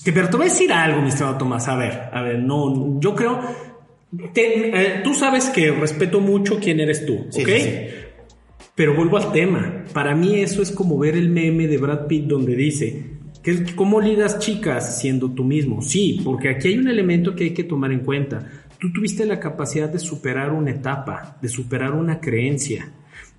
Pero 0.04 0.30
te 0.30 0.38
voy 0.38 0.48
a 0.48 0.50
decir 0.50 0.74
algo, 0.74 1.02
mi 1.02 1.10
estimado 1.10 1.38
Tomás. 1.38 1.68
A 1.68 1.76
ver, 1.76 2.10
a 2.12 2.22
ver, 2.24 2.40
no, 2.40 3.00
yo 3.00 3.16
creo... 3.16 3.40
Eh, 4.36 5.02
tú 5.04 5.14
sabes 5.14 5.50
que 5.50 5.72
respeto 5.72 6.20
mucho 6.20 6.60
quién 6.60 6.80
eres 6.80 7.06
tú, 7.06 7.28
¿ok? 7.30 7.50
Pero 8.76 8.96
vuelvo 8.96 9.18
al 9.18 9.32
tema. 9.32 9.86
Para 9.94 10.16
mí 10.16 10.40
eso 10.40 10.62
es 10.62 10.72
como 10.72 10.98
ver 10.98 11.16
el 11.16 11.30
meme 11.30 11.68
de 11.68 11.78
Brad 11.78 12.08
Pitt 12.08 12.26
donde 12.26 12.56
dice, 12.56 13.14
¿Cómo 13.76 14.00
ligas 14.00 14.40
chicas 14.40 15.00
siendo 15.00 15.30
tú 15.32 15.44
mismo? 15.44 15.82
Sí, 15.82 16.22
porque 16.24 16.50
aquí 16.50 16.70
hay 16.70 16.78
un 16.78 16.88
elemento 16.88 17.36
que 17.36 17.46
hay 17.46 17.54
que 17.54 17.66
tomar 17.66 17.92
en 17.92 18.00
cuenta. 18.00 18.40
Tú 18.80 18.94
tuviste 18.94 19.26
la 19.26 19.40
capacidad 19.40 19.90
de 19.90 20.00
superar 20.00 20.52
una 20.52 20.72
etapa, 20.72 21.38
de 21.42 21.50
superar 21.50 21.94
una 21.94 22.22
creencia, 22.22 22.90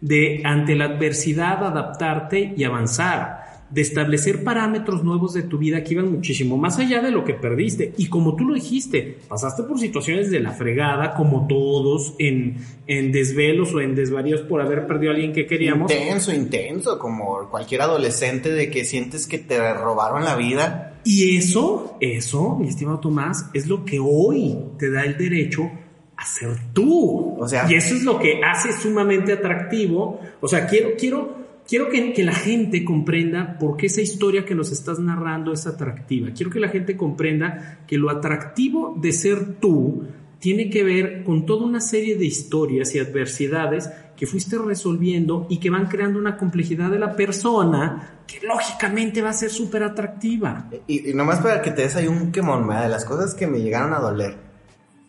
de 0.00 0.42
ante 0.44 0.74
la 0.74 0.86
adversidad 0.86 1.64
adaptarte 1.64 2.52
y 2.54 2.64
avanzar. 2.64 3.43
De 3.70 3.81
establecer 3.81 4.44
parámetros 4.44 5.03
nuevos 5.03 5.35
de 5.35 5.42
tu 5.42 5.59
vida 5.59 5.83
que 5.83 5.94
iban 5.94 6.12
muchísimo 6.12 6.57
más 6.57 6.79
allá 6.79 7.00
de 7.00 7.11
lo 7.11 7.24
que 7.24 7.35
perdiste. 7.35 7.92
Y 7.96 8.07
como 8.07 8.37
tú 8.37 8.44
lo 8.44 8.55
dijiste, 8.55 9.18
pasaste 9.29 9.62
por 9.64 9.79
situaciones 9.79 10.31
de 10.31 10.40
la 10.40 10.53
fregada, 10.53 11.14
como 11.14 11.46
todos, 11.46 12.14
en, 12.18 12.57
en 12.87 13.12
desvelos 13.12 13.74
o 13.74 13.81
en 13.81 13.94
desvaríos 13.94 14.42
por 14.42 14.61
haber 14.61 14.87
perdido 14.87 15.12
a 15.12 15.14
alguien 15.14 15.33
que 15.33 15.46
queríamos. 15.46 15.90
Intenso, 15.90 16.33
intenso, 16.33 16.98
como 16.98 17.48
cualquier 17.50 17.83
adolescente 17.83 18.50
de 18.53 18.70
que 18.70 18.85
sientes 18.85 19.27
que 19.27 19.38
te 19.38 19.74
robaron 19.74 20.24
la 20.24 20.37
vida. 20.37 21.00
Y 21.05 21.37
eso, 21.37 21.96
eso, 22.00 22.57
mi 22.57 22.68
estimado 22.68 23.00
Tomás, 23.00 23.50
es 23.53 23.66
lo 23.66 23.85
que 23.85 23.98
hoy 23.98 24.57
te 24.79 24.90
da 24.90 25.05
el 25.05 25.18
derecho 25.18 25.70
a 26.16 26.24
ser 26.24 26.57
tú. 26.72 27.37
O 27.38 27.48
sea, 27.48 27.70
y 27.70 27.74
eso 27.74 27.94
es 27.94 28.05
lo 28.05 28.18
que 28.18 28.40
hace 28.42 28.72
sumamente 28.72 29.33
atractivo. 29.33 30.20
O 30.40 30.48
sea, 30.48 30.66
quiero, 30.66 30.90
quiero 30.98 31.43
quiero 31.68 31.88
que, 31.88 32.24
la 32.24 32.33
gente 32.33 32.85
comprenda 32.85 33.59
por 33.59 33.77
qué 33.77 33.87
esa 33.87 34.00
historia 34.00 34.44
que 34.44 34.55
nos 34.55 34.70
estás 34.72 34.98
narrando 34.98 35.53
es 35.53 35.66
atractiva. 35.66 36.31
Quiero 36.35 36.50
que 36.50 36.61
la 36.61 36.68
gente 36.68 36.96
comprenda 36.96 37.81
que 37.87 37.98
lo 37.98 38.11
atractivo 38.11 38.94
de 39.00 39.12
ser 39.12 39.57
tú 39.57 40.05
tiene 40.38 40.68
que 40.68 40.85
ver 40.85 41.24
con 41.24 41.46
toda 41.46 41.64
una 41.64 41.81
serie 41.81 42.16
de 42.16 42.27
historias 42.27 42.94
y 42.94 42.98
adversidades 42.98 43.90
que 44.16 44.27
fuiste 44.27 44.59
resolviendo 44.59 45.46
y 45.48 45.59
que 45.59 45.70
van 45.70 45.87
creando 45.87 46.18
una 46.18 46.37
complejidad 46.37 46.90
de 46.90 46.98
la 46.98 47.16
persona 47.16 48.20
que 48.27 48.46
lógicamente 48.46 49.22
va 49.22 49.31
a 49.31 49.35
ser 49.35 49.50
súper 49.50 49.83
atractiva. 49.83 50.68
Y, 50.87 51.11
y, 51.11 51.14
nomás 51.14 51.40
para 51.40 51.62
que 51.62 51.70
te 51.70 51.83
des 51.83 51.96
ahí 51.96 52.07
un 52.07 52.31
quemón, 52.31 52.68
de 52.68 52.88
las 52.88 53.05
cosas 53.05 53.35
que 53.35 53.46
me 53.46 53.61
llegaron 53.61 53.94
a 53.94 53.98
doler. 53.98 54.37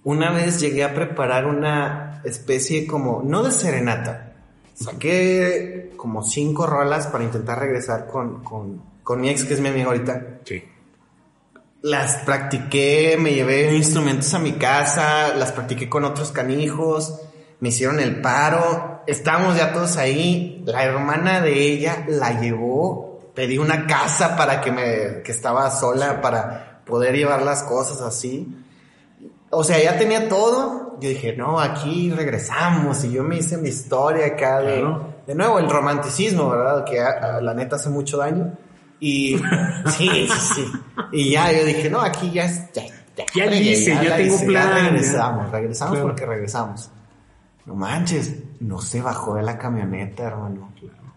Una 0.04 0.32
vez 0.32 0.60
llegué 0.60 0.84
a 0.84 0.94
preparar 0.94 1.46
una 1.46 2.22
especie 2.24 2.88
como, 2.88 3.24
no 3.24 3.44
de 3.44 3.52
serenata, 3.52 4.35
Saqué 4.75 5.93
como 5.95 6.21
cinco 6.21 6.67
rolas 6.67 7.07
para 7.07 7.23
intentar 7.23 7.59
regresar 7.59 8.07
con, 8.07 8.43
con, 8.43 9.21
mi 9.21 9.29
ex, 9.29 9.45
que 9.45 9.53
es 9.53 9.61
mi 9.61 9.69
amigo 9.69 9.89
ahorita. 9.89 10.39
Sí. 10.43 10.63
Las 11.81 12.17
practiqué, 12.17 13.15
me 13.17 13.33
llevé 13.33 13.73
instrumentos 13.73 14.33
a 14.33 14.39
mi 14.39 14.53
casa, 14.53 15.33
las 15.33 15.53
practiqué 15.53 15.88
con 15.88 16.03
otros 16.03 16.31
canijos, 16.31 17.21
me 17.61 17.69
hicieron 17.69 18.01
el 18.01 18.19
paro, 18.19 19.01
estábamos 19.07 19.55
ya 19.55 19.71
todos 19.71 19.95
ahí. 19.95 20.61
La 20.65 20.83
hermana 20.83 21.39
de 21.39 21.53
ella 21.53 22.05
la 22.09 22.41
llevó, 22.41 23.31
pedí 23.33 23.57
una 23.57 23.88
casa 23.88 24.35
para 24.35 24.59
que 24.59 24.71
me, 24.71 25.21
que 25.23 25.31
estaba 25.31 25.71
sola 25.71 26.21
para 26.21 26.81
poder 26.85 27.15
llevar 27.15 27.43
las 27.43 27.63
cosas 27.63 28.01
así. 28.01 28.53
O 29.49 29.63
sea, 29.63 29.81
ya 29.81 29.97
tenía 29.97 30.27
todo, 30.27 30.97
yo 30.99 31.10
dije, 31.10 31.36
no, 31.36 31.60
aquí 31.60 32.12
regresamos 32.12 33.03
y 33.03 33.12
yo 33.12 33.23
me 33.23 33.38
hice 33.38 33.58
mi 33.58 33.69
historia 33.69 34.27
acá 34.27 34.60
de, 34.60 34.86
de 35.27 35.36
nuevo, 35.36 35.60
el 35.60 35.69
romanticismo, 35.69 36.49
¿verdad? 36.49 36.84
Que 36.84 36.97
la 37.41 37.53
neta 37.53 37.75
hace 37.75 37.89
mucho 37.89 38.17
daño. 38.17 38.53
Y 38.99 39.38
sí, 39.97 40.27
sí, 40.27 40.65
Y 41.12 41.31
ya 41.31 41.51
yo 41.51 41.65
dije, 41.65 41.89
no, 41.89 42.01
aquí 42.01 42.31
ya 42.31 42.45
es, 42.45 42.71
ya, 42.73 42.84
ya, 43.34 43.47
dice, 43.47 43.97
ya, 44.03 44.17
tengo 44.17 44.39
plan. 44.45 44.73
regresamos, 44.73 45.51
regresamos 45.51 45.99
porque 45.99 46.25
regresamos. 46.25 46.89
No 47.65 47.75
manches, 47.75 48.36
no 48.60 48.81
se 48.81 49.01
bajó 49.01 49.36
de 49.36 49.43
la 49.43 49.58
camioneta, 49.58 50.23
hermano. 50.23 50.71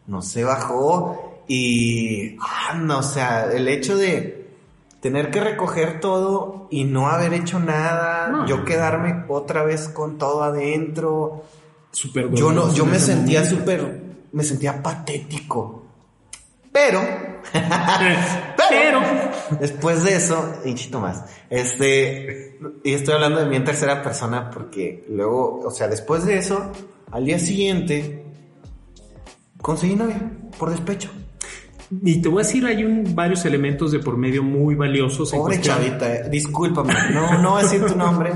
No 0.07 0.23
se 0.23 0.45
bajó 0.45 1.43
y, 1.47 2.37
ah, 2.41 2.75
no, 2.75 2.99
o 2.99 3.03
sea, 3.03 3.51
el 3.53 3.69
hecho 3.69 3.97
de, 3.97 4.39
tener 5.01 5.31
que 5.31 5.41
recoger 5.41 6.01
todo 6.01 6.58
y 6.71 6.85
no 6.85 7.09
haber 7.09 7.33
hecho 7.35 7.59
nada, 7.59 8.45
yo 8.47 8.65
quedarme 8.65 9.25
otra 9.29 9.63
vez 9.63 9.89
con 9.89 10.19
todo 10.19 10.43
adentro. 10.43 11.45
Super 11.91 12.31
yo 12.33 12.53
no, 12.53 12.73
yo 12.75 12.85
me 12.85 12.99
sentía 12.99 13.45
súper, 13.45 14.03
me 14.33 14.45
sentía 14.45 14.83
patético. 14.83 15.85
Pero, 16.71 17.01
pero, 18.69 19.01
después 19.59 20.05
de 20.05 20.17
eso, 20.17 20.61
y 20.65 20.75
chito 20.75 21.01
más, 21.01 21.25
este, 21.51 22.59
y 22.85 22.93
estoy 22.93 23.15
hablando 23.15 23.41
de 23.41 23.47
mí 23.47 23.57
en 23.57 23.65
tercera 23.65 24.03
persona 24.03 24.51
porque 24.51 25.05
luego, 25.09 25.61
o 25.65 25.71
sea, 25.71 25.89
después 25.89 26.25
de 26.25 26.39
eso, 26.39 26.71
al 27.11 27.25
día 27.25 27.39
siguiente, 27.39 28.25
conseguí 29.61 29.97
novia 29.97 30.21
por 30.59 30.71
despecho. 30.71 31.11
Y 31.91 32.21
te 32.21 32.29
voy 32.29 32.43
a 32.43 32.47
decir, 32.47 32.67
hay 32.67 32.85
un, 32.85 33.15
varios 33.15 33.45
elementos 33.45 33.93
de 33.93 33.99
por 33.99 34.17
medio 34.17 34.43
muy 34.43 34.75
valiosos. 34.75 35.31
Pobre 35.31 35.61
chavita, 35.61 36.15
eh, 36.15 36.29
discúlpame, 36.29 36.93
no, 37.13 37.41
no 37.41 37.53
voy 37.53 37.61
a 37.61 37.63
decir 37.65 37.85
tu 37.85 37.97
nombre. 37.97 38.33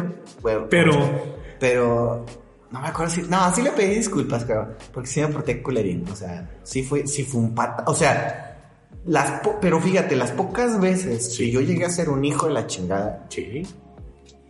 pero... 0.71 1.43
Pero... 1.59 2.27
No 2.71 2.81
me 2.81 2.88
acuerdo 2.88 3.12
si... 3.12 3.23
No, 3.23 3.55
sí 3.55 3.61
le 3.61 3.71
pedí 3.73 3.97
disculpas, 3.97 4.45
creo. 4.45 4.69
Porque 4.93 5.09
sí 5.09 5.21
me 5.21 5.29
porté 5.29 5.62
culerín. 5.62 6.09
O 6.11 6.17
sea, 6.17 6.51
sí 6.62 6.83
fue, 6.83 7.07
sí 7.07 7.23
fue 7.23 7.41
un 7.43 7.55
pata... 7.55 7.85
O 7.87 7.95
sea, 7.95 8.88
las 9.05 9.43
pero 9.61 9.79
fíjate, 9.79 10.17
las 10.17 10.31
pocas 10.31 10.81
veces 10.81 11.37
que 11.37 11.51
yo 11.51 11.61
llegué 11.61 11.85
a 11.85 11.91
ser 11.91 12.09
un 12.09 12.25
hijo 12.25 12.47
de 12.47 12.55
la 12.55 12.67
chingada... 12.67 13.27
Sí. 13.29 13.62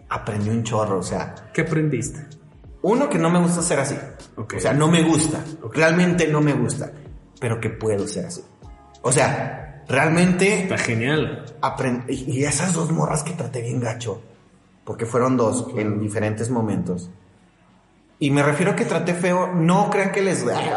Aprendí 0.09 0.51
un 0.51 0.63
chorro, 0.63 0.99
o 0.99 1.03
sea... 1.03 1.35
¿Qué 1.53 1.63
aprendiste? 1.63 2.25
Uno, 2.83 3.09
que 3.09 3.19
no 3.19 3.29
me 3.29 3.41
gusta 3.41 3.61
ser 3.61 3.81
así. 3.81 3.97
O 4.37 4.47
sea, 4.61 4.73
no 4.73 4.89
me 4.89 5.03
gusta. 5.03 5.45
Realmente 5.73 6.29
no 6.29 6.41
me 6.41 6.53
gusta. 6.53 6.93
Pero 7.41 7.61
que 7.61 7.71
puedo 7.71 8.07
ser 8.07 8.27
así. 8.27 8.43
O 9.03 9.13
sea, 9.13 9.85
realmente... 9.89 10.63
Está 10.63 10.79
genial. 10.79 11.45
Y 12.09 12.45
esas 12.45 12.73
dos 12.73 12.91
morras 12.91 13.23
que 13.23 13.33
traté 13.33 13.61
bien 13.61 13.81
gacho, 13.81 14.23
porque 14.85 15.07
fueron 15.07 15.37
dos 15.37 15.67
en 15.77 16.01
diferentes 16.01 16.51
momentos. 16.51 17.11
Y 18.19 18.31
me 18.31 18.43
refiero 18.43 18.73
a 18.73 18.77
que 18.77 18.85
traté 18.85 19.15
feo, 19.15 19.49
no 19.49 19.91
crean 19.91 20.13
que 20.13 20.23
les... 20.23 20.43
¡Órale! 20.43 20.73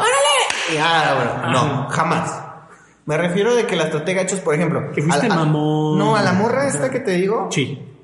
Ah, 0.80 1.50
no, 1.52 1.88
jamás. 1.88 2.42
Me 3.04 3.16
refiero 3.16 3.54
de 3.54 3.66
que 3.66 3.76
las 3.76 3.90
traté 3.90 4.14
gachos, 4.14 4.40
por 4.40 4.54
ejemplo. 4.54 4.90
Que 4.90 5.00
fuiste 5.00 5.28
mamón. 5.28 5.96
No, 5.96 6.16
a 6.16 6.22
la 6.22 6.32
morra 6.32 6.66
esta 6.66 6.90
que 6.90 6.98
te 6.98 7.12
digo. 7.12 7.48
Sí. 7.52 7.95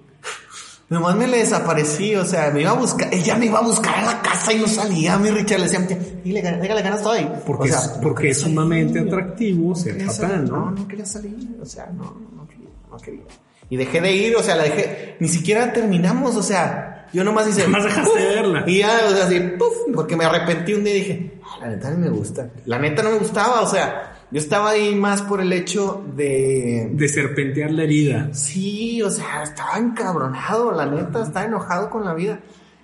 Nomás 0.93 1.17
me 1.17 1.27
le 1.27 1.39
desaparecí, 1.39 2.15
o 2.17 2.25
sea, 2.27 2.51
me 2.51 2.61
iba 2.61 2.73
a 2.73 2.75
buscar, 2.75 3.09
ella 3.15 3.35
me 3.37 3.47
iba 3.47 3.61
a 3.61 3.63
buscar 3.63 3.95
a 3.95 4.05
la 4.05 4.21
casa 4.21 4.53
y 4.53 4.59
no 4.59 4.69
salía, 4.69 5.17
mi 5.17 5.31
Richard 5.31 5.61
le 5.61 5.65
decía, 5.67 5.81
dile, 6.23 6.43
déjale 6.43 6.83
ganas 6.83 6.99
estoy. 6.99 7.27
Porque, 7.47 7.73
o 7.73 7.79
sea, 7.79 7.99
porque 8.03 8.29
es 8.29 8.41
sumamente 8.41 9.01
atractivo 9.01 9.75
ser 9.75 10.05
patán, 10.05 10.45
¿no? 10.45 10.67
No, 10.67 10.71
no 10.73 10.87
quería 10.87 11.07
salir, 11.07 11.57
o 11.63 11.65
sea, 11.65 11.87
no, 11.87 12.15
no 12.37 12.47
quería, 12.47 12.69
no 12.91 12.99
quería. 12.99 13.23
Y 13.71 13.79
dejé 13.79 14.03
de 14.03 14.13
ir, 14.13 14.37
o 14.37 14.43
sea, 14.43 14.55
la 14.55 14.65
dejé, 14.65 15.17
ni 15.19 15.29
siquiera 15.29 15.73
terminamos, 15.73 16.37
o 16.37 16.43
sea, 16.43 17.07
yo 17.11 17.25
nomás 17.25 17.49
hice. 17.49 17.67
Más 17.69 17.85
dejaste 17.85 18.19
de 18.19 18.27
verla. 18.27 18.65
Y 18.67 18.81
ya, 18.81 19.01
o 19.09 19.15
sea, 19.15 19.25
así, 19.25 19.41
puf, 19.59 19.73
porque 19.95 20.15
me 20.15 20.27
arrepentí 20.27 20.75
un 20.75 20.85
día 20.85 20.95
y 20.95 20.99
dije, 20.99 21.41
ah, 21.43 21.59
la 21.63 21.69
neta 21.69 21.91
no 21.91 21.99
me 22.01 22.11
gusta. 22.11 22.51
La 22.67 22.79
neta 22.79 23.03
no 23.03 23.13
me 23.13 23.19
gustaba, 23.19 23.63
o 23.63 23.67
sea, 23.67 24.12
yo 24.33 24.39
estaba 24.39 24.71
ahí 24.71 24.95
más 24.95 25.21
por 25.21 25.43
el 25.43 25.53
hecho 25.53 26.03
de... 26.17 26.89
De 26.91 27.09
serpentear 27.09 27.71
la 27.71 27.83
herida. 27.85 28.31
Sí, 28.33 29.03
o 29.03 29.11
sea, 29.11 29.43
estaba 29.43 29.77
encabronado, 29.77 30.73
la 30.73 30.87
neta, 30.87 31.23
estaba 31.23 31.45
enojado 31.45 31.91
con 31.91 32.07
la 32.07 32.15
vida. 32.15 32.41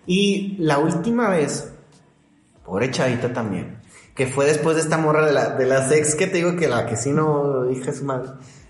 Y 0.07 0.57
la 0.59 0.79
última 0.79 1.31
vez, 1.31 1.73
pobre 2.67 2.91
chavita 2.91 3.33
también, 3.33 3.79
que 4.15 4.27
fue 4.27 4.45
después 4.45 4.77
de 4.77 4.83
esta 4.83 4.99
morra 4.99 5.25
de 5.25 5.33
la, 5.33 5.57
de 5.57 5.65
la 5.65 5.89
sex 5.89 6.15
que 6.15 6.27
te 6.27 6.37
digo 6.37 6.55
que 6.55 6.69
la 6.69 6.85
que 6.85 6.97
sí 6.97 7.13
no 7.13 7.65
dije 7.65 7.95
su 7.95 8.05
madre, 8.05 8.29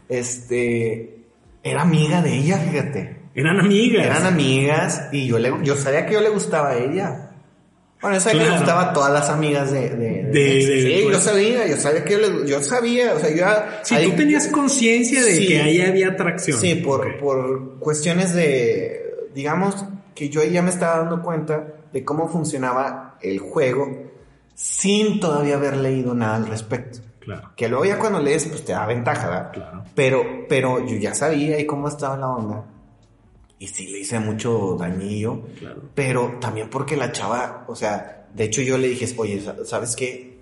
este, 0.09 1.25
era 1.65 1.83
amiga 1.83 2.23
de 2.23 2.33
ella, 2.33 2.59
fíjate. 2.59 3.23
Eran 3.35 3.59
amigas. 3.59 4.07
Eran 4.07 4.25
amigas 4.25 5.09
y 5.11 5.27
yo 5.27 5.41
le, 5.41 5.53
yo 5.65 5.75
sabía 5.75 6.07
que 6.07 6.15
yo 6.15 6.21
le 6.21 6.29
gustaba 6.29 6.71
a 6.71 6.79
ella. 6.79 7.28
Bueno, 8.01 8.17
yo 8.17 8.21
sabía 8.21 8.45
que 8.45 8.51
le 8.51 8.57
gustaba 8.57 8.83
a 8.83 8.93
todas 8.93 9.13
las 9.13 9.29
amigas 9.29 9.73
de... 9.73 9.91
de, 9.91 10.63
sí, 10.63 11.09
yo 11.11 11.21
sabía, 11.21 11.67
yo 11.67 11.77
sabía 11.77 12.05
que 12.05 12.13
yo, 12.13 12.19
le, 12.19 12.49
yo 12.49 12.63
sabía, 12.63 13.15
o 13.15 13.19
sea, 13.19 13.31
yo... 13.35 13.45
Sí, 13.83 13.97
tú 14.05 14.17
tenías 14.17 14.47
conciencia 14.49 15.23
de 15.23 15.47
que 15.47 15.61
ahí 15.61 15.81
había 15.81 16.09
atracción. 16.09 16.59
Sí, 16.59 16.77
por, 16.77 17.19
por 17.19 17.79
cuestiones 17.79 18.35
de, 18.35 19.29
digamos, 19.35 19.85
que 20.15 20.29
yo 20.29 20.45
ya 20.45 20.63
me 20.63 20.71
estaba 20.71 20.99
dando 20.99 21.23
cuenta 21.23 21.75
de 21.93 22.05
cómo 22.05 22.29
funcionaba 22.29 23.17
el 23.21 23.41
juego 23.41 23.89
sin 24.55 25.19
todavía 25.19 25.57
haber 25.57 25.77
leído 25.77 26.15
nada 26.15 26.37
al 26.37 26.47
respecto. 26.47 27.01
Claro. 27.19 27.51
Que 27.57 27.69
luego 27.69 27.85
ya 27.85 27.99
cuando 27.99 28.21
lees, 28.21 28.47
pues 28.47 28.65
te 28.65 28.73
da 28.73 28.87
ventaja, 28.87 29.29
¿verdad? 29.29 29.51
Claro. 29.53 29.85
Pero, 29.95 30.23
pero 30.49 30.87
yo 30.87 30.97
ya 30.97 31.15
sabía 31.15 31.59
y 31.59 31.67
cómo 31.67 31.89
estaba 31.89 32.17
la 32.17 32.29
onda 32.29 32.65
y 33.59 33.67
sí 33.69 33.89
le 33.89 33.99
hice 34.01 34.21
mucho 34.21 34.77
dañillo, 34.79 35.43
pero 35.95 36.39
también 36.41 36.71
porque 36.71 36.97
la 36.97 37.13
chava, 37.13 37.65
o 37.67 37.75
sea, 37.75 38.29
de 38.33 38.45
hecho 38.45 38.63
yo 38.63 38.79
le 38.79 38.89
dije, 38.89 39.13
oye, 39.17 39.43
¿sabes 39.65 39.97
qué? 39.97 40.39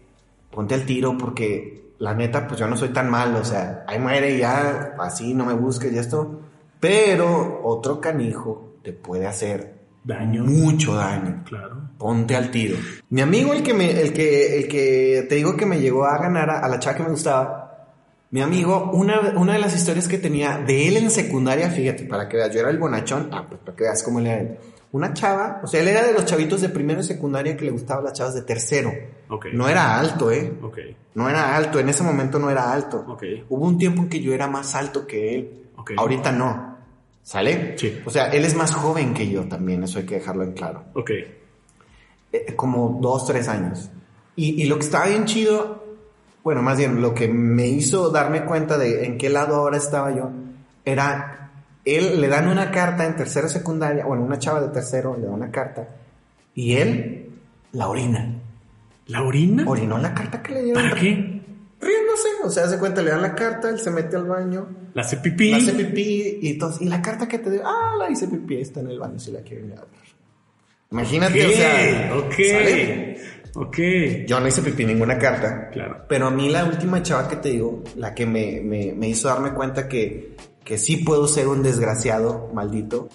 Ponte 0.50 0.74
al 0.74 0.84
tiro 0.84 1.16
porque 1.16 1.92
la 1.98 2.14
neta, 2.14 2.46
pues 2.46 2.60
yo 2.60 2.66
no 2.66 2.76
soy 2.76 2.90
tan 2.90 3.10
mal, 3.10 3.34
o 3.36 3.44
sea, 3.44 3.84
ahí 3.86 3.98
muere 3.98 4.36
ya, 4.38 4.94
así 4.98 5.34
no 5.34 5.46
me 5.46 5.54
busques 5.54 5.92
y 5.92 5.98
esto, 5.98 6.40
pero 6.78 7.62
otro 7.64 8.00
canijo 8.00 8.74
te 8.82 8.92
puede 8.92 9.26
hacer 9.26 9.76
daño, 10.04 10.44
mucho 10.44 10.94
daño. 10.94 11.42
Claro. 11.46 11.90
Ponte 11.98 12.36
al 12.36 12.50
tiro. 12.50 12.76
Mi 13.08 13.22
amigo, 13.22 13.54
el 13.54 13.62
que 13.62 13.74
me, 13.74 13.90
el 14.00 14.12
que, 14.12 14.58
el 14.58 14.68
que 14.68 15.26
te 15.28 15.36
digo 15.36 15.56
que 15.56 15.66
me 15.66 15.80
llegó 15.80 16.04
a 16.04 16.18
ganar 16.18 16.50
a 16.50 16.68
la 16.68 16.78
chava 16.78 16.96
que 16.96 17.02
me 17.02 17.10
gustaba, 17.10 17.65
mi 18.36 18.42
amigo, 18.42 18.90
una, 18.92 19.32
una 19.38 19.54
de 19.54 19.58
las 19.58 19.74
historias 19.74 20.08
que 20.08 20.18
tenía 20.18 20.58
de 20.58 20.88
él 20.88 20.98
en 20.98 21.10
secundaria, 21.10 21.70
fíjate, 21.70 22.04
para 22.04 22.28
que 22.28 22.36
veas, 22.36 22.52
yo 22.52 22.60
era 22.60 22.68
el 22.68 22.76
bonachón, 22.76 23.30
ah, 23.32 23.46
pues 23.48 23.58
para 23.64 23.74
que 23.74 23.84
veas 23.84 24.02
cómo 24.02 24.18
él 24.18 24.26
era 24.26 24.58
Una 24.92 25.14
chava, 25.14 25.62
o 25.64 25.66
sea, 25.66 25.80
él 25.80 25.88
era 25.88 26.04
de 26.04 26.12
los 26.12 26.26
chavitos 26.26 26.60
de 26.60 26.68
primero 26.68 27.00
y 27.00 27.02
secundaria 27.02 27.56
que 27.56 27.64
le 27.64 27.70
gustaban 27.70 28.04
las 28.04 28.12
chavas 28.12 28.34
de 28.34 28.42
tercero. 28.42 28.92
Ok. 29.30 29.46
No 29.54 29.70
era 29.70 29.98
alto, 29.98 30.30
¿eh? 30.30 30.52
Ok. 30.60 30.78
No 31.14 31.30
era 31.30 31.56
alto, 31.56 31.80
en 31.80 31.88
ese 31.88 32.02
momento 32.02 32.38
no 32.38 32.50
era 32.50 32.70
alto. 32.70 33.06
Ok. 33.08 33.22
Hubo 33.48 33.64
un 33.64 33.78
tiempo 33.78 34.02
en 34.02 34.10
que 34.10 34.20
yo 34.20 34.34
era 34.34 34.48
más 34.48 34.74
alto 34.74 35.06
que 35.06 35.34
él. 35.34 35.68
Ahorita 35.96 36.30
no. 36.30 36.76
¿Sale? 37.22 37.78
Sí. 37.78 38.02
O 38.04 38.10
sea, 38.10 38.28
él 38.28 38.44
es 38.44 38.54
más 38.54 38.74
joven 38.74 39.14
que 39.14 39.30
yo 39.30 39.44
también, 39.44 39.82
eso 39.82 39.98
hay 39.98 40.04
que 40.04 40.16
dejarlo 40.16 40.44
en 40.44 40.52
claro. 40.52 40.84
Ok. 40.92 41.10
Eh, 42.32 42.52
como 42.54 42.98
dos, 43.00 43.26
tres 43.26 43.48
años. 43.48 43.88
Y, 44.36 44.62
y 44.62 44.66
lo 44.66 44.76
que 44.76 44.84
estaba 44.84 45.06
bien 45.06 45.24
chido, 45.24 45.85
bueno, 46.46 46.62
más 46.62 46.78
bien 46.78 47.02
lo 47.02 47.12
que 47.12 47.26
me 47.26 47.66
hizo 47.66 48.10
darme 48.10 48.44
cuenta 48.44 48.78
de 48.78 49.04
en 49.04 49.18
qué 49.18 49.28
lado 49.28 49.56
ahora 49.56 49.78
estaba 49.78 50.14
yo, 50.14 50.30
era, 50.84 51.50
él 51.84 52.20
le 52.20 52.28
dan 52.28 52.46
una 52.46 52.70
carta 52.70 53.04
en 53.04 53.16
tercero 53.16 53.48
secundaria, 53.48 54.04
bueno, 54.04 54.22
una 54.22 54.38
chava 54.38 54.60
de 54.60 54.68
tercero 54.68 55.16
le 55.16 55.26
da 55.26 55.32
una 55.32 55.50
carta, 55.50 55.88
y 56.54 56.76
él 56.76 57.30
la 57.72 57.88
orina. 57.88 58.32
¿La 59.08 59.24
orina? 59.24 59.64
Orinó 59.66 59.98
la 59.98 60.14
carta 60.14 60.40
que 60.40 60.52
le 60.52 60.62
dieron. 60.62 60.84
¿Para 60.84 60.94
qué? 60.94 61.42
Riéndose, 61.80 62.28
o 62.44 62.50
sea, 62.50 62.68
se 62.68 62.78
cuenta, 62.78 63.02
le 63.02 63.10
dan 63.10 63.22
la 63.22 63.34
carta, 63.34 63.68
él 63.68 63.80
se 63.80 63.90
mete 63.90 64.14
al 64.14 64.26
baño, 64.26 64.68
La 64.94 65.02
hace 65.02 65.16
pipí. 65.16 65.50
la 65.50 65.56
hace 65.56 65.72
pipí, 65.72 66.38
y, 66.42 66.50
entonces, 66.50 66.80
y 66.80 66.84
la 66.84 67.02
carta 67.02 67.26
que 67.26 67.40
te 67.40 67.50
dio, 67.50 67.62
ah, 67.66 67.96
la 67.98 68.08
hice 68.08 68.28
pipí, 68.28 68.60
está 68.60 68.78
en 68.78 68.90
el 68.90 69.00
baño 69.00 69.18
si 69.18 69.32
la 69.32 69.40
quieren 69.40 69.66
ir 69.72 69.78
a 69.78 69.80
ver. 69.80 70.06
Imagínate, 70.92 71.44
o 71.44 71.50
sea, 71.50 72.14
ok. 72.14 72.34
Ok. 73.56 73.78
Yo 74.26 74.38
no 74.38 74.48
hice 74.48 74.62
pipí 74.62 74.84
ninguna 74.84 75.18
carta. 75.18 75.70
Claro. 75.70 76.04
Pero 76.08 76.26
a 76.26 76.30
mí 76.30 76.48
la 76.50 76.64
última 76.64 77.02
chava 77.02 77.26
que 77.28 77.36
te 77.36 77.50
digo, 77.50 77.82
la 77.96 78.14
que 78.14 78.26
me, 78.26 78.60
me, 78.62 78.92
me 78.92 79.08
hizo 79.08 79.28
darme 79.28 79.52
cuenta 79.52 79.88
que, 79.88 80.36
que 80.62 80.76
sí 80.78 80.98
puedo 80.98 81.26
ser 81.26 81.48
un 81.48 81.62
desgraciado, 81.62 82.50
maldito, 82.52 83.08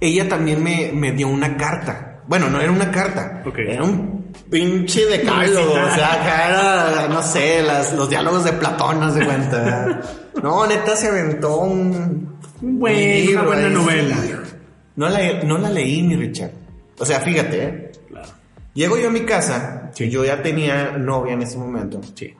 ella 0.00 0.28
también 0.28 0.62
me, 0.62 0.90
me 0.92 1.12
dio 1.12 1.28
una 1.28 1.56
carta. 1.56 2.22
Bueno, 2.26 2.48
no 2.48 2.60
era 2.60 2.72
una 2.72 2.90
carta. 2.90 3.42
Ok. 3.46 3.58
Era 3.58 3.84
un 3.84 4.32
pinche 4.50 5.06
decálogo. 5.06 5.72
o 5.72 5.94
sea, 5.94 6.48
era, 6.48 7.08
no 7.08 7.22
sé, 7.22 7.62
las, 7.62 7.92
los 7.92 8.08
diálogos 8.08 8.44
de 8.44 8.52
Platón, 8.54 8.98
no 8.98 9.12
se 9.12 9.24
cuenta. 9.24 10.00
No, 10.42 10.66
neta 10.66 10.96
se 10.96 11.08
aventó 11.08 11.58
un... 11.58 12.34
Un 12.62 12.78
buen, 12.78 12.96
libro 12.96 13.42
una 13.42 13.46
buena 13.46 13.66
ahí. 13.66 13.74
novela. 13.74 14.16
No 14.96 15.08
la, 15.08 15.42
no 15.42 15.58
la 15.58 15.70
leí, 15.70 16.02
mi 16.02 16.16
Richard. 16.16 16.52
O 16.98 17.04
sea, 17.04 17.20
fíjate, 17.20 17.62
¿eh? 17.64 17.92
Claro. 18.08 18.28
Llego 18.74 18.96
yo 18.96 19.08
a 19.08 19.12
mi 19.12 19.20
casa, 19.20 19.83
Sí. 19.94 20.10
yo 20.10 20.24
ya 20.24 20.42
tenía 20.42 20.92
novia 20.98 21.32
en 21.34 21.42
ese 21.42 21.56
momento. 21.58 22.00
Sí. 22.14 22.34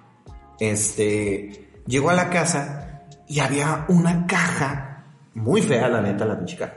Este, 0.61 1.83
llego 1.87 2.11
a 2.11 2.15
la 2.15 2.31
casa 2.31 3.03
y 3.29 3.41
había 3.41 3.85
una 3.89 4.27
caja, 4.27 5.05
muy 5.35 5.63
fea 5.63 5.89
la 5.89 6.01
neta, 6.01 6.25
la 6.25 6.37
pinche 6.39 6.57
caja. 6.57 6.75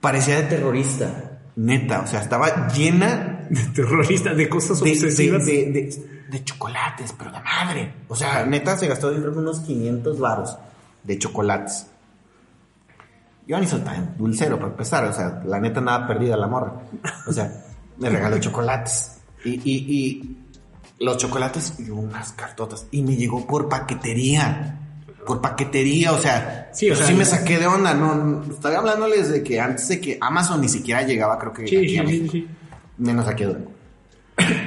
Parecía 0.00 0.36
de 0.36 0.42
terrorista, 0.44 1.40
neta, 1.56 2.00
o 2.00 2.06
sea, 2.06 2.20
estaba 2.20 2.68
llena 2.68 3.46
De 3.50 3.62
terrorista, 3.74 4.32
de 4.32 4.48
cosas 4.48 4.80
de, 4.80 4.90
obsesivas. 4.92 5.44
de- 5.44 5.66
de- 5.72 6.10
de 6.30 6.44
chocolates, 6.44 7.12
pero 7.18 7.32
de 7.32 7.40
madre. 7.40 7.92
O 8.06 8.14
sea, 8.14 8.46
neta 8.46 8.76
se 8.76 8.86
gastó 8.86 9.12
yo 9.12 9.20
creo 9.20 9.32
unos 9.36 9.58
500 9.60 10.20
varos 10.20 10.56
de 11.02 11.18
chocolates. 11.18 11.88
Yo 13.48 13.58
ni 13.58 13.66
soy 13.66 13.80
tan 13.80 14.16
dulcero 14.16 14.56
para 14.56 14.70
empezar, 14.70 15.04
o 15.06 15.12
sea, 15.12 15.42
la 15.44 15.58
neta 15.58 15.80
nada 15.80 16.06
perdida 16.06 16.36
la 16.36 16.46
morra. 16.46 16.74
O 17.26 17.32
sea, 17.32 17.50
me 17.98 18.08
regaló 18.08 18.38
chocolates. 18.38 19.19
Y, 19.44 19.50
y, 19.64 19.74
y 21.00 21.04
los 21.04 21.16
chocolates 21.16 21.74
y 21.78 21.90
unas 21.90 22.32
cartotas. 22.32 22.86
Y 22.90 23.02
me 23.02 23.16
llegó 23.16 23.46
por 23.46 23.68
paquetería. 23.68 24.76
Por 25.26 25.40
paquetería, 25.40 26.12
o 26.12 26.18
sea, 26.18 26.70
Sí, 26.72 26.90
o 26.90 26.94
sí, 26.94 26.98
sea, 26.98 27.06
sí 27.08 27.14
me 27.14 27.24
saqué 27.24 27.58
de 27.58 27.66
onda. 27.66 27.94
No, 27.94 28.14
no, 28.14 28.42
estaba 28.52 28.78
hablándoles 28.78 29.30
de 29.30 29.42
que 29.42 29.60
antes 29.60 29.88
de 29.88 30.00
que 30.00 30.18
Amazon 30.20 30.60
ni 30.60 30.68
siquiera 30.68 31.02
llegaba, 31.02 31.38
creo 31.38 31.52
que 31.52 31.66
Sí, 31.66 31.76
aquí 31.76 31.88
sí, 31.90 31.98
a 31.98 32.02
México 32.02 32.28
sí. 32.32 32.48
menos 32.98 33.26
aquí 33.28 33.44
a. 33.44 33.52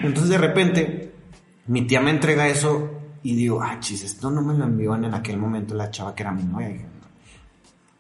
Entonces 0.03 0.30
de 0.30 0.38
repente, 0.38 1.15
mi 1.67 1.88
tía 1.88 2.01
me 2.01 2.11
entrega 2.11 2.47
eso 2.47 2.91
y 3.24 3.36
digo, 3.36 3.61
ah, 3.61 3.78
chis, 3.80 4.03
esto 4.03 4.30
no 4.30 4.41
me 4.41 4.53
lo 4.53 4.65
envió 4.65 4.95
en 4.95 5.13
aquel 5.13 5.38
momento 5.38 5.74
la 5.76 5.89
chava 5.89 6.13
que 6.13 6.24
era 6.24 6.32
mi 6.32 6.43
novia. 6.43 6.67
Dije, 6.69 6.86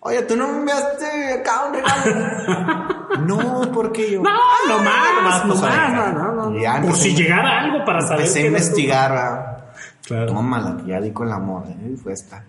Oye, 0.05 0.21
tú 0.23 0.35
no 0.35 0.47
me 0.49 0.59
enviaste 0.59 1.33
acá 1.33 1.65
un 1.65 1.73
regalo. 1.75 3.25
no, 3.25 3.71
porque 3.71 4.11
yo. 4.11 4.21
No, 4.21 4.31
no 4.67 4.83
más, 4.83 5.45
no 5.45 5.53
pues, 5.53 5.61
más, 5.61 5.93
no, 5.93 6.11
no, 6.11 6.32
no. 6.51 6.59
ya 6.59 6.81
Por 6.81 6.95
si 6.95 7.15
llegara 7.15 7.61
algo 7.61 7.85
para 7.85 8.01
saber. 8.01 8.21
Empecé 8.21 8.43
a 8.43 8.47
investigar. 8.47 9.73
Claro. 10.05 10.33
Tómala, 10.33 10.77
que 10.77 10.91
ya 10.91 11.01
di 11.01 11.11
con 11.11 11.29
la 11.29 11.39
morra, 11.39 11.71
¿eh? 11.71 11.95
fue 12.01 12.13
esta. 12.13 12.43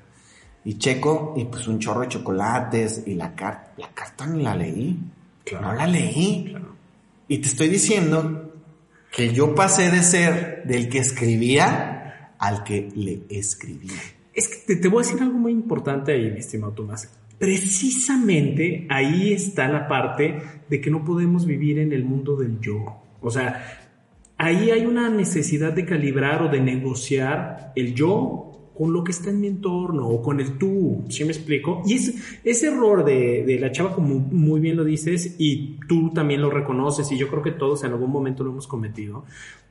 Y 0.64 0.78
checo, 0.78 1.34
y 1.36 1.45
pues 1.45 1.68
un 1.68 1.78
chorro 1.78 2.01
de 2.01 2.09
chocolates, 2.09 3.05
y 3.07 3.14
la 3.14 3.34
carta, 3.34 3.72
la 3.76 3.88
carta 3.88 4.26
ni 4.26 4.42
la 4.42 4.55
leí. 4.55 4.99
Claro. 5.45 5.68
No 5.68 5.74
la 5.74 5.86
leí. 5.86 6.47
Claro. 6.51 6.74
Y 7.28 7.38
te 7.38 7.49
estoy 7.49 7.68
diciendo 7.68 8.53
que 9.14 9.32
yo 9.32 9.55
pasé 9.55 9.90
de 9.90 10.03
ser 10.03 10.62
del 10.64 10.88
que 10.88 10.99
escribía 10.99 12.34
al 12.38 12.64
que 12.64 12.90
le 12.95 13.22
escribía. 13.30 13.92
Es 14.32 14.49
que 14.49 14.74
te, 14.74 14.76
te 14.76 14.88
voy 14.88 15.05
a 15.05 15.07
decir 15.07 15.22
algo 15.22 15.38
muy 15.38 15.53
importante 15.53 16.12
ahí, 16.12 16.30
mi 16.30 16.40
estimado 16.40 16.72
Tomás. 16.72 17.09
Precisamente 17.38 18.86
ahí 18.90 19.32
está 19.32 19.68
la 19.68 19.86
parte 19.86 20.42
de 20.68 20.80
que 20.80 20.90
no 20.90 21.05
podemos 21.05 21.47
vivir 21.47 21.78
en 21.78 21.92
el 21.92 22.05
mundo 22.05 22.36
del 22.36 22.61
yo. 22.61 23.03
O 23.20 23.30
sea, 23.30 23.84
ahí 24.45 24.70
hay 24.70 24.86
una 24.86 25.09
necesidad 25.09 25.72
de 25.72 25.84
calibrar 25.84 26.42
o 26.42 26.49
de 26.49 26.61
negociar 26.61 27.72
el 27.76 27.95
yo 27.95 28.51
con 28.76 28.92
lo 28.92 29.05
que 29.05 29.12
está 29.12 29.30
en 29.30 29.40
mi 29.40 29.47
entorno 29.47 30.09
o 30.09 30.20
con 30.20 30.40
el 30.40 30.59
tú, 30.59 31.05
¿sí 31.09 31.24
me 31.24 31.30
explico? 31.30 31.82
Y 31.86 31.95
es, 31.95 32.14
ese 32.42 32.66
error 32.68 33.05
de, 33.05 33.57
la 33.61 33.70
chava, 33.70 33.95
como 33.95 34.16
muy 34.16 34.59
bien 34.61 34.76
lo 34.76 34.82
dices, 34.84 35.36
y 35.38 35.78
tú 35.88 36.11
también 36.12 36.42
lo 36.42 36.51
reconoces, 36.51 37.11
y 37.12 37.16
yo 37.16 37.28
creo 37.28 37.40
que 37.42 37.53
todos 37.53 37.84
en 37.84 37.92
algún 37.92 38.11
momento 38.11 38.42
lo 38.42 38.51
hemos 38.51 38.66
cometido, 38.66 39.24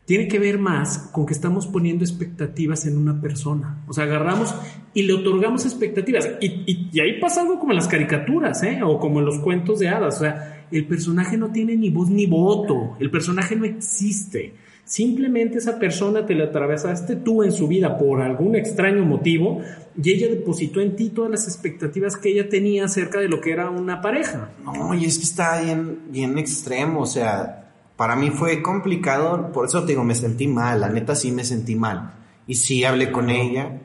tiene 0.06 0.28
que 0.30 0.40
ver 0.40 0.58
más 0.58 1.10
con 1.14 1.26
que 1.26 1.34
estamos 1.34 1.68
poniendo 1.68 2.04
expectativas 2.06 2.86
en 2.86 2.98
una 2.98 3.20
persona. 3.22 3.84
O 3.88 3.94
sea, 3.94 4.06
agarramos 4.06 4.54
y 4.94 5.04
le 5.04 5.14
otorgamos 5.14 5.66
expectativas. 5.66 6.30
Y, 6.42 6.48
y- 6.66 6.90
y 6.94 7.00
ahí 7.00 7.20
pasa 7.22 7.42
algo 7.42 7.58
como 7.60 7.72
en 7.72 7.78
las 7.78 7.88
caricaturas, 7.88 8.64
¿eh? 8.64 8.80
O 8.84 9.00
como 9.00 9.20
en 9.20 9.26
los 9.26 9.40
cuentos 9.40 9.80
de 9.80 9.88
hadas. 9.88 10.18
O 10.18 10.20
sea, 10.20 10.68
el 10.72 10.86
personaje 10.88 11.38
no 11.38 11.52
tiene 11.54 11.78
ni 11.78 11.90
voz 11.90 12.10
ni 12.10 12.26
voto. 12.26 12.98
El 13.00 13.12
personaje 13.12 13.56
no 13.56 13.64
existe. 13.64 14.54
Simplemente 14.86 15.60
esa 15.60 15.80
persona 15.80 16.26
te 16.26 16.36
la 16.36 16.46
atravesaste 16.46 17.16
tú 17.16 17.42
en 17.44 17.54
su 17.54 17.68
vida 17.68 17.98
por 17.98 18.22
algún 18.22 18.56
extraño 18.56 19.06
motivo 19.06 19.62
y 20.02 20.12
ella 20.12 20.28
depositó 20.28 20.82
en 20.82 20.96
ti 20.96 21.10
todas 21.10 21.32
las 21.32 21.48
expectativas 21.48 22.18
que 22.18 22.30
ella 22.30 22.50
tenía 22.50 22.86
acerca 22.86 23.20
de 23.20 23.30
lo 23.30 23.40
que 23.40 23.54
era 23.54 23.70
una 23.70 24.02
pareja. 24.02 24.52
No, 24.64 24.94
y 24.94 25.06
es 25.06 25.18
que 25.18 25.24
está 25.24 25.62
bien, 25.62 26.00
bien 26.10 26.38
extremo, 26.38 27.02
o 27.02 27.06
sea, 27.06 27.72
para 27.96 28.18
mí 28.18 28.30
fue 28.30 28.62
complicado, 28.62 29.52
por 29.54 29.68
eso 29.68 29.82
te 29.82 29.94
digo, 29.94 30.04
me 30.04 30.16
sentí 30.16 30.48
mal, 30.48 30.82
la 30.82 30.90
neta 30.90 31.16
sí 31.16 31.32
me 31.32 31.46
sentí 31.46 31.76
mal. 31.76 32.16
Y 32.46 32.56
sí 32.56 32.84
hablé 32.84 33.10
con 33.10 33.30
ella 33.30 33.80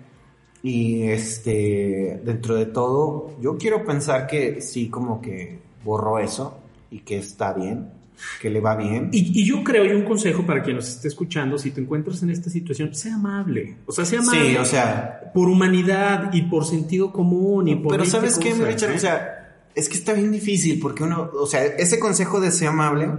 y 0.63 1.03
este, 1.05 2.21
dentro 2.25 2.57
de 2.57 2.67
todo, 2.67 3.37
yo 3.41 3.57
quiero 3.57 3.85
pensar 3.85 4.27
que 4.27 4.61
sí 4.61 4.89
como 4.89 5.21
que 5.21 5.61
borró 5.85 6.19
eso 6.19 6.59
y 6.91 7.01
que 7.01 7.19
está 7.19 7.53
bien, 7.53 7.93
que 8.41 8.51
le 8.51 8.61
va 8.61 8.77
bien. 8.77 9.09
Y, 9.13 9.41
y 9.41 9.45
yo 9.45 9.63
creo, 9.65 9.85
y 9.85 9.91
un 9.93 10.05
consejo 10.05 10.45
para 10.45 10.63
quien 10.63 10.77
nos 10.77 10.89
esté 10.89 11.09
escuchando, 11.09 11.59
si 11.59 11.71
te 11.71 11.81
encuentras 11.81 12.23
en 12.23 12.31
esta 12.31 12.51
situación, 12.51 12.95
sea 12.95 13.15
amable. 13.15 13.77
O 13.87 13.93
sea, 13.93 14.05
sea 14.05 14.21
amable. 14.21 14.51
Sí, 14.51 14.57
o 14.57 14.65
sea, 14.65 15.31
por 15.35 15.49
humanidad 15.49 16.33
y 16.33 16.43
por 16.43 16.65
sentido 16.65 17.13
común 17.13 17.69
y 17.69 17.77
por 17.77 17.93
Pero 17.93 18.05
20 18.05 18.11
¿sabes 18.11 18.39
qué, 18.39 18.55
Richard? 18.55 18.93
¿eh? 18.93 18.97
O 18.97 19.01
sea, 19.01 19.39
es 19.75 19.89
que 19.89 19.97
está 19.97 20.13
bien 20.13 20.33
difícil 20.33 20.81
porque 20.81 21.05
uno, 21.05 21.31
o 21.33 21.47
sea, 21.47 21.65
ese 21.65 21.99
consejo 21.99 22.41
de 22.41 22.51
ser 22.51 22.69
amable, 22.69 23.11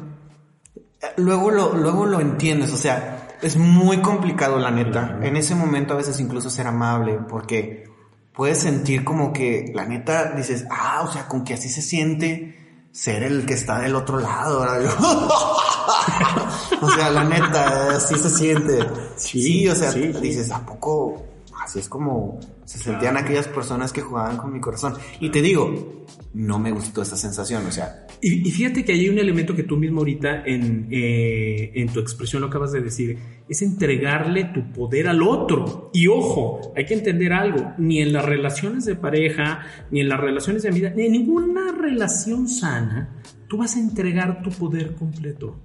eh, 1.02 1.06
luego 1.18 1.52
lo, 1.52 1.76
luego 1.76 2.06
lo 2.06 2.20
entiendes, 2.20 2.74
o 2.74 2.78
sea, 2.78 3.28
es 3.41 3.56
muy 3.56 4.02
complicado 4.02 4.60
la 4.60 4.72
neta. 4.72 5.20
En 5.22 5.36
ese 5.36 5.56
momento 5.56 5.93
a 5.93 5.97
veces 5.97 6.20
incluso 6.20 6.50
ser 6.50 6.68
amable 6.68 7.20
porque 7.30 7.86
puedes 8.34 8.60
sentir 8.60 9.04
como 9.04 9.32
que 9.34 9.72
la 9.74 9.86
neta 9.86 10.34
dices, 10.34 10.66
ah, 10.70 11.06
o 11.08 11.12
sea, 11.12 11.28
con 11.28 11.43
que 11.43 11.54
así 11.54 11.70
se 11.70 11.82
siente 11.82 12.56
ser 12.92 13.24
el 13.24 13.46
que 13.46 13.54
está 13.54 13.80
del 13.80 13.96
otro 13.96 14.20
lado. 14.20 14.62
o 16.82 16.90
sea, 16.92 17.10
la 17.12 17.24
neta, 17.24 17.96
así 17.96 18.16
se 18.16 18.30
siente. 18.30 18.80
Sí, 19.16 19.42
Sí, 19.42 19.70
o 19.70 19.76
sea, 19.76 19.92
sí. 19.92 20.08
dices, 20.22 20.52
¿a 20.52 20.66
poco? 20.66 21.24
Así 21.64 21.80
es 21.80 21.90
como 21.90 22.40
se 22.70 22.78
sentían 22.78 23.17
aquellas 23.17 23.47
personas 23.47 23.91
que 23.91 24.01
jugaban 24.01 24.38
con 24.38 24.53
mi 24.53 24.59
corazón. 24.61 24.93
Y 25.20 25.32
te 25.32 25.41
digo, 25.41 26.05
no 26.36 26.59
me 26.59 26.72
gustó 26.72 27.01
esa 27.01 27.17
sensación, 27.17 27.65
o 27.65 27.72
sea, 27.72 28.05
Y, 28.22 28.47
y 28.47 28.51
fíjate 28.51 28.86
que 28.86 28.91
hay 28.91 29.09
un 29.09 29.17
elemento 29.17 29.55
que 29.55 29.63
tú 29.63 29.76
mismo 29.76 30.01
ahorita 30.01 30.43
en, 30.45 30.88
eh, 30.91 31.72
en 31.74 31.88
tu 31.91 31.99
expresión 31.99 32.43
lo 32.43 32.49
acabas 32.49 32.72
de 32.72 32.82
decir, 32.82 33.17
es 33.49 33.63
entregarle 33.63 34.51
tu 34.53 34.72
poder 34.72 35.07
al 35.07 35.24
otro. 35.24 35.89
Y 35.95 36.05
ojo, 36.09 36.72
hay 36.76 36.86
que 36.86 36.93
entender 36.93 37.34
algo, 37.34 37.74
ni 37.80 38.03
en 38.03 38.13
las 38.13 38.24
relaciones 38.24 38.86
de 38.86 38.95
pareja, 38.95 39.61
ni 39.89 40.01
en 40.01 40.09
las 40.09 40.20
relaciones 40.20 40.61
de 40.61 40.70
vida, 40.70 40.91
ni 40.95 41.07
en 41.07 41.13
ninguna 41.13 41.72
relación 41.72 42.47
sana, 42.47 43.20
tú 43.47 43.57
vas 43.57 43.78
a 43.78 43.80
entregar 43.80 44.43
tu 44.43 44.51
poder 44.51 44.93
completo. 44.93 45.59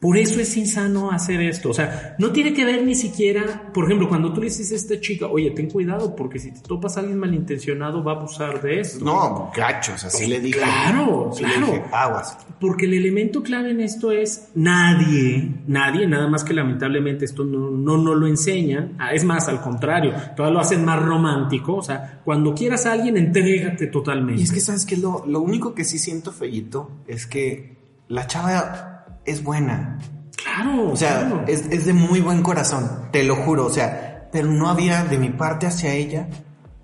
Por 0.00 0.16
eso 0.16 0.40
es 0.40 0.56
insano 0.56 1.10
hacer 1.10 1.42
esto. 1.42 1.68
O 1.68 1.74
sea, 1.74 2.16
no 2.18 2.32
tiene 2.32 2.54
que 2.54 2.64
ver 2.64 2.82
ni 2.82 2.94
siquiera, 2.94 3.70
por 3.74 3.84
ejemplo, 3.84 4.08
cuando 4.08 4.32
tú 4.32 4.40
le 4.40 4.46
dices 4.46 4.72
a 4.72 4.74
esta 4.74 4.98
chica, 4.98 5.26
oye, 5.26 5.50
ten 5.50 5.68
cuidado, 5.68 6.16
porque 6.16 6.38
si 6.38 6.52
te 6.52 6.60
topas 6.60 6.96
a 6.96 7.00
alguien 7.00 7.18
malintencionado 7.18 8.02
va 8.02 8.12
a 8.12 8.16
abusar 8.16 8.62
de 8.62 8.80
esto. 8.80 9.04
No, 9.04 9.52
gachos, 9.54 10.02
así 10.02 10.26
le 10.26 10.40
dije. 10.40 10.58
Claro, 10.58 11.30
claro. 11.36 11.84
aguas. 11.92 12.38
Porque 12.58 12.86
el 12.86 12.94
elemento 12.94 13.42
clave 13.42 13.72
en 13.72 13.80
esto 13.80 14.10
es 14.10 14.48
nadie, 14.54 15.52
nadie, 15.66 16.06
nada 16.06 16.28
más 16.28 16.44
que 16.44 16.54
lamentablemente 16.54 17.26
esto 17.26 17.44
no, 17.44 17.70
no, 17.70 17.98
no 17.98 18.14
lo 18.14 18.26
enseñan. 18.26 18.94
Ah, 18.98 19.12
es 19.12 19.24
más, 19.24 19.48
al 19.48 19.60
contrario, 19.60 20.14
todavía 20.34 20.54
lo 20.54 20.60
hacen 20.60 20.82
más 20.82 21.02
romántico. 21.02 21.76
O 21.76 21.82
sea, 21.82 22.22
cuando 22.24 22.54
quieras 22.54 22.86
a 22.86 22.92
alguien, 22.92 23.18
entrégate 23.18 23.88
totalmente. 23.88 24.40
Y 24.40 24.44
es 24.44 24.52
que, 24.52 24.60
¿sabes 24.60 24.86
que 24.86 24.96
Lo, 24.96 25.26
lo 25.26 25.42
único 25.42 25.74
que 25.74 25.84
sí 25.84 25.98
siento 25.98 26.32
fellito 26.32 27.02
es 27.06 27.26
que 27.26 27.76
la 28.08 28.26
chava 28.26 28.89
es 29.24 29.42
buena. 29.42 29.98
Claro. 30.36 30.90
O 30.90 30.96
sea, 30.96 31.44
Es, 31.46 31.86
de 31.86 31.92
muy 31.92 32.20
buen 32.20 32.42
corazón, 32.42 33.08
te 33.12 33.24
lo 33.24 33.36
juro. 33.36 33.66
O 33.66 33.70
sea, 33.70 34.28
pero 34.32 34.48
no 34.48 34.68
había 34.68 35.04
de 35.04 35.18
mi 35.18 35.30
parte 35.30 35.66
hacia 35.66 35.92
ella, 35.94 36.28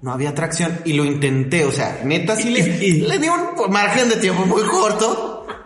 no 0.02 0.12
había 0.12 0.30
atracción. 0.30 0.80
Y 0.84 0.92
lo 0.92 1.04
intenté, 1.04 1.64
o 1.64 1.72
sea, 1.72 2.00
neta 2.04 2.36
sí 2.36 2.50
le, 2.50 2.62
le 2.62 3.18
di 3.18 3.28
un 3.28 3.70
margen 3.70 4.08
de 4.08 4.16
tiempo 4.16 4.44
muy 4.46 4.62
corto. 4.62 5.32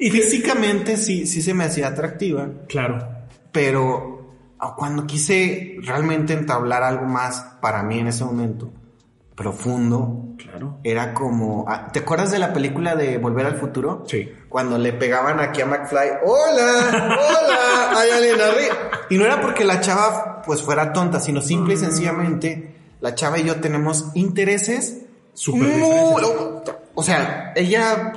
Y 0.00 0.10
físicamente 0.10 0.96
sí, 0.96 1.26
sí 1.26 1.42
se 1.42 1.54
me 1.54 1.64
hacía 1.64 1.88
atractiva. 1.88 2.48
Claro. 2.68 3.04
Pero 3.50 4.36
cuando 4.76 5.06
quise 5.06 5.76
realmente 5.82 6.34
entablar 6.34 6.84
algo 6.84 7.06
más 7.06 7.40
para 7.60 7.82
mí 7.82 7.98
en 7.98 8.06
ese 8.06 8.24
momento, 8.24 8.72
profundo. 9.38 10.34
Claro. 10.36 10.80
Era 10.82 11.14
como. 11.14 11.64
Ah, 11.68 11.90
¿Te 11.92 12.00
acuerdas 12.00 12.32
de 12.32 12.40
la 12.40 12.52
película 12.52 12.96
de 12.96 13.18
Volver 13.18 13.46
al 13.46 13.54
Futuro? 13.54 14.04
Sí. 14.06 14.28
Cuando 14.48 14.76
le 14.78 14.92
pegaban 14.92 15.38
aquí 15.38 15.62
a 15.62 15.66
McFly, 15.66 16.08
¡Hola! 16.24 16.90
¡Hola! 16.92 18.00
¡Hay 18.00 18.10
alguien 18.10 18.40
arriba! 18.40 18.74
Y 19.08 19.16
no 19.16 19.24
era 19.24 19.40
porque 19.40 19.64
la 19.64 19.80
chava 19.80 20.42
pues 20.44 20.60
fuera 20.60 20.92
tonta, 20.92 21.20
sino 21.20 21.40
simple 21.40 21.74
y 21.74 21.76
mm. 21.76 21.80
sencillamente 21.80 22.74
la 23.00 23.14
chava 23.14 23.38
y 23.38 23.44
yo 23.44 23.60
tenemos 23.60 24.10
intereses 24.14 25.06
súper 25.34 25.80
O 26.94 27.02
sea, 27.02 27.52
ella. 27.54 28.12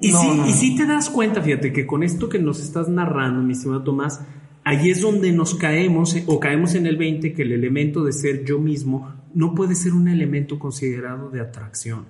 Y, 0.00 0.10
sí, 0.10 0.42
y 0.46 0.52
sí 0.52 0.76
te 0.76 0.84
das 0.84 1.08
cuenta, 1.08 1.40
fíjate, 1.40 1.72
que 1.72 1.86
con 1.86 2.02
esto 2.02 2.28
que 2.28 2.40
nos 2.40 2.58
estás 2.58 2.88
narrando, 2.88 3.40
mi 3.40 3.52
estimado 3.52 3.84
Tomás, 3.84 4.20
Allí 4.64 4.90
es 4.90 5.00
donde 5.00 5.32
nos 5.32 5.56
caemos 5.56 6.16
o 6.26 6.38
caemos 6.38 6.74
en 6.74 6.86
el 6.86 6.96
20 6.96 7.32
que 7.32 7.42
el 7.42 7.50
elemento 7.50 8.04
de 8.04 8.12
ser 8.12 8.44
yo 8.44 8.60
mismo 8.60 9.12
no 9.34 9.54
puede 9.54 9.74
ser 9.74 9.92
un 9.92 10.08
elemento 10.08 10.58
considerado 10.58 11.30
de 11.30 11.40
atracción. 11.40 12.06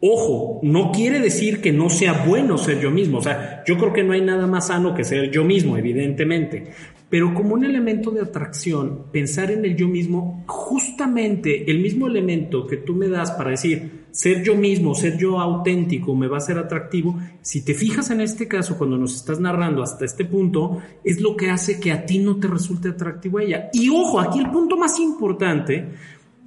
Ojo, 0.00 0.60
no 0.62 0.92
quiere 0.92 1.20
decir 1.20 1.62
que 1.62 1.72
no 1.72 1.88
sea 1.88 2.24
bueno 2.26 2.58
ser 2.58 2.80
yo 2.80 2.90
mismo. 2.90 3.18
O 3.18 3.22
sea, 3.22 3.64
yo 3.66 3.78
creo 3.78 3.92
que 3.94 4.04
no 4.04 4.12
hay 4.12 4.20
nada 4.20 4.46
más 4.46 4.66
sano 4.66 4.94
que 4.94 5.04
ser 5.04 5.30
yo 5.30 5.42
mismo, 5.42 5.78
evidentemente. 5.78 6.70
Pero 7.08 7.32
como 7.32 7.54
un 7.54 7.64
elemento 7.64 8.10
de 8.10 8.20
atracción, 8.20 9.06
pensar 9.10 9.50
en 9.50 9.64
el 9.64 9.74
yo 9.74 9.88
mismo, 9.88 10.44
justamente 10.46 11.70
el 11.70 11.80
mismo 11.80 12.08
elemento 12.08 12.66
que 12.66 12.76
tú 12.76 12.94
me 12.94 13.08
das 13.08 13.30
para 13.30 13.50
decir, 13.50 14.06
ser 14.10 14.42
yo 14.42 14.54
mismo, 14.56 14.94
ser 14.94 15.16
yo 15.16 15.38
auténtico, 15.38 16.14
me 16.14 16.26
va 16.26 16.38
a 16.38 16.40
ser 16.40 16.58
atractivo, 16.58 17.18
si 17.42 17.64
te 17.64 17.74
fijas 17.74 18.10
en 18.10 18.20
este 18.20 18.48
caso, 18.48 18.76
cuando 18.76 18.98
nos 18.98 19.14
estás 19.14 19.40
narrando 19.40 19.82
hasta 19.82 20.04
este 20.04 20.24
punto, 20.24 20.78
es 21.04 21.20
lo 21.20 21.36
que 21.36 21.50
hace 21.50 21.78
que 21.78 21.92
a 21.92 22.04
ti 22.04 22.18
no 22.18 22.36
te 22.36 22.48
resulte 22.48 22.88
atractivo 22.88 23.38
a 23.38 23.44
ella. 23.44 23.70
Y 23.72 23.88
ojo, 23.88 24.18
aquí 24.18 24.40
el 24.40 24.50
punto 24.50 24.76
más 24.76 24.98
importante 24.98 25.86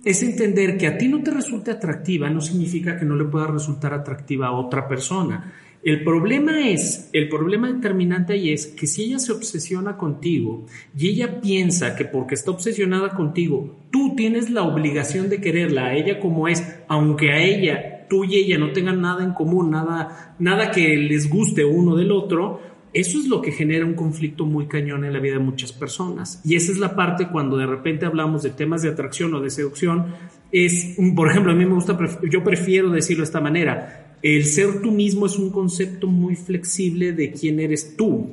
es 0.03 0.23
entender 0.23 0.77
que 0.77 0.87
a 0.87 0.97
ti 0.97 1.07
no 1.07 1.21
te 1.21 1.31
resulte 1.31 1.71
atractiva 1.71 2.29
no 2.29 2.41
significa 2.41 2.97
que 2.97 3.05
no 3.05 3.15
le 3.15 3.25
pueda 3.25 3.47
resultar 3.47 3.93
atractiva 3.93 4.47
a 4.47 4.51
otra 4.51 4.87
persona. 4.87 5.53
El 5.81 6.03
problema 6.03 6.67
es, 6.67 7.09
el 7.13 7.29
problema 7.29 7.71
determinante 7.71 8.33
ahí 8.33 8.51
es 8.51 8.67
que 8.67 8.85
si 8.85 9.03
ella 9.03 9.19
se 9.19 9.31
obsesiona 9.31 9.95
contigo 9.95 10.65
y 10.97 11.07
ella 11.07 11.39
piensa 11.39 11.95
que 11.95 12.03
porque 12.03 12.35
está 12.35 12.51
obsesionada 12.51 13.09
contigo, 13.11 13.77
tú 13.89 14.13
tienes 14.15 14.49
la 14.49 14.63
obligación 14.63 15.29
de 15.29 15.39
quererla 15.39 15.85
a 15.85 15.95
ella 15.95 16.19
como 16.19 16.49
es, 16.49 16.63
aunque 16.89 17.31
a 17.31 17.41
ella, 17.41 18.07
tú 18.09 18.25
y 18.25 18.35
ella 18.35 18.57
no 18.57 18.73
tengan 18.73 18.99
nada 18.99 19.23
en 19.23 19.31
común, 19.31 19.71
nada, 19.71 20.35
nada 20.37 20.71
que 20.71 20.97
les 20.97 21.29
guste 21.29 21.63
uno 21.63 21.95
del 21.95 22.11
otro, 22.11 22.59
eso 22.93 23.19
es 23.19 23.27
lo 23.27 23.41
que 23.41 23.51
genera 23.51 23.85
un 23.85 23.93
conflicto 23.93 24.45
muy 24.45 24.67
cañón 24.67 25.05
en 25.05 25.13
la 25.13 25.19
vida 25.19 25.33
de 25.33 25.39
muchas 25.39 25.71
personas. 25.71 26.41
Y 26.43 26.55
esa 26.55 26.71
es 26.71 26.79
la 26.79 26.95
parte 26.95 27.27
cuando 27.27 27.57
de 27.57 27.67
repente 27.67 28.05
hablamos 28.05 28.43
de 28.43 28.49
temas 28.49 28.81
de 28.81 28.89
atracción 28.89 29.33
o 29.35 29.41
de 29.41 29.49
seducción, 29.49 30.07
es, 30.51 30.95
por 31.15 31.29
ejemplo, 31.29 31.51
a 31.51 31.55
mí 31.55 31.65
me 31.65 31.75
gusta, 31.75 31.97
yo 32.29 32.43
prefiero 32.43 32.89
decirlo 32.89 33.21
de 33.21 33.27
esta 33.27 33.41
manera, 33.41 34.15
el 34.21 34.45
ser 34.45 34.81
tú 34.81 34.91
mismo 34.91 35.27
es 35.27 35.37
un 35.37 35.51
concepto 35.51 36.07
muy 36.07 36.35
flexible 36.35 37.13
de 37.13 37.31
quién 37.31 37.59
eres 37.59 37.95
tú. 37.95 38.29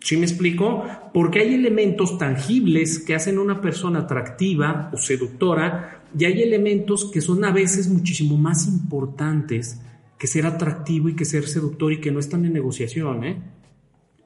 ¿Sí 0.00 0.18
me 0.18 0.26
explico? 0.26 0.84
Porque 1.14 1.40
hay 1.40 1.54
elementos 1.54 2.18
tangibles 2.18 2.98
que 2.98 3.14
hacen 3.14 3.38
una 3.38 3.62
persona 3.62 4.00
atractiva 4.00 4.90
o 4.92 4.98
seductora 4.98 6.02
y 6.16 6.26
hay 6.26 6.42
elementos 6.42 7.10
que 7.10 7.22
son 7.22 7.42
a 7.42 7.50
veces 7.50 7.88
muchísimo 7.88 8.36
más 8.36 8.68
importantes 8.68 9.80
que 10.18 10.26
ser 10.26 10.44
atractivo 10.44 11.08
y 11.08 11.16
que 11.16 11.24
ser 11.24 11.48
seductor 11.48 11.90
y 11.90 12.00
que 12.00 12.10
no 12.10 12.20
están 12.20 12.44
en 12.44 12.52
negociación, 12.52 13.24
¿eh? 13.24 13.42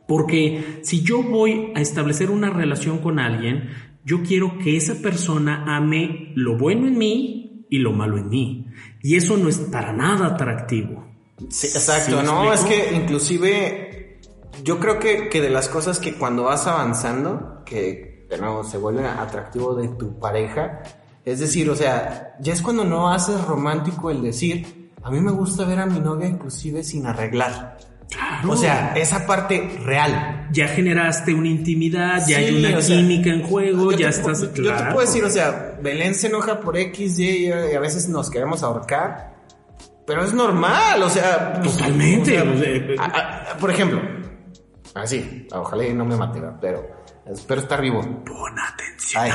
Porque 0.08 0.80
si 0.82 1.02
yo 1.02 1.22
voy 1.22 1.70
a 1.76 1.82
establecer 1.82 2.30
una 2.30 2.48
relación 2.48 2.98
con 2.98 3.18
alguien, 3.18 3.68
yo 4.04 4.22
quiero 4.22 4.58
que 4.58 4.74
esa 4.74 4.94
persona 4.94 5.76
ame 5.76 6.32
lo 6.34 6.56
bueno 6.56 6.88
en 6.88 6.96
mí 6.96 7.66
y 7.68 7.78
lo 7.78 7.92
malo 7.92 8.16
en 8.16 8.30
mí. 8.30 8.66
Y 9.02 9.16
eso 9.16 9.36
no 9.36 9.50
es 9.50 9.58
para 9.58 9.92
nada 9.92 10.28
atractivo. 10.28 11.06
Sí, 11.50 11.66
exacto, 11.66 12.22
no, 12.22 12.52
es 12.54 12.62
que 12.62 12.94
inclusive 12.94 14.18
yo 14.64 14.80
creo 14.80 14.98
que, 14.98 15.28
que, 15.28 15.42
de 15.42 15.50
las 15.50 15.68
cosas 15.68 15.98
que 15.98 16.14
cuando 16.14 16.44
vas 16.44 16.66
avanzando, 16.66 17.62
que 17.66 18.26
de 18.30 18.38
nuevo 18.38 18.64
se 18.64 18.78
vuelve 18.78 19.06
atractivo 19.06 19.74
de 19.74 19.88
tu 19.88 20.18
pareja, 20.18 20.82
es 21.22 21.38
decir, 21.38 21.68
o 21.68 21.76
sea, 21.76 22.34
ya 22.40 22.54
es 22.54 22.62
cuando 22.62 22.82
no 22.82 23.12
haces 23.12 23.44
romántico 23.44 24.10
el 24.10 24.22
decir, 24.22 24.90
a 25.02 25.10
mí 25.10 25.20
me 25.20 25.32
gusta 25.32 25.66
ver 25.66 25.80
a 25.80 25.86
mi 25.86 26.00
novia 26.00 26.26
inclusive 26.26 26.82
sin 26.82 27.04
arreglar. 27.04 27.76
O 28.46 28.56
sea, 28.56 28.94
esa 28.96 29.26
parte 29.26 29.78
real. 29.84 30.48
Ya 30.50 30.68
generaste 30.68 31.34
una 31.34 31.48
intimidad, 31.48 32.22
ya 32.26 32.38
hay 32.38 32.64
una 32.64 32.78
química 32.78 33.30
en 33.30 33.42
juego, 33.42 33.92
ya 33.92 34.08
estás. 34.08 34.40
Yo 34.54 34.74
te 34.74 34.84
puedo 34.84 35.00
decir, 35.00 35.24
o 35.24 35.30
sea, 35.30 35.78
Belén 35.82 36.14
se 36.14 36.28
enoja 36.28 36.60
por 36.60 36.76
X, 36.76 37.18
Y, 37.18 37.46
y 37.48 37.50
a 37.50 37.80
veces 37.80 38.08
nos 38.08 38.30
queremos 38.30 38.62
ahorcar. 38.62 39.36
Pero 40.06 40.24
es 40.24 40.32
normal, 40.32 41.02
o 41.02 41.10
sea. 41.10 41.60
Totalmente. 41.62 42.42
por 43.60 43.70
ejemplo, 43.70 44.00
así, 44.94 45.46
ojalá 45.52 45.84
no 45.92 46.06
me 46.06 46.16
mate, 46.16 46.40
pero 46.60 46.88
espero 47.26 47.60
estar 47.60 47.82
vivo. 47.82 48.00
Pon 48.00 48.54
atención. 48.58 49.26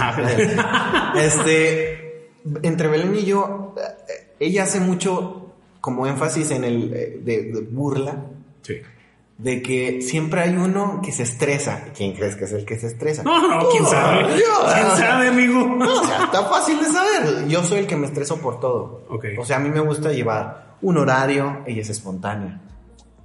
este, 1.15 2.31
entre 2.63 2.87
Belén 2.87 3.15
y 3.15 3.23
yo, 3.23 3.75
eh, 3.77 4.33
ella 4.39 4.63
hace 4.63 4.79
mucho 4.79 5.53
como 5.79 6.07
énfasis 6.07 6.49
en 6.51 6.63
el 6.63 6.93
eh, 6.93 7.19
de 7.21 7.67
burla 7.69 8.17
Sí. 8.63 8.81
De 9.37 9.61
que 9.61 10.01
siempre 10.01 10.41
hay 10.41 10.55
uno 10.55 11.01
que 11.03 11.11
se 11.11 11.23
estresa. 11.23 11.85
¿Quién 11.95 12.13
crees 12.13 12.35
que 12.35 12.45
es 12.45 12.53
el 12.53 12.65
que 12.65 12.79
se 12.79 12.87
estresa? 12.87 13.23
No, 13.23 13.47
no, 13.47 13.69
quién 13.69 13.85
sabe. 13.85 14.33
¿Quién 14.33 14.97
sabe, 14.97 15.27
amigo? 15.27 15.65
No, 15.65 16.01
o 16.01 16.05
sea, 16.05 16.25
está 16.25 16.43
fácil 16.45 16.79
de 16.79 16.85
saber. 16.85 17.47
Yo 17.47 17.63
soy 17.63 17.79
el 17.79 17.87
que 17.87 17.95
me 17.95 18.07
estreso 18.07 18.37
por 18.39 18.59
todo. 18.59 19.05
Okay. 19.09 19.37
O 19.37 19.45
sea, 19.45 19.57
a 19.57 19.59
mí 19.59 19.69
me 19.69 19.79
gusta 19.79 20.11
llevar 20.11 20.77
un 20.81 20.97
horario, 20.97 21.63
ella 21.65 21.81
es 21.81 21.89
espontánea. 21.89 22.61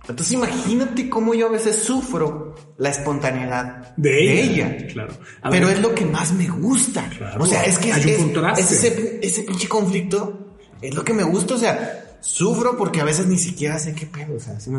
Entonces 0.08 0.32
imagínate 0.32 1.10
cómo 1.10 1.34
yo 1.34 1.48
a 1.48 1.50
veces 1.50 1.76
sufro 1.76 2.54
la 2.78 2.88
espontaneidad 2.88 3.94
de 3.96 4.42
ella. 4.42 4.76
Claro. 4.90 5.12
Pero 5.50 5.68
es 5.68 5.80
lo 5.80 5.94
que 5.94 6.06
más 6.06 6.32
me 6.32 6.48
gusta. 6.48 7.10
O 7.38 7.44
sea, 7.44 7.64
es 7.64 7.78
que 7.78 7.92
Hay 7.92 8.14
un 8.14 8.32
ese, 8.56 9.20
ese 9.22 9.42
pinche 9.42 9.68
conflicto 9.68 10.56
es 10.80 10.94
lo 10.94 11.04
que 11.04 11.12
me 11.12 11.24
gusta. 11.24 11.54
O 11.54 11.58
sea, 11.58 11.97
sufro 12.20 12.76
porque 12.76 13.00
a 13.00 13.04
veces 13.04 13.26
ni 13.26 13.36
siquiera 13.36 13.78
sé 13.78 13.94
qué 13.94 14.06
pedo, 14.06 14.36
o 14.36 14.40
sea, 14.40 14.58
¿sí 14.60 14.70
me? 14.70 14.78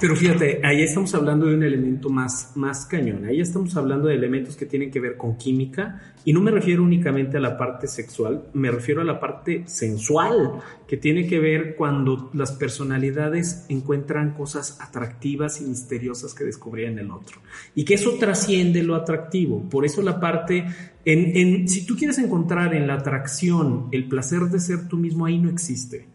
Pero 0.00 0.16
fíjate, 0.16 0.60
ahí 0.64 0.82
estamos 0.82 1.14
hablando 1.14 1.46
de 1.46 1.54
un 1.54 1.62
elemento 1.62 2.08
más, 2.10 2.52
más 2.54 2.86
cañón, 2.86 3.24
ahí 3.24 3.40
estamos 3.40 3.76
hablando 3.76 4.08
de 4.08 4.14
elementos 4.14 4.56
que 4.56 4.66
tienen 4.66 4.90
que 4.90 5.00
ver 5.00 5.16
con 5.16 5.36
química 5.36 6.00
y 6.24 6.32
no 6.32 6.40
me 6.40 6.50
refiero 6.50 6.82
únicamente 6.82 7.36
a 7.36 7.40
la 7.40 7.56
parte 7.56 7.86
sexual, 7.86 8.48
me 8.54 8.70
refiero 8.70 9.00
a 9.00 9.04
la 9.04 9.20
parte 9.20 9.64
sensual, 9.66 10.60
que 10.86 10.96
tiene 10.96 11.26
que 11.26 11.38
ver 11.38 11.76
cuando 11.76 12.30
las 12.34 12.52
personalidades 12.52 13.66
encuentran 13.68 14.32
cosas 14.34 14.78
atractivas 14.80 15.60
y 15.60 15.64
misteriosas 15.64 16.34
que 16.34 16.44
descubrían 16.44 16.94
en 16.94 16.98
el 17.00 17.10
otro. 17.10 17.40
Y 17.74 17.84
que 17.84 17.94
eso 17.94 18.16
trasciende 18.18 18.82
lo 18.82 18.94
atractivo, 18.94 19.68
por 19.68 19.84
eso 19.84 20.02
la 20.02 20.20
parte, 20.20 20.66
en, 21.04 21.68
si 21.68 21.86
tú 21.86 21.96
quieres 21.96 22.18
encontrar 22.18 22.74
en 22.74 22.86
la 22.86 22.94
atracción 22.94 23.88
el 23.92 24.08
placer 24.08 24.42
de 24.42 24.60
ser 24.60 24.88
tú 24.88 24.96
mismo, 24.96 25.26
ahí 25.26 25.38
no 25.38 25.50
existe 25.50 26.13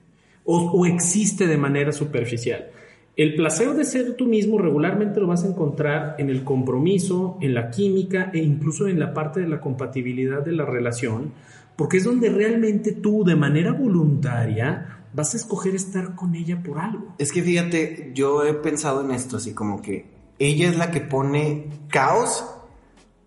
o, 0.51 0.85
existe 0.85 1.47
de 1.47 1.57
manera 1.57 1.91
superficial. 1.91 2.67
El 3.15 3.35
placer 3.35 3.73
de 3.73 3.85
ser 3.85 4.15
tú 4.15 4.25
mismo 4.25 4.57
regularmente 4.57 5.19
lo 5.19 5.27
vas 5.27 5.43
a 5.43 5.47
encontrar 5.47 6.15
en 6.17 6.29
el 6.29 6.43
compromiso, 6.43 7.37
en 7.41 7.53
la 7.53 7.69
química 7.69 8.31
e 8.33 8.39
incluso 8.39 8.87
en 8.87 8.99
la 8.99 9.13
parte 9.13 9.41
de 9.41 9.47
la 9.47 9.59
compatibilidad 9.59 10.43
de 10.43 10.53
la 10.53 10.65
relación, 10.65 11.33
porque 11.75 11.97
es 11.97 12.03
donde 12.03 12.29
realmente 12.29 12.93
tú 12.93 13.23
de 13.23 13.35
manera 13.35 13.73
voluntaria 13.73 15.03
vas 15.13 15.33
a 15.33 15.37
escoger 15.37 15.75
estar 15.75 16.15
con 16.15 16.33
ella 16.35 16.61
por 16.63 16.79
algo. 16.79 17.15
Es 17.17 17.31
que 17.31 17.43
fíjate, 17.43 18.11
yo 18.15 18.43
he 18.43 18.53
pensado 18.53 19.03
en 19.03 19.11
esto 19.11 19.37
así 19.37 19.53
como 19.53 19.81
que 19.81 20.05
ella 20.39 20.69
es 20.69 20.77
la 20.77 20.91
que 20.91 21.01
pone 21.01 21.67
caos 21.89 22.45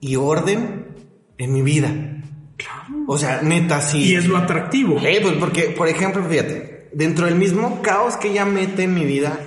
y 0.00 0.16
orden 0.16 0.86
en 1.38 1.52
mi 1.52 1.62
vida. 1.62 1.90
Claro. 2.56 3.04
O 3.06 3.18
sea, 3.18 3.42
neta, 3.42 3.80
sí. 3.80 4.10
Y 4.10 4.14
es 4.14 4.26
lo 4.26 4.36
atractivo. 4.36 4.98
Eh, 4.98 5.18
pues 5.20 5.34
porque, 5.34 5.74
por 5.76 5.88
ejemplo, 5.88 6.24
fíjate, 6.24 6.71
dentro 6.94 7.26
del 7.26 7.36
mismo 7.36 7.82
caos 7.82 8.16
que 8.16 8.28
ella 8.30 8.44
mete 8.44 8.84
en 8.84 8.94
mi 8.94 9.04
vida, 9.04 9.38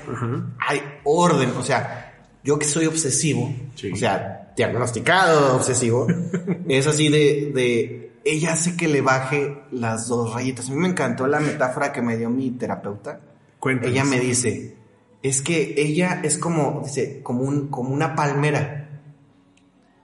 hay 0.59 0.81
orden. 1.03 1.51
O 1.57 1.63
sea, 1.63 2.13
yo 2.43 2.59
que 2.59 2.65
soy 2.65 2.85
obsesivo, 2.85 3.53
Sí. 3.75 3.91
o 3.91 3.95
sea, 3.95 4.53
diagnosticado 4.55 5.55
obsesivo, 5.55 6.07
es 6.69 6.87
así 6.87 7.09
de, 7.09 7.51
de, 7.53 8.11
ella 8.23 8.53
hace 8.53 8.75
que 8.75 8.87
le 8.87 9.01
baje 9.01 9.63
las 9.71 10.07
dos 10.07 10.33
rayitas. 10.33 10.69
A 10.69 10.73
mí 10.73 10.79
me 10.79 10.87
encantó 10.87 11.27
la 11.27 11.39
metáfora 11.39 11.91
que 11.91 12.01
me 12.01 12.17
dio 12.17 12.29
mi 12.29 12.51
terapeuta. 12.51 13.19
Cuéntanos. 13.59 13.93
Ella 13.93 14.03
me 14.03 14.19
dice, 14.19 14.75
es 15.21 15.41
que 15.41 15.75
ella 15.77 16.21
es 16.23 16.37
como, 16.37 16.81
dice, 16.83 17.21
como, 17.23 17.43
un, 17.43 17.67
como 17.67 17.93
una 17.93 18.15
palmera. 18.15 18.81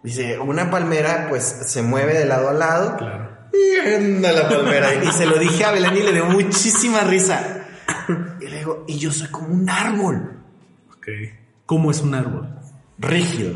Dice, 0.03 0.39
una 0.39 0.69
palmera 0.71 1.27
pues 1.29 1.43
se 1.43 1.81
mueve 1.83 2.13
de 2.17 2.25
lado 2.25 2.49
a 2.49 2.53
lado. 2.53 2.97
Claro. 2.97 3.30
Y 3.53 3.79
anda 3.95 4.31
la 4.31 4.49
palmera. 4.49 4.93
Y 5.03 5.07
se 5.11 5.25
lo 5.25 5.37
dije 5.37 5.63
a 5.65 5.71
Belén 5.71 5.97
y 5.97 6.01
le 6.03 6.13
dio 6.13 6.25
muchísima 6.25 7.01
risa. 7.01 7.65
Y 8.39 8.47
le 8.47 8.57
digo, 8.59 8.85
y 8.87 8.97
yo 8.97 9.11
soy 9.11 9.27
como 9.29 9.47
un 9.49 9.69
árbol. 9.69 10.39
Ok. 10.95 11.07
¿Cómo 11.65 11.91
es 11.91 12.01
un 12.01 12.13
árbol? 12.15 12.47
Rígido. 12.97 13.55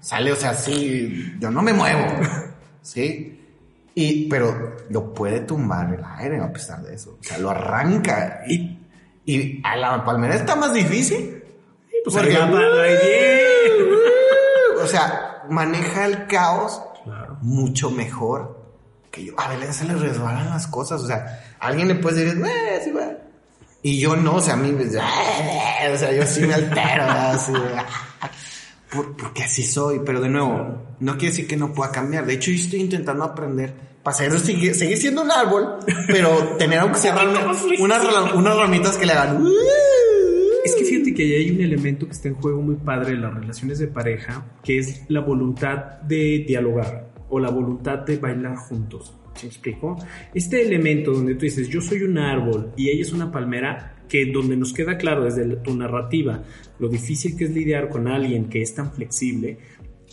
Sale, 0.00 0.32
o 0.32 0.36
sea, 0.36 0.54
sí, 0.54 1.34
yo 1.38 1.50
no 1.50 1.62
me 1.62 1.72
muevo. 1.72 2.06
¿Sí? 2.82 3.36
Y, 3.94 4.28
pero 4.28 4.76
lo 4.88 5.12
puede 5.12 5.40
tumbar 5.40 5.92
el 5.92 6.02
aire 6.18 6.40
a 6.40 6.52
pesar 6.52 6.82
de 6.82 6.94
eso. 6.94 7.18
O 7.20 7.22
sea, 7.24 7.38
lo 7.38 7.50
arranca. 7.50 8.42
Y, 8.48 8.78
y 9.26 9.60
a 9.64 9.76
la 9.76 10.04
palmera 10.04 10.34
está 10.36 10.56
más 10.56 10.72
difícil. 10.72 11.42
Pues 12.04 12.16
Porque- 12.16 12.36
ahí 12.36 12.96
bien. 13.04 13.98
O 14.82 14.86
sea, 14.86 15.42
maneja 15.50 16.06
el 16.06 16.26
caos 16.26 16.80
Claro. 17.04 17.36
mucho 17.42 17.90
mejor 17.90 18.59
que 19.10 19.24
yo. 19.24 19.34
A 19.38 19.48
Belén 19.48 19.72
se 19.72 19.84
le 19.84 19.94
resbalan 19.94 20.50
las 20.50 20.66
cosas. 20.66 21.00
O 21.02 21.06
sea, 21.06 21.42
a 21.58 21.66
alguien 21.68 21.88
le 21.88 21.94
puedes 21.96 22.18
decir, 22.18 22.42
eh, 22.44 22.80
sí 22.84 22.90
va. 22.92 23.08
Y 23.82 23.98
yo 23.98 24.14
no, 24.16 24.36
o 24.36 24.40
sea, 24.40 24.54
a 24.54 24.56
mí, 24.58 24.72
me- 24.72 24.84
o 24.84 24.90
sea, 25.98 26.12
yo 26.12 26.26
sí 26.26 26.42
me 26.42 26.54
altero. 26.54 27.04
Así 27.04 27.52
de, 27.52 27.58
por- 28.92 29.16
porque 29.16 29.42
así 29.44 29.62
soy. 29.62 30.00
Pero 30.04 30.20
de 30.20 30.28
nuevo, 30.28 30.82
no 31.00 31.12
quiere 31.12 31.28
decir 31.30 31.46
que 31.46 31.56
no 31.56 31.72
pueda 31.72 31.90
cambiar. 31.90 32.26
De 32.26 32.34
hecho, 32.34 32.50
yo 32.50 32.58
estoy 32.62 32.80
intentando 32.80 33.24
aprender 33.24 33.72
para 34.02 34.16
ser- 34.16 34.38
seguir, 34.38 34.74
seguir 34.74 34.98
siendo 34.98 35.22
un 35.22 35.30
árbol, 35.30 35.76
pero 36.06 36.56
tener 36.58 36.78
aunque 36.80 36.98
sea 36.98 37.14
una- 37.14 37.52
unas, 37.80 38.32
unas 38.34 38.56
ramitas 38.56 38.96
que 38.96 39.06
le 39.06 39.12
hagan. 39.12 39.44
Es 40.64 40.74
que 40.74 40.84
fíjate 40.84 41.14
que 41.14 41.22
ahí 41.22 41.34
hay 41.34 41.50
un 41.50 41.60
elemento 41.62 42.06
que 42.06 42.12
está 42.12 42.28
en 42.28 42.34
juego 42.34 42.60
muy 42.60 42.76
padre 42.76 43.12
en 43.12 43.22
las 43.22 43.32
relaciones 43.32 43.78
de 43.78 43.86
pareja, 43.88 44.44
que 44.62 44.78
es 44.78 45.02
la 45.08 45.20
voluntad 45.20 45.76
de 46.02 46.44
dialogar 46.46 47.09
o 47.30 47.38
la 47.40 47.50
voluntad 47.50 48.00
de 48.00 48.16
bailar 48.18 48.56
juntos. 48.56 49.14
¿Sí 49.34 49.46
me 49.46 49.50
explico? 49.50 49.96
Este 50.34 50.60
elemento 50.62 51.12
donde 51.12 51.34
tú 51.36 51.42
dices, 51.46 51.68
yo 51.68 51.80
soy 51.80 52.02
un 52.02 52.18
árbol 52.18 52.72
y 52.76 52.90
ella 52.90 53.02
es 53.02 53.12
una 53.12 53.30
palmera, 53.32 53.94
que 54.08 54.26
donde 54.26 54.56
nos 54.56 54.72
queda 54.72 54.98
claro 54.98 55.22
desde 55.24 55.44
tu 55.56 55.74
narrativa 55.76 56.42
lo 56.80 56.88
difícil 56.88 57.36
que 57.36 57.44
es 57.44 57.50
lidiar 57.52 57.88
con 57.88 58.08
alguien 58.08 58.48
que 58.48 58.60
es 58.60 58.74
tan 58.74 58.92
flexible, 58.92 59.58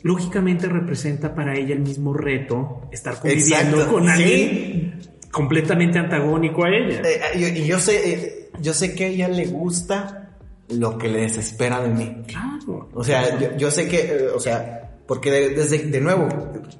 lógicamente 0.04 0.68
representa 0.68 1.34
para 1.34 1.58
ella 1.58 1.74
el 1.74 1.80
mismo 1.82 2.14
reto 2.14 2.82
estar 2.92 3.20
conviviendo 3.20 3.78
Exacto, 3.78 3.92
con 3.92 4.04
sí. 4.06 4.10
alguien 4.12 5.00
completamente 5.32 5.98
antagónico 6.00 6.64
a 6.66 6.70
ella. 6.70 7.02
Eh, 7.02 7.20
eh, 7.34 7.40
yo- 7.40 7.48
y 7.64 7.66
yo 7.66 7.80
sé, 7.80 8.14
eh, 8.14 8.50
yo 8.62 8.74
sé 8.74 8.94
que 8.94 9.06
a 9.06 9.08
ella 9.08 9.28
le 9.30 9.48
gusta 9.48 10.38
lo 10.70 10.98
que 10.98 11.08
le 11.08 11.22
desespera 11.22 11.82
de 11.82 11.90
mí. 11.90 12.18
Claro. 12.28 12.90
O 12.94 13.04
sea, 13.04 13.40
yo, 13.40 13.58
yo 13.58 13.72
sé 13.72 13.88
que, 13.88 13.98
eh, 14.02 14.28
o 14.36 14.40
sea, 14.40 14.87
porque 15.08 15.32
de- 15.32 15.50
desde, 15.50 15.80
de 15.80 16.02
nuevo, 16.02 16.28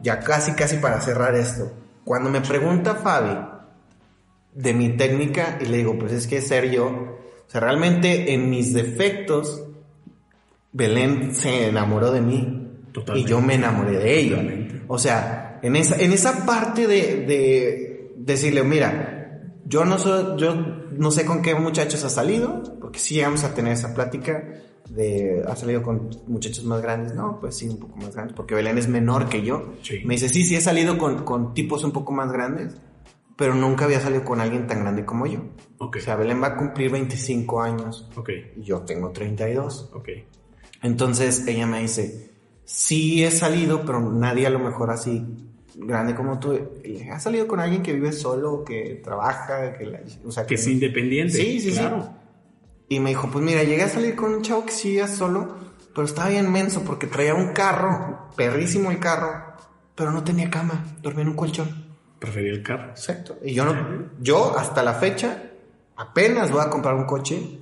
ya 0.04 0.20
casi, 0.20 0.52
casi 0.54 0.78
para 0.78 1.02
cerrar 1.02 1.36
esto, 1.36 1.72
cuando 2.04 2.30
me 2.30 2.42
pregunta 2.42 2.96
Fabi 2.96 3.38
de 4.54 4.74
mi 4.74 4.90
técnica 4.98 5.58
y 5.62 5.66
le 5.66 5.78
digo, 5.78 5.98
pues 6.00 6.12
es 6.12 6.28
que 6.28 6.42
ser 6.42 6.70
yo, 6.72 6.86
o 6.88 7.50
sea, 7.50 7.62
realmente 7.62 8.34
en 8.34 8.50
mis 8.50 8.74
defectos, 8.74 9.64
Belén 10.72 11.34
se 11.34 11.68
enamoró 11.70 12.12
de 12.12 12.22
mí 12.22 12.72
Totalmente. 12.92 13.28
y 13.28 13.32
yo 13.32 13.42
me 13.42 13.56
enamoré 13.56 13.98
de 13.98 14.20
ella. 14.20 14.38
Totalmente. 14.38 14.82
O 14.88 14.98
sea, 15.00 15.60
en 15.62 15.76
esa, 15.76 15.96
en 15.98 16.12
esa 16.12 16.46
parte 16.46 16.88
de, 16.88 17.26
de 17.26 18.12
decirle, 18.18 18.64
mira, 18.64 19.42
yo 19.66 19.86
no 19.86 19.98
soy, 19.98 20.40
yo 20.40 20.56
no 20.56 21.12
sé 21.12 21.26
con 21.26 21.42
qué 21.42 21.56
muchachos 21.56 22.04
ha 22.04 22.10
salido, 22.10 22.64
porque 22.80 23.00
sí 23.00 23.16
llegamos 23.16 23.44
a 23.44 23.54
tener 23.54 23.74
esa 23.74 23.94
plática 23.94 24.44
de, 24.90 25.44
ha 25.48 25.56
salido 25.56 25.84
con 25.84 26.10
muchachos 26.28 26.64
más 26.66 26.82
grandes, 26.82 27.14
no, 27.16 27.40
pues 27.40 27.56
sí, 27.58 27.68
un 27.70 27.78
poco 27.78 27.98
más 27.98 28.14
grandes, 28.14 28.36
porque 28.36 28.56
Belén 28.56 28.78
es 28.78 28.88
menor 28.88 29.28
que 29.30 29.42
yo. 29.44 29.74
Sí. 29.84 30.02
Me 30.06 30.16
dice, 30.16 30.30
sí, 30.30 30.44
sí 30.44 30.56
he 30.56 30.62
salido 30.62 30.98
con, 30.98 31.24
con 31.24 31.54
tipos 31.54 31.84
un 31.84 31.92
poco 31.92 32.12
más 32.12 32.32
grandes, 32.32 32.76
pero 33.36 33.54
nunca 33.56 33.86
había 33.86 34.00
salido 34.02 34.24
con 34.24 34.40
alguien 34.42 34.66
tan 34.68 34.80
grande 34.82 35.06
como 35.06 35.26
yo. 35.28 35.40
Ok. 35.78 35.98
O 35.98 36.02
sea, 36.02 36.16
Belén 36.16 36.42
va 36.42 36.48
a 36.48 36.58
cumplir 36.58 36.90
25 36.92 37.62
años 37.62 38.10
Ok, 38.16 38.30
y 38.56 38.64
yo 38.64 38.80
tengo 38.82 39.12
32. 39.12 39.92
ok. 39.94 40.10
Entonces 40.84 41.46
ella 41.48 41.66
me 41.68 41.82
dice, 41.82 42.32
sí 42.66 43.24
he 43.24 43.32
salido, 43.32 43.84
pero 43.86 44.00
nadie 44.12 44.48
a 44.48 44.50
lo 44.50 44.60
mejor 44.60 44.90
así 44.92 45.24
grande 45.76 46.16
como 46.16 46.40
tú. 46.40 46.58
¿Has 47.12 47.24
salido 47.24 47.48
con 47.48 47.60
alguien 47.60 47.84
que 47.84 47.94
vive 47.94 48.12
solo, 48.12 48.64
que 48.64 49.02
trabaja, 49.04 49.78
que, 49.78 49.86
la- 49.86 50.02
o 50.26 50.32
sea, 50.32 50.46
Que 50.46 50.56
es 50.56 50.68
independiente. 50.68 51.34
Sí, 51.34 51.60
sí, 51.60 51.72
claro. 51.72 52.02
sí. 52.04 52.10
Y 52.90 53.00
me 53.00 53.10
dijo, 53.10 53.30
pues 53.32 53.44
mira, 53.44 53.64
llegué 53.64 53.84
a 53.84 53.90
salir 53.90 54.16
con 54.16 54.34
un 54.34 54.42
chavo 54.42 54.66
que 54.66 54.72
sí 54.72 54.98
es 54.98 55.12
solo, 55.12 55.56
pero 55.94 56.06
estaba 56.06 56.30
bien 56.30 56.52
menso 56.52 56.84
porque 56.84 57.08
traía 57.08 57.36
un 57.36 57.54
carro, 57.54 58.30
perrísimo 58.36 58.92
el 58.92 59.00
carro, 59.00 59.54
pero 59.96 60.12
no 60.12 60.24
tenía 60.24 60.50
cama, 60.50 60.86
dormía 61.02 61.24
en 61.24 61.30
un 61.30 61.36
colchón. 61.36 61.88
Prefería 62.20 62.52
el 62.52 62.64
carro. 62.64 62.90
Exacto. 62.90 63.38
Y 63.44 63.54
yo 63.54 63.66
no, 63.66 64.10
yo 64.20 64.58
hasta 64.58 64.84
la 64.84 64.94
fecha 64.94 65.44
apenas 65.98 66.52
voy 66.52 66.62
a 66.62 66.70
comprar 66.70 66.96
un 66.96 67.06
coche 67.06 67.60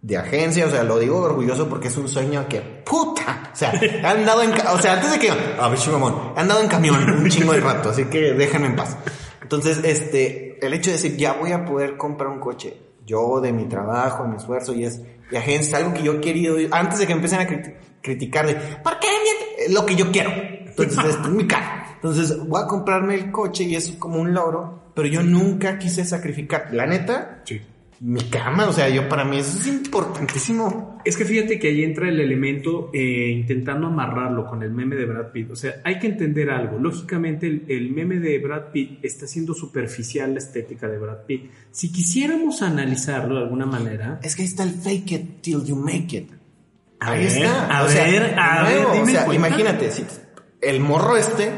de 0.00 0.16
agencia, 0.16 0.66
o 0.66 0.70
sea, 0.70 0.82
lo 0.82 0.98
digo 0.98 1.18
orgulloso 1.18 1.68
porque 1.68 1.88
es 1.88 1.96
un 1.96 2.08
sueño 2.08 2.46
que 2.48 2.60
puta, 2.60 3.50
o 3.52 3.56
sea, 3.56 3.72
he 3.74 4.06
andado 4.06 4.42
en, 4.42 4.52
o 4.52 4.78
sea, 4.80 4.94
antes 4.94 5.12
de 5.12 5.18
que, 5.18 5.30
a 5.30 5.68
ver, 5.68 5.78
mamón, 5.90 6.32
he 6.36 6.40
andado 6.40 6.60
en 6.60 6.68
camión 6.68 7.10
un 7.10 7.28
chingo 7.28 7.52
de 7.52 7.60
rato, 7.60 7.90
así 7.90 8.04
que 8.04 8.32
déjenme 8.32 8.68
en 8.68 8.76
paz. 8.76 8.96
Entonces, 9.42 9.80
este, 9.84 10.64
el 10.64 10.74
hecho 10.74 10.90
de 10.90 10.96
decir, 10.96 11.16
ya 11.16 11.32
voy 11.32 11.52
a 11.52 11.64
poder 11.64 11.96
comprar 11.96 12.30
un 12.30 12.38
coche, 12.38 12.76
yo 13.08 13.40
de 13.40 13.52
mi 13.52 13.64
trabajo, 13.64 14.22
de 14.22 14.28
mi 14.28 14.36
esfuerzo 14.36 14.74
y 14.74 14.84
es 14.84 15.02
de 15.30 15.38
agencia, 15.38 15.78
algo 15.78 15.94
que 15.94 16.02
yo 16.02 16.12
he 16.14 16.20
querido, 16.20 16.56
antes 16.70 16.98
de 17.00 17.06
que 17.06 17.12
empiecen 17.14 17.40
a 17.40 17.48
criti- 17.48 17.74
criticar 18.02 18.46
de, 18.46 18.54
¿por 18.54 18.98
qué? 19.00 19.08
Lo 19.70 19.84
que 19.86 19.96
yo 19.96 20.12
quiero. 20.12 20.30
Entonces, 20.30 21.04
es 21.06 21.18
mi. 21.28 21.92
Entonces, 21.96 22.46
voy 22.46 22.62
a 22.62 22.66
comprarme 22.66 23.14
el 23.16 23.32
coche 23.32 23.64
y 23.64 23.74
es 23.74 23.90
como 23.98 24.20
un 24.20 24.32
logro, 24.32 24.92
pero 24.94 25.08
yo 25.08 25.22
nunca 25.22 25.78
quise 25.78 26.04
sacrificar, 26.04 26.68
la 26.72 26.86
neta, 26.86 27.40
Sí. 27.44 27.60
Mi 28.00 28.20
cama, 28.30 28.68
o 28.68 28.72
sea, 28.72 28.88
yo 28.88 29.08
para 29.08 29.24
mí 29.24 29.38
eso 29.38 29.58
es 29.58 29.66
importantísimo. 29.66 30.98
Es 31.04 31.16
que 31.16 31.24
fíjate 31.24 31.58
que 31.58 31.68
ahí 31.68 31.82
entra 31.82 32.08
el 32.08 32.20
elemento 32.20 32.90
eh, 32.94 33.30
intentando 33.30 33.88
amarrarlo 33.88 34.46
con 34.46 34.62
el 34.62 34.70
meme 34.70 34.94
de 34.94 35.04
Brad 35.04 35.32
Pitt. 35.32 35.50
O 35.50 35.56
sea, 35.56 35.80
hay 35.84 35.98
que 35.98 36.06
entender 36.06 36.50
algo. 36.50 36.78
Lógicamente, 36.78 37.46
el, 37.48 37.64
el 37.68 37.90
meme 37.90 38.20
de 38.20 38.38
Brad 38.38 38.70
Pitt 38.72 39.00
está 39.04 39.26
siendo 39.26 39.52
superficial 39.54 40.32
la 40.32 40.38
estética 40.38 40.86
de 40.86 40.98
Brad 40.98 41.24
Pitt. 41.26 41.50
Si 41.72 41.90
quisiéramos 41.90 42.62
analizarlo 42.62 43.34
de 43.36 43.42
alguna 43.42 43.66
manera, 43.66 44.20
Es 44.22 44.36
que 44.36 44.42
ahí 44.42 44.48
está 44.48 44.62
el 44.62 44.70
fake 44.72 45.12
it 45.12 45.40
till 45.42 45.64
you 45.64 45.74
make 45.76 46.16
it. 46.16 46.30
A 47.00 47.10
ahí 47.12 47.24
ver, 47.24 47.28
está. 47.28 47.78
a 47.78 47.84
O 47.84 47.88
sea, 47.88 48.04
ver, 48.06 48.34
a 48.38 48.64
de 48.68 48.74
nuevo, 48.74 48.90
ver, 48.92 48.98
dime 49.06 49.18
o 49.18 49.24
sea, 49.24 49.34
imagínate, 49.34 49.90
si 49.90 50.04
el 50.60 50.80
morro 50.80 51.16
este, 51.16 51.50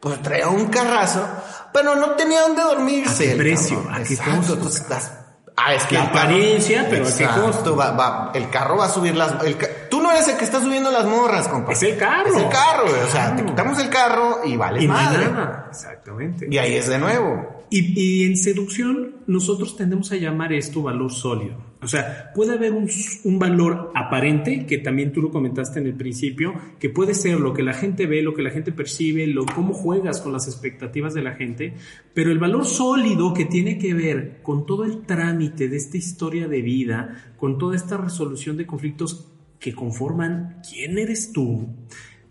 pues 0.00 0.20
traía 0.22 0.48
un 0.48 0.66
carrazo, 0.66 1.26
pero 1.72 1.94
no 1.96 2.10
tenía 2.12 2.40
dónde 2.42 2.62
dormirse. 2.62 3.10
¿A 3.24 3.26
qué 3.26 3.32
el 3.32 3.38
precio? 3.38 3.82
¿A 3.90 4.02
qué 4.02 4.16
costo? 4.16 4.68
estás- 4.68 5.22
Ah, 5.58 5.72
es 5.74 5.84
que 5.86 5.94
La 5.94 6.10
carro- 6.12 6.18
apariencia, 6.20 6.86
pero 6.90 7.04
¿a 7.06 7.08
qué 7.08 7.24
Exacto, 7.24 7.42
costo? 7.46 7.76
Va, 7.76 7.90
va- 7.92 8.30
el 8.34 8.50
carro 8.50 8.76
va 8.76 8.84
a 8.84 8.88
subir 8.90 9.16
las... 9.16 9.42
el 9.42 9.56
tú 9.90 10.02
no 10.02 10.12
eres 10.12 10.28
el 10.28 10.36
que 10.36 10.44
está 10.44 10.60
subiendo 10.60 10.90
las 10.90 11.06
morras, 11.06 11.48
compa. 11.48 11.72
Es 11.72 11.82
el 11.82 11.96
carro. 11.96 12.26
Es 12.28 12.36
el 12.36 12.48
carro. 12.50 12.84
O 13.06 13.10
sea, 13.10 13.34
te 13.34 13.42
quitamos 13.44 13.78
el 13.78 13.88
carro 13.88 14.40
y 14.44 14.54
vale 14.56 14.82
y 14.82 14.88
madre. 14.88 15.24
nada. 15.30 15.66
Exactamente. 15.70 16.46
Y 16.50 16.58
ahí 16.58 16.74
es 16.76 16.88
de 16.88 16.98
nuevo. 16.98 17.55
Y, 17.70 18.00
y 18.00 18.24
en 18.24 18.36
seducción 18.36 19.16
nosotros 19.26 19.76
tendemos 19.76 20.12
a 20.12 20.16
llamar 20.16 20.52
esto 20.52 20.82
valor 20.82 21.12
sólido. 21.12 21.66
O 21.82 21.88
sea, 21.88 22.32
puede 22.34 22.52
haber 22.52 22.72
un, 22.72 22.88
un 23.24 23.38
valor 23.38 23.92
aparente, 23.94 24.66
que 24.66 24.78
también 24.78 25.12
tú 25.12 25.20
lo 25.20 25.30
comentaste 25.30 25.78
en 25.78 25.86
el 25.86 25.94
principio, 25.94 26.54
que 26.78 26.88
puede 26.88 27.14
ser 27.14 27.38
lo 27.38 27.52
que 27.52 27.62
la 27.62 27.74
gente 27.74 28.06
ve, 28.06 28.22
lo 28.22 28.34
que 28.34 28.42
la 28.42 28.50
gente 28.50 28.72
percibe, 28.72 29.26
lo, 29.26 29.44
cómo 29.46 29.74
juegas 29.74 30.20
con 30.20 30.32
las 30.32 30.48
expectativas 30.48 31.12
de 31.14 31.22
la 31.22 31.34
gente, 31.34 31.74
pero 32.14 32.32
el 32.32 32.38
valor 32.38 32.64
sólido 32.64 33.34
que 33.34 33.44
tiene 33.44 33.78
que 33.78 33.94
ver 33.94 34.40
con 34.42 34.64
todo 34.64 34.84
el 34.84 35.02
trámite 35.02 35.68
de 35.68 35.76
esta 35.76 35.96
historia 35.96 36.48
de 36.48 36.62
vida, 36.62 37.34
con 37.36 37.58
toda 37.58 37.76
esta 37.76 37.96
resolución 37.98 38.56
de 38.56 38.66
conflictos 38.66 39.32
que 39.60 39.74
conforman 39.74 40.62
quién 40.68 40.98
eres 40.98 41.32
tú, 41.32 41.68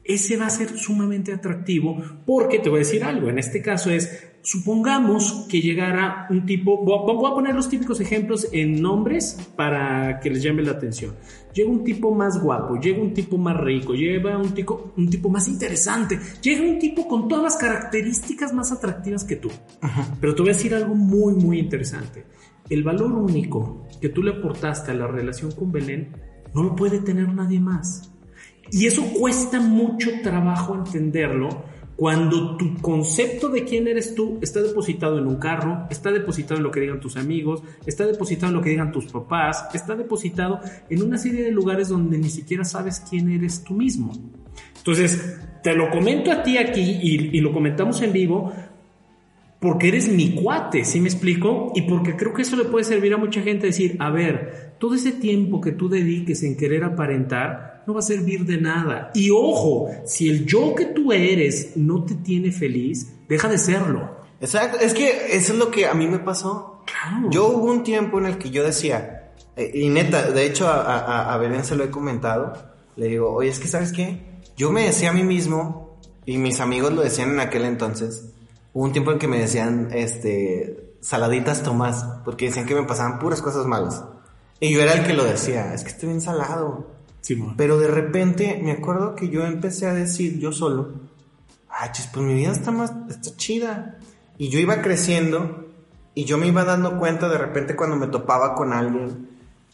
ese 0.04 0.38
va 0.38 0.48
a 0.48 0.52
ser 0.52 0.78
sumamente 0.78 1.34
atractivo 1.34 2.02
porque 2.26 2.60
te 2.60 2.70
voy 2.70 2.78
a 2.78 2.84
decir 2.84 3.04
algo, 3.04 3.30
en 3.30 3.40
este 3.40 3.62
caso 3.62 3.90
es 3.90 4.35
supongamos 4.46 5.48
que 5.50 5.60
llegara 5.60 6.28
un 6.30 6.46
tipo, 6.46 6.78
voy 6.78 7.32
a 7.32 7.34
poner 7.34 7.56
los 7.56 7.68
típicos 7.68 8.00
ejemplos 8.00 8.48
en 8.52 8.80
nombres 8.80 9.38
para 9.56 10.20
que 10.20 10.30
les 10.30 10.44
llame 10.44 10.62
la 10.62 10.74
atención. 10.74 11.16
Llega 11.52 11.70
un 11.70 11.84
tipo 11.84 12.14
más 12.14 12.40
guapo, 12.40 12.76
llega 12.76 13.02
un 13.02 13.12
tipo 13.12 13.40
más 13.40 13.58
rico, 13.58 13.94
llega 13.94 14.38
un 14.38 14.54
tipo, 14.54 14.94
un 14.98 15.10
tipo 15.10 15.30
más 15.30 15.48
interesante, 15.48 16.20
llega 16.42 16.62
un 16.62 16.78
tipo 16.78 17.08
con 17.08 17.28
todas 17.28 17.44
las 17.44 17.58
características 17.58 18.54
más 18.54 18.72
atractivas 18.72 19.24
que 19.24 19.38
tú. 19.38 19.50
Pero 20.22 20.36
te 20.36 20.42
voy 20.44 20.52
a 20.52 20.54
decir 20.54 20.76
algo 20.76 20.94
muy, 20.94 21.34
muy 21.34 21.58
interesante. 21.58 22.26
El 22.70 22.84
valor 22.84 23.14
único 23.14 23.88
que 24.00 24.10
tú 24.10 24.22
le 24.22 24.32
aportaste 24.32 24.92
a 24.92 24.96
la 24.96 25.08
relación 25.08 25.54
con 25.54 25.72
Belén 25.72 26.12
no 26.54 26.62
lo 26.62 26.76
puede 26.76 27.00
tener 27.00 27.34
nadie 27.34 27.60
más. 27.60 28.12
Y 28.72 28.86
eso 28.86 29.04
cuesta 29.20 29.60
mucho 29.60 30.12
trabajo 30.24 30.76
entenderlo 30.76 31.50
cuando 31.96 32.58
tu 32.58 32.76
concepto 32.82 33.48
de 33.50 33.64
quién 33.64 33.88
eres 33.88 34.16
tú 34.16 34.38
está 34.42 34.62
depositado 34.62 35.18
en 35.18 35.28
un 35.28 35.38
carro, 35.38 35.88
está 35.90 36.12
depositado 36.12 36.58
en 36.58 36.64
lo 36.64 36.72
que 36.72 36.82
digan 36.82 37.00
tus 37.00 37.16
amigos, 37.16 37.64
está 37.86 38.06
depositado 38.06 38.50
en 38.50 38.58
lo 38.58 38.62
que 38.62 38.72
digan 38.72 38.92
tus 38.92 39.06
papás, 39.06 39.68
está 39.74 39.96
depositado 39.96 40.60
en 40.90 41.04
una 41.04 41.18
serie 41.18 41.44
de 41.44 41.52
lugares 41.52 41.88
donde 41.88 42.18
ni 42.18 42.30
siquiera 42.30 42.66
sabes 42.66 43.02
quién 43.10 43.30
eres 43.32 43.64
tú 43.64 43.74
mismo. 43.74 44.12
Entonces, 44.78 45.40
te 45.64 45.74
lo 45.74 45.90
comento 45.90 46.32
a 46.32 46.44
ti 46.44 46.58
aquí 46.58 47.00
y, 47.02 47.40
lo 47.40 47.54
comentamos 47.54 48.02
en 48.02 48.12
vivo 48.12 48.52
porque 49.60 49.88
eres 49.88 50.10
mi 50.10 50.36
cuate, 50.36 50.84
¿sí 50.84 51.00
me 51.00 51.08
explico? 51.08 51.72
Y 51.76 51.84
porque 51.84 52.16
creo 52.16 52.34
que 52.34 52.42
eso 52.42 52.56
le 52.56 52.66
puede 52.66 52.84
servir 52.84 53.14
a 53.14 53.18
mucha 53.18 53.42
gente 53.42 53.68
decir, 53.68 53.96
a 54.00 54.12
ver, 54.12 54.76
todo 54.80 54.96
ese 54.96 55.14
tiempo 55.14 55.62
que 55.62 55.72
tú 55.72 55.90
dediques 55.90 56.44
en 56.44 56.58
querer 56.58 56.84
aparentar, 56.84 57.75
no 57.88 57.94
va 57.94 58.00
a 58.00 58.04
servir 58.04 58.46
de 58.46 58.58
nada. 58.58 59.12
Y 59.14 59.30
ojo, 59.32 59.90
si 60.06 60.30
el 60.30 60.46
yo 60.46 60.74
que 60.76 60.86
tú 60.86 61.12
eres 61.12 61.76
no 61.76 62.04
te 62.04 62.16
tiene 62.16 62.52
feliz, 62.52 63.14
deja 63.28 63.48
de 63.48 63.58
serlo. 63.58 64.26
Exacto, 64.42 64.80
es 64.80 64.94
que 64.94 65.36
eso 65.36 65.54
es 65.54 65.60
lo 65.60 65.72
que 65.72 65.88
a 65.88 65.94
mí 65.94 66.08
me 66.08 66.20
pasó. 66.20 66.84
Yo 67.30 67.48
hubo 67.48 67.72
un 67.72 67.84
tiempo 67.84 68.20
en 68.20 68.28
el 68.28 68.38
que 68.38 68.50
yo 68.50 68.64
decía, 68.64 69.32
eh, 69.56 69.72
y 69.74 69.90
neta, 69.90 70.32
de 70.32 70.46
hecho 70.46 70.68
a, 70.68 71.34
a, 71.34 71.38
Belén 71.38 71.64
se 71.64 71.76
lo 71.76 71.84
he 71.84 71.90
comentado, 71.90 72.54
le 72.96 73.08
digo, 73.08 73.32
oye, 73.32 73.50
es 73.50 73.60
que 73.60 73.68
sabes 73.68 73.92
qué, 73.92 74.22
yo 74.56 74.72
me 74.72 74.84
decía 74.84 75.10
a 75.10 75.14
mí 75.14 75.24
mismo, 75.24 75.98
y 76.26 76.38
mis 76.38 76.60
amigos 76.60 76.94
lo 76.94 77.02
decían 77.02 77.32
en 77.32 77.40
aquel 77.40 77.66
entonces, 77.66 78.26
hubo 78.74 78.84
un 78.84 78.92
tiempo 78.92 79.12
en 79.12 79.20
que 79.20 79.28
me 79.28 79.40
decían, 79.40 79.90
este, 79.94 80.96
saladitas 81.02 81.64
Tomás, 81.64 82.06
porque 82.24 82.46
decían 82.48 82.66
que 82.66 82.76
me 82.76 82.84
pasaban 82.84 83.20
puras 83.20 83.42
cosas 83.42 83.66
malas. 83.66 84.04
Y 84.60 84.74
yo 84.74 84.82
era 84.82 84.94
el 84.94 85.04
que 85.06 85.14
lo 85.14 85.24
decía, 85.24 85.74
es 85.74 85.84
que 85.84 85.90
estoy 85.90 86.10
bien 86.10 86.22
salado. 86.22 86.95
Pero 87.58 87.80
de 87.80 87.88
repente 87.88 88.60
me 88.64 88.72
acuerdo 88.72 89.16
que 89.16 89.30
yo 89.30 89.46
empecé 89.46 89.88
a 89.88 89.94
decir 89.94 90.38
yo 90.40 90.52
solo, 90.52 90.94
ay, 91.70 91.90
pues 92.14 92.26
mi 92.26 92.34
vida 92.36 92.52
está 92.52 92.72
más, 92.72 92.94
está 93.10 93.36
chida. 93.36 93.98
Y 94.38 94.50
yo 94.50 94.60
iba 94.60 94.82
creciendo 94.82 95.66
y 96.14 96.26
yo 96.26 96.38
me 96.38 96.48
iba 96.48 96.64
dando 96.64 97.00
cuenta 97.00 97.28
de 97.30 97.38
repente 97.38 97.76
cuando 97.76 97.96
me 97.96 98.08
topaba 98.08 98.54
con 98.54 98.74
alguien 98.74 99.30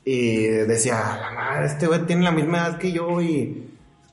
y 0.05 0.37
decía, 0.43 1.19
la 1.19 1.31
madre, 1.31 1.65
este 1.65 1.87
güey 1.87 2.05
tiene 2.05 2.23
la 2.23 2.31
misma 2.31 2.59
edad 2.59 2.77
que 2.77 2.91
yo 2.91 3.21
y 3.21 3.69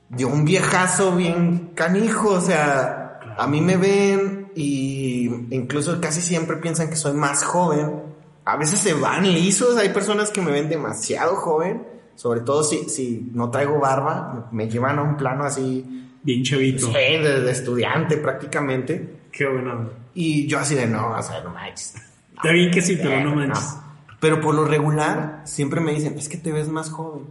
dio 0.09 0.27
un 0.27 0.43
viejazo 0.43 1.15
bien 1.15 1.71
canijo, 1.75 2.29
o 2.31 2.41
sea, 2.41 3.19
a 3.37 3.47
mí 3.47 3.61
me 3.61 3.77
ven 3.77 4.51
y 4.55 5.29
incluso 5.51 5.99
casi 6.01 6.21
siempre 6.21 6.57
piensan 6.57 6.89
que 6.89 6.95
soy 6.95 7.13
más 7.13 7.43
joven. 7.43 8.03
A 8.45 8.57
veces 8.57 8.79
se 8.79 8.93
van 8.93 9.23
lisos, 9.23 9.77
hay 9.77 9.89
personas 9.89 10.29
que 10.31 10.41
me 10.41 10.51
ven 10.51 10.69
demasiado 10.69 11.35
joven 11.35 11.98
sobre 12.19 12.41
todo 12.41 12.65
si, 12.65 12.89
si 12.89 13.29
no 13.31 13.49
traigo 13.49 13.79
barba, 13.79 14.49
me 14.51 14.69
llevan 14.69 14.99
a 14.99 15.03
un 15.03 15.15
plano 15.15 15.45
así. 15.45 16.09
Bien 16.21 16.43
chavito. 16.43 16.87
Sí, 16.87 16.91
de, 16.91 17.49
estudiante 17.49 18.17
prácticamente. 18.17 19.21
Qué 19.31 19.47
bueno. 19.47 19.89
Y 20.13 20.45
yo 20.45 20.59
así 20.59 20.75
de 20.75 20.85
no, 20.85 21.15
o 21.17 21.23
sea, 21.23 21.41
no 21.41 21.51
manches. 21.51 21.95
Está 22.35 22.51
bien 22.51 22.71
que 22.71 22.81
sí, 22.81 22.99
pero 23.01 23.23
no 23.23 23.37
manches. 23.37 23.77
Pero 24.19 24.41
por 24.41 24.53
lo 24.53 24.65
regular, 24.65 25.43
siempre 25.45 25.79
me 25.79 25.93
dicen, 25.93 26.17
es 26.17 26.27
que 26.27 26.35
te 26.35 26.51
ves 26.51 26.67
más 26.67 26.89
joven. 26.89 27.23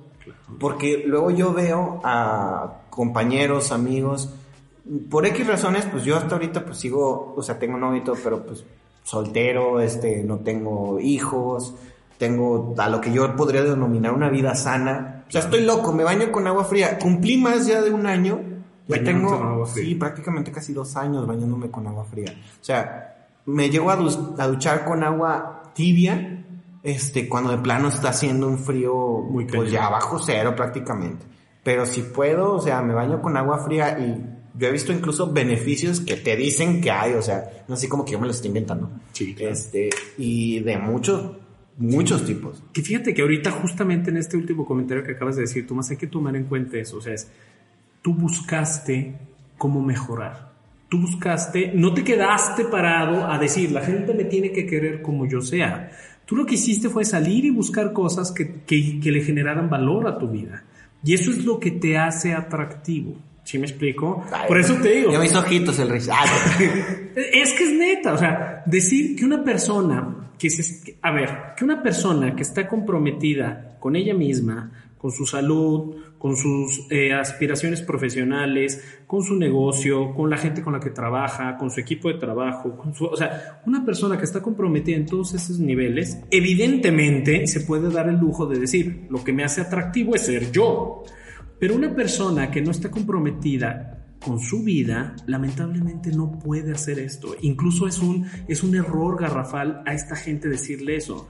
Porque 0.58 1.04
luego 1.06 1.32
yo 1.32 1.52
veo 1.52 2.00
a 2.02 2.78
compañeros, 2.88 3.72
amigos, 3.72 4.32
por 5.10 5.26
X 5.26 5.46
razones, 5.46 5.84
pues 5.84 6.02
yo 6.04 6.16
hasta 6.16 6.36
ahorita 6.36 6.64
pues 6.64 6.78
sigo, 6.78 7.34
o 7.36 7.42
sea, 7.42 7.58
tengo 7.58 7.76
novio, 7.76 8.14
pero 8.24 8.42
pues 8.42 8.64
soltero, 9.02 9.82
este, 9.82 10.24
no 10.24 10.38
tengo 10.38 10.98
hijos, 10.98 11.74
tengo 12.18 12.74
a 12.76 12.88
lo 12.88 13.00
que 13.00 13.12
yo 13.12 13.34
podría 13.36 13.62
denominar 13.62 14.12
una 14.12 14.28
vida 14.28 14.54
sana. 14.54 15.24
O 15.28 15.30
sea, 15.30 15.42
estoy 15.42 15.62
loco, 15.62 15.92
me 15.92 16.04
baño 16.04 16.30
con 16.30 16.46
agua 16.46 16.64
fría. 16.64 16.98
Cumplí 16.98 17.38
más 17.38 17.66
ya 17.66 17.80
de 17.80 17.90
un 17.90 18.06
año. 18.06 18.40
Ya 18.88 19.04
tengo, 19.04 19.66
sí, 19.66 19.94
prácticamente 19.94 20.50
casi 20.50 20.72
dos 20.72 20.96
años 20.96 21.26
bañándome 21.26 21.70
con 21.70 21.86
agua 21.86 22.04
fría. 22.04 22.34
O 22.60 22.64
sea, 22.64 23.28
me 23.44 23.68
llego 23.68 23.90
a, 23.90 23.96
duchar 23.96 24.84
con 24.86 25.04
agua 25.04 25.62
tibia, 25.74 26.44
este, 26.82 27.28
cuando 27.28 27.50
de 27.50 27.58
plano 27.58 27.88
está 27.88 28.08
haciendo 28.08 28.48
un 28.48 28.58
frío, 28.58 28.94
Muy 29.30 29.44
pues 29.44 29.70
ya 29.70 29.90
bajo 29.90 30.18
cero 30.18 30.54
prácticamente. 30.56 31.26
Pero 31.62 31.84
si 31.84 32.00
puedo, 32.00 32.54
o 32.54 32.60
sea, 32.60 32.80
me 32.80 32.94
baño 32.94 33.20
con 33.20 33.36
agua 33.36 33.58
fría 33.58 33.98
y 33.98 34.24
yo 34.58 34.68
he 34.68 34.72
visto 34.72 34.90
incluso 34.90 35.30
beneficios 35.32 36.00
que 36.00 36.16
te 36.16 36.34
dicen 36.34 36.80
que 36.80 36.90
hay, 36.90 37.12
o 37.12 37.22
sea, 37.22 37.64
no 37.68 37.74
así 37.74 37.88
como 37.88 38.06
que 38.06 38.12
yo 38.12 38.18
me 38.18 38.26
lo 38.26 38.32
estoy 38.32 38.48
inventando. 38.48 38.90
Sí, 39.12 39.36
Este, 39.38 39.90
y 40.16 40.60
de 40.60 40.78
muchos 40.78 41.36
Muchos 41.78 42.24
tipos. 42.24 42.62
Que 42.72 42.82
fíjate 42.82 43.14
que 43.14 43.22
ahorita 43.22 43.52
justamente 43.52 44.10
en 44.10 44.16
este 44.16 44.36
último 44.36 44.66
comentario 44.66 45.04
que 45.04 45.12
acabas 45.12 45.36
de 45.36 45.42
decir, 45.42 45.66
Tomás, 45.66 45.90
hay 45.90 45.96
que 45.96 46.08
tomar 46.08 46.34
en 46.34 46.44
cuenta 46.44 46.76
eso. 46.76 46.98
O 46.98 47.00
sea, 47.00 47.14
es, 47.14 47.30
tú 48.02 48.14
buscaste 48.14 49.14
cómo 49.56 49.80
mejorar. 49.80 50.52
Tú 50.88 50.98
buscaste, 50.98 51.72
no 51.74 51.94
te 51.94 52.02
quedaste 52.02 52.64
parado 52.64 53.30
a 53.30 53.38
decir, 53.38 53.70
la 53.70 53.82
gente 53.82 54.12
me 54.14 54.24
tiene 54.24 54.50
que 54.50 54.66
querer 54.66 55.02
como 55.02 55.26
yo 55.26 55.40
sea. 55.40 55.90
Tú 56.24 56.34
lo 56.34 56.46
que 56.46 56.54
hiciste 56.54 56.88
fue 56.88 57.04
salir 57.04 57.44
y 57.44 57.50
buscar 57.50 57.92
cosas 57.92 58.32
que, 58.32 58.62
que, 58.66 58.98
que 58.98 59.12
le 59.12 59.22
generaran 59.22 59.70
valor 59.70 60.08
a 60.08 60.18
tu 60.18 60.28
vida. 60.28 60.64
Y 61.04 61.14
eso 61.14 61.30
es 61.30 61.44
lo 61.44 61.60
que 61.60 61.70
te 61.70 61.96
hace 61.96 62.32
atractivo. 62.32 63.16
¿Sí 63.48 63.58
me 63.58 63.64
explico? 63.64 64.22
Por 64.46 64.60
eso 64.60 64.74
te 64.74 64.90
digo. 64.90 65.10
Yo 65.10 65.20
mis 65.20 65.34
ojitos 65.34 65.78
el 65.78 65.88
rey. 65.88 66.02
Ah, 66.12 66.26
es 67.16 67.54
que 67.54 67.64
es 67.64 67.72
neta. 67.72 68.12
O 68.12 68.18
sea, 68.18 68.62
decir 68.66 69.16
que 69.16 69.24
una 69.24 69.42
persona 69.42 70.32
que 70.38 70.48
a 71.00 71.10
ver, 71.12 71.30
que 71.56 71.64
una 71.64 71.82
persona 71.82 72.36
que 72.36 72.42
está 72.42 72.68
comprometida 72.68 73.78
con 73.80 73.96
ella 73.96 74.12
misma, 74.12 74.70
con 74.98 75.12
su 75.12 75.24
salud, 75.24 75.96
con 76.18 76.36
sus 76.36 76.88
eh, 76.90 77.14
aspiraciones 77.14 77.80
profesionales, 77.80 78.84
con 79.06 79.22
su 79.22 79.34
negocio, 79.34 80.12
con 80.12 80.28
la 80.28 80.36
gente 80.36 80.60
con 80.60 80.74
la 80.74 80.80
que 80.80 80.90
trabaja, 80.90 81.56
con 81.56 81.70
su 81.70 81.80
equipo 81.80 82.08
de 82.08 82.18
trabajo, 82.18 82.76
con 82.76 82.94
su, 82.94 83.06
o 83.06 83.16
sea, 83.16 83.62
una 83.64 83.82
persona 83.82 84.18
que 84.18 84.24
está 84.24 84.42
comprometida 84.42 84.96
en 84.96 85.06
todos 85.06 85.32
esos 85.32 85.58
niveles, 85.58 86.20
evidentemente 86.30 87.46
se 87.46 87.62
puede 87.62 87.90
dar 87.90 88.10
el 88.10 88.16
lujo 88.16 88.44
de 88.44 88.58
decir, 88.58 89.06
lo 89.08 89.24
que 89.24 89.32
me 89.32 89.42
hace 89.42 89.62
atractivo 89.62 90.14
es 90.14 90.26
ser 90.26 90.52
yo. 90.52 91.02
Pero 91.58 91.74
una 91.74 91.94
persona 91.94 92.50
que 92.50 92.62
no 92.62 92.70
está 92.70 92.90
comprometida 92.90 93.98
con 94.24 94.40
su 94.40 94.62
vida, 94.62 95.14
lamentablemente 95.26 96.10
no 96.10 96.38
puede 96.38 96.72
hacer 96.72 96.98
esto. 96.98 97.36
Incluso 97.40 97.86
es 97.86 97.98
un, 97.98 98.26
es 98.48 98.62
un 98.62 98.74
error 98.74 99.20
garrafal 99.20 99.82
a 99.86 99.94
esta 99.94 100.16
gente 100.16 100.48
decirle 100.48 100.96
eso. 100.96 101.28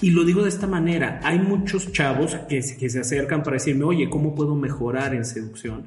Y 0.00 0.10
lo 0.10 0.24
digo 0.24 0.42
de 0.42 0.48
esta 0.48 0.66
manera, 0.66 1.20
hay 1.22 1.38
muchos 1.38 1.92
chavos 1.92 2.34
que, 2.48 2.60
que 2.78 2.90
se 2.90 3.00
acercan 3.00 3.42
para 3.44 3.54
decirme, 3.54 3.84
oye, 3.84 4.10
¿cómo 4.10 4.34
puedo 4.34 4.56
mejorar 4.56 5.14
en 5.14 5.24
seducción? 5.24 5.86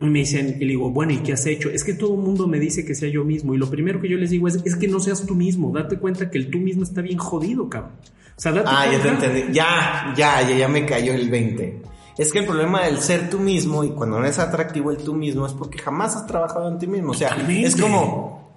Y 0.00 0.06
me 0.06 0.20
dicen, 0.20 0.56
y 0.60 0.64
le 0.64 0.72
digo, 0.72 0.90
bueno, 0.90 1.12
¿y 1.12 1.18
qué 1.18 1.32
has 1.32 1.44
hecho? 1.46 1.68
Es 1.68 1.82
que 1.82 1.94
todo 1.94 2.14
el 2.14 2.20
mundo 2.20 2.46
me 2.46 2.60
dice 2.60 2.84
que 2.84 2.94
sea 2.94 3.08
yo 3.08 3.24
mismo. 3.24 3.52
Y 3.54 3.58
lo 3.58 3.68
primero 3.68 4.00
que 4.00 4.08
yo 4.08 4.16
les 4.16 4.30
digo 4.30 4.46
es, 4.46 4.60
es 4.64 4.76
que 4.76 4.86
no 4.86 5.00
seas 5.00 5.26
tú 5.26 5.34
mismo. 5.34 5.72
Date 5.72 5.98
cuenta 5.98 6.30
que 6.30 6.38
el 6.38 6.48
tú 6.48 6.58
mismo 6.58 6.84
está 6.84 7.02
bien 7.02 7.18
jodido, 7.18 7.68
cabrón. 7.68 7.94
O 8.36 8.40
sea, 8.40 8.52
date 8.52 8.68
ah, 8.70 8.90
ya 8.90 9.02
te 9.02 9.08
entendí. 9.08 9.52
Ya, 9.52 10.14
ya, 10.16 10.48
ya, 10.48 10.56
ya 10.56 10.68
me 10.68 10.86
cayó 10.86 11.12
el 11.12 11.28
20. 11.28 11.82
Es 12.20 12.32
que 12.32 12.40
el 12.40 12.44
problema 12.44 12.82
del 12.82 13.00
ser 13.00 13.30
tú 13.30 13.38
mismo 13.38 13.82
y 13.82 13.92
cuando 13.92 14.20
no 14.20 14.26
es 14.26 14.38
atractivo 14.38 14.90
el 14.90 14.98
tú 14.98 15.14
mismo 15.14 15.46
es 15.46 15.54
porque 15.54 15.78
jamás 15.78 16.16
has 16.16 16.26
trabajado 16.26 16.68
en 16.68 16.78
ti 16.78 16.86
mismo. 16.86 17.12
O 17.12 17.14
sea, 17.14 17.34
es 17.48 17.80
como, 17.80 18.52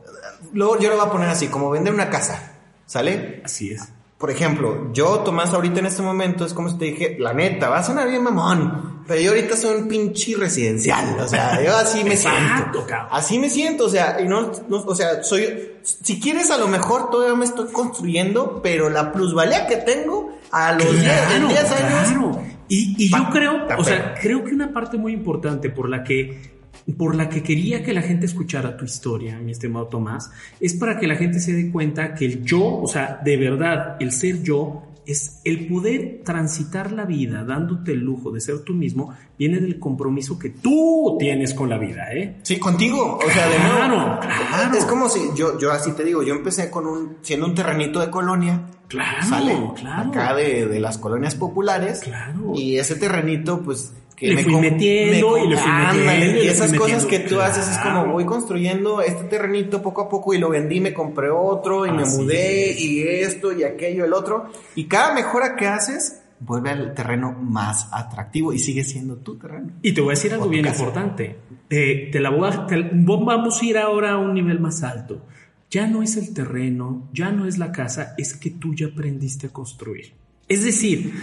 luego 0.51 0.77
yo 0.79 0.89
lo 0.89 0.97
voy 0.97 1.05
a 1.05 1.09
poner 1.09 1.29
así, 1.29 1.47
como 1.47 1.69
vender 1.69 1.93
una 1.93 2.09
casa, 2.09 2.57
¿sale? 2.85 3.41
Así 3.45 3.71
es. 3.71 3.87
Por 4.17 4.29
ejemplo, 4.31 4.91
yo, 4.91 5.19
Tomás, 5.19 5.53
ahorita 5.53 5.79
en 5.79 5.85
este 5.85 6.01
momento 6.01 6.43
es 6.45 6.53
como 6.53 6.67
si 6.67 6.77
te 6.77 6.85
dije, 6.85 7.15
la 7.17 7.33
neta, 7.33 7.69
va 7.69 7.77
a 7.77 7.83
sonar 7.83 8.09
bien 8.09 8.21
mamón, 8.21 9.03
pero 9.07 9.21
yo 9.21 9.31
ahorita 9.31 9.55
soy 9.55 9.77
un 9.77 9.87
pinche 9.87 10.35
residencial, 10.35 11.17
o 11.17 11.27
sea, 11.29 11.63
yo 11.63 11.73
así 11.77 12.03
me 12.03 12.17
siento. 12.17 12.85
Así 13.11 13.39
me 13.39 13.49
siento, 13.49 13.85
o 13.85 13.89
sea, 13.89 14.19
y 14.19 14.27
no, 14.27 14.51
o 14.69 14.93
sea, 14.93 15.23
soy, 15.23 15.77
si 15.83 16.19
quieres 16.19 16.51
a 16.51 16.57
lo 16.57 16.67
mejor 16.67 17.09
todavía 17.09 17.35
me 17.35 17.45
estoy 17.45 17.71
construyendo, 17.71 18.59
pero 18.61 18.89
la 18.89 19.13
plusvalía 19.13 19.67
que 19.67 19.77
tengo 19.77 20.33
a 20.51 20.73
los 20.73 20.99
10 20.99 21.07
años 21.31 22.52
y, 22.67 23.09
yo 23.09 23.29
creo, 23.31 23.67
o 23.77 23.83
sea, 23.83 24.15
creo 24.21 24.43
que 24.43 24.53
una 24.53 24.73
parte 24.73 24.97
muy 24.97 25.13
importante 25.13 25.69
por 25.69 25.89
la 25.89 26.03
que 26.03 26.53
por 26.97 27.15
la 27.15 27.29
que 27.29 27.41
quería 27.43 27.83
que 27.83 27.93
la 27.93 28.01
gente 28.01 28.25
escuchara 28.25 28.75
tu 28.75 28.83
historia, 28.83 29.39
mi 29.39 29.51
estimado 29.51 29.87
Tomás, 29.87 30.31
es 30.59 30.73
para 30.73 30.99
que 30.99 31.07
la 31.07 31.15
gente 31.15 31.39
se 31.39 31.53
dé 31.53 31.71
cuenta 31.71 32.13
que 32.13 32.25
el 32.25 32.43
yo, 32.43 32.81
o 32.81 32.87
sea, 32.87 33.21
de 33.23 33.37
verdad, 33.37 33.95
el 33.99 34.11
ser 34.11 34.43
yo 34.43 34.83
es 35.05 35.41
el 35.43 35.67
poder 35.67 36.21
transitar 36.23 36.91
la 36.91 37.05
vida 37.05 37.43
dándote 37.43 37.93
el 37.93 37.99
lujo 37.99 38.31
de 38.31 38.41
ser 38.41 38.59
tú 38.59 38.73
mismo, 38.73 39.13
viene 39.37 39.59
del 39.59 39.79
compromiso 39.79 40.39
que 40.39 40.49
tú 40.49 41.17
tienes 41.19 41.53
con 41.53 41.69
la 41.69 41.77
vida, 41.77 42.13
¿eh? 42.13 42.37
Sí, 42.43 42.59
contigo. 42.59 43.17
O 43.17 43.29
sea, 43.29 43.47
de 43.47 43.55
Claro, 43.55 43.87
nuevo, 43.95 44.19
claro. 44.19 44.77
Es 44.77 44.85
como 44.85 45.09
si 45.09 45.19
yo, 45.35 45.59
yo 45.59 45.71
así 45.71 45.91
te 45.93 46.03
digo, 46.03 46.23
yo 46.23 46.33
empecé 46.35 46.69
con 46.69 46.85
un, 46.85 47.17
siendo 47.21 47.45
un 47.45 47.55
terrenito 47.55 47.99
de 47.99 48.09
colonia. 48.09 48.67
Claro, 48.87 49.25
sale 49.27 49.57
claro. 49.75 50.09
acá 50.11 50.35
de, 50.35 50.67
de 50.67 50.79
las 50.79 50.97
colonias 50.97 51.35
populares. 51.35 52.01
Claro. 52.01 52.51
Y 52.55 52.77
ese 52.77 52.95
terrenito, 52.95 53.61
pues. 53.61 53.93
Que 54.29 54.33
Le 54.35 54.43
fui 54.43 54.53
com- 54.53 54.61
metiendo 54.61 55.27
com- 55.27 55.43
y 55.43 55.47
le 55.49 55.57
fui 55.57 55.71
metiendo 55.71 56.41
y 56.41 56.45
Y 56.45 56.47
esas 56.47 56.69
fui 56.69 56.77
cosas 56.77 57.05
que 57.05 57.19
metiendo. 57.19 57.35
tú 57.35 57.41
haces 57.41 57.67
es 57.67 57.77
Claro. 57.79 58.01
como 58.01 58.13
voy 58.13 58.25
construyendo 58.25 59.01
este 59.01 59.23
terrenito 59.25 59.81
poco 59.81 60.01
a 60.03 60.09
poco 60.09 60.33
y 60.33 60.37
lo 60.37 60.49
vendí, 60.49 60.79
me 60.79 60.93
compré 60.93 61.29
otro 61.29 61.85
y 61.85 61.91
me 61.91 62.03
Así 62.03 62.17
mudé 62.21 62.71
es. 62.71 62.79
y 62.81 63.03
esto 63.03 63.51
y 63.51 63.63
aquello, 63.63 64.05
el 64.05 64.13
otro. 64.13 64.45
Y 64.75 64.85
cada 64.85 65.13
mejora 65.13 65.55
que 65.55 65.67
haces 65.67 66.21
vuelve 66.39 66.69
al 66.71 66.93
terreno 66.93 67.31
más 67.33 67.87
atractivo 67.91 68.53
y 68.53 68.59
sigue 68.59 68.83
siendo 68.83 69.17
tu 69.17 69.37
terreno. 69.37 69.71
Y 69.81 69.93
te 69.93 70.01
voy 70.01 70.11
a 70.11 70.15
decir 70.15 70.33
algo 70.33 70.47
bien 70.49 70.65
importante. 70.65 71.37
Eh, 71.69 72.09
te 72.11 72.19
la 72.19 72.29
voy 72.29 72.49
a- 72.49 72.65
te- 72.65 72.89
vamos 72.93 73.61
a 73.61 73.65
ir 73.65 73.77
ahora 73.77 74.11
a 74.11 74.17
un 74.17 74.33
nivel 74.33 74.59
más 74.59 74.83
alto. 74.83 75.25
Ya 75.71 75.87
no 75.87 76.03
es 76.03 76.17
el 76.17 76.33
terreno, 76.33 77.09
ya 77.13 77.31
no 77.31 77.45
es 77.47 77.57
la 77.57 77.71
casa, 77.71 78.13
es 78.17 78.35
que 78.35 78.51
tú 78.51 78.73
ya 78.75 78.87
aprendiste 78.87 79.47
a 79.47 79.49
construir. 79.49 80.13
Es 80.47 80.63
decir, 80.63 81.13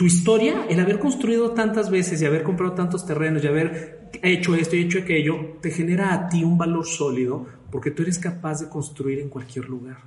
tu 0.00 0.06
historia, 0.06 0.64
el 0.70 0.80
haber 0.80 0.98
construido 0.98 1.50
tantas 1.50 1.90
veces 1.90 2.22
y 2.22 2.24
haber 2.24 2.42
comprado 2.42 2.72
tantos 2.72 3.04
terrenos 3.04 3.44
y 3.44 3.48
haber 3.48 4.08
hecho 4.22 4.54
esto 4.54 4.74
y 4.74 4.84
hecho 4.84 5.00
aquello, 5.00 5.58
te 5.60 5.70
genera 5.70 6.14
a 6.14 6.26
ti 6.26 6.42
un 6.42 6.56
valor 6.56 6.86
sólido 6.86 7.46
porque 7.70 7.90
tú 7.90 8.00
eres 8.00 8.18
capaz 8.18 8.60
de 8.60 8.70
construir 8.70 9.18
en 9.18 9.28
cualquier 9.28 9.68
lugar. 9.68 9.98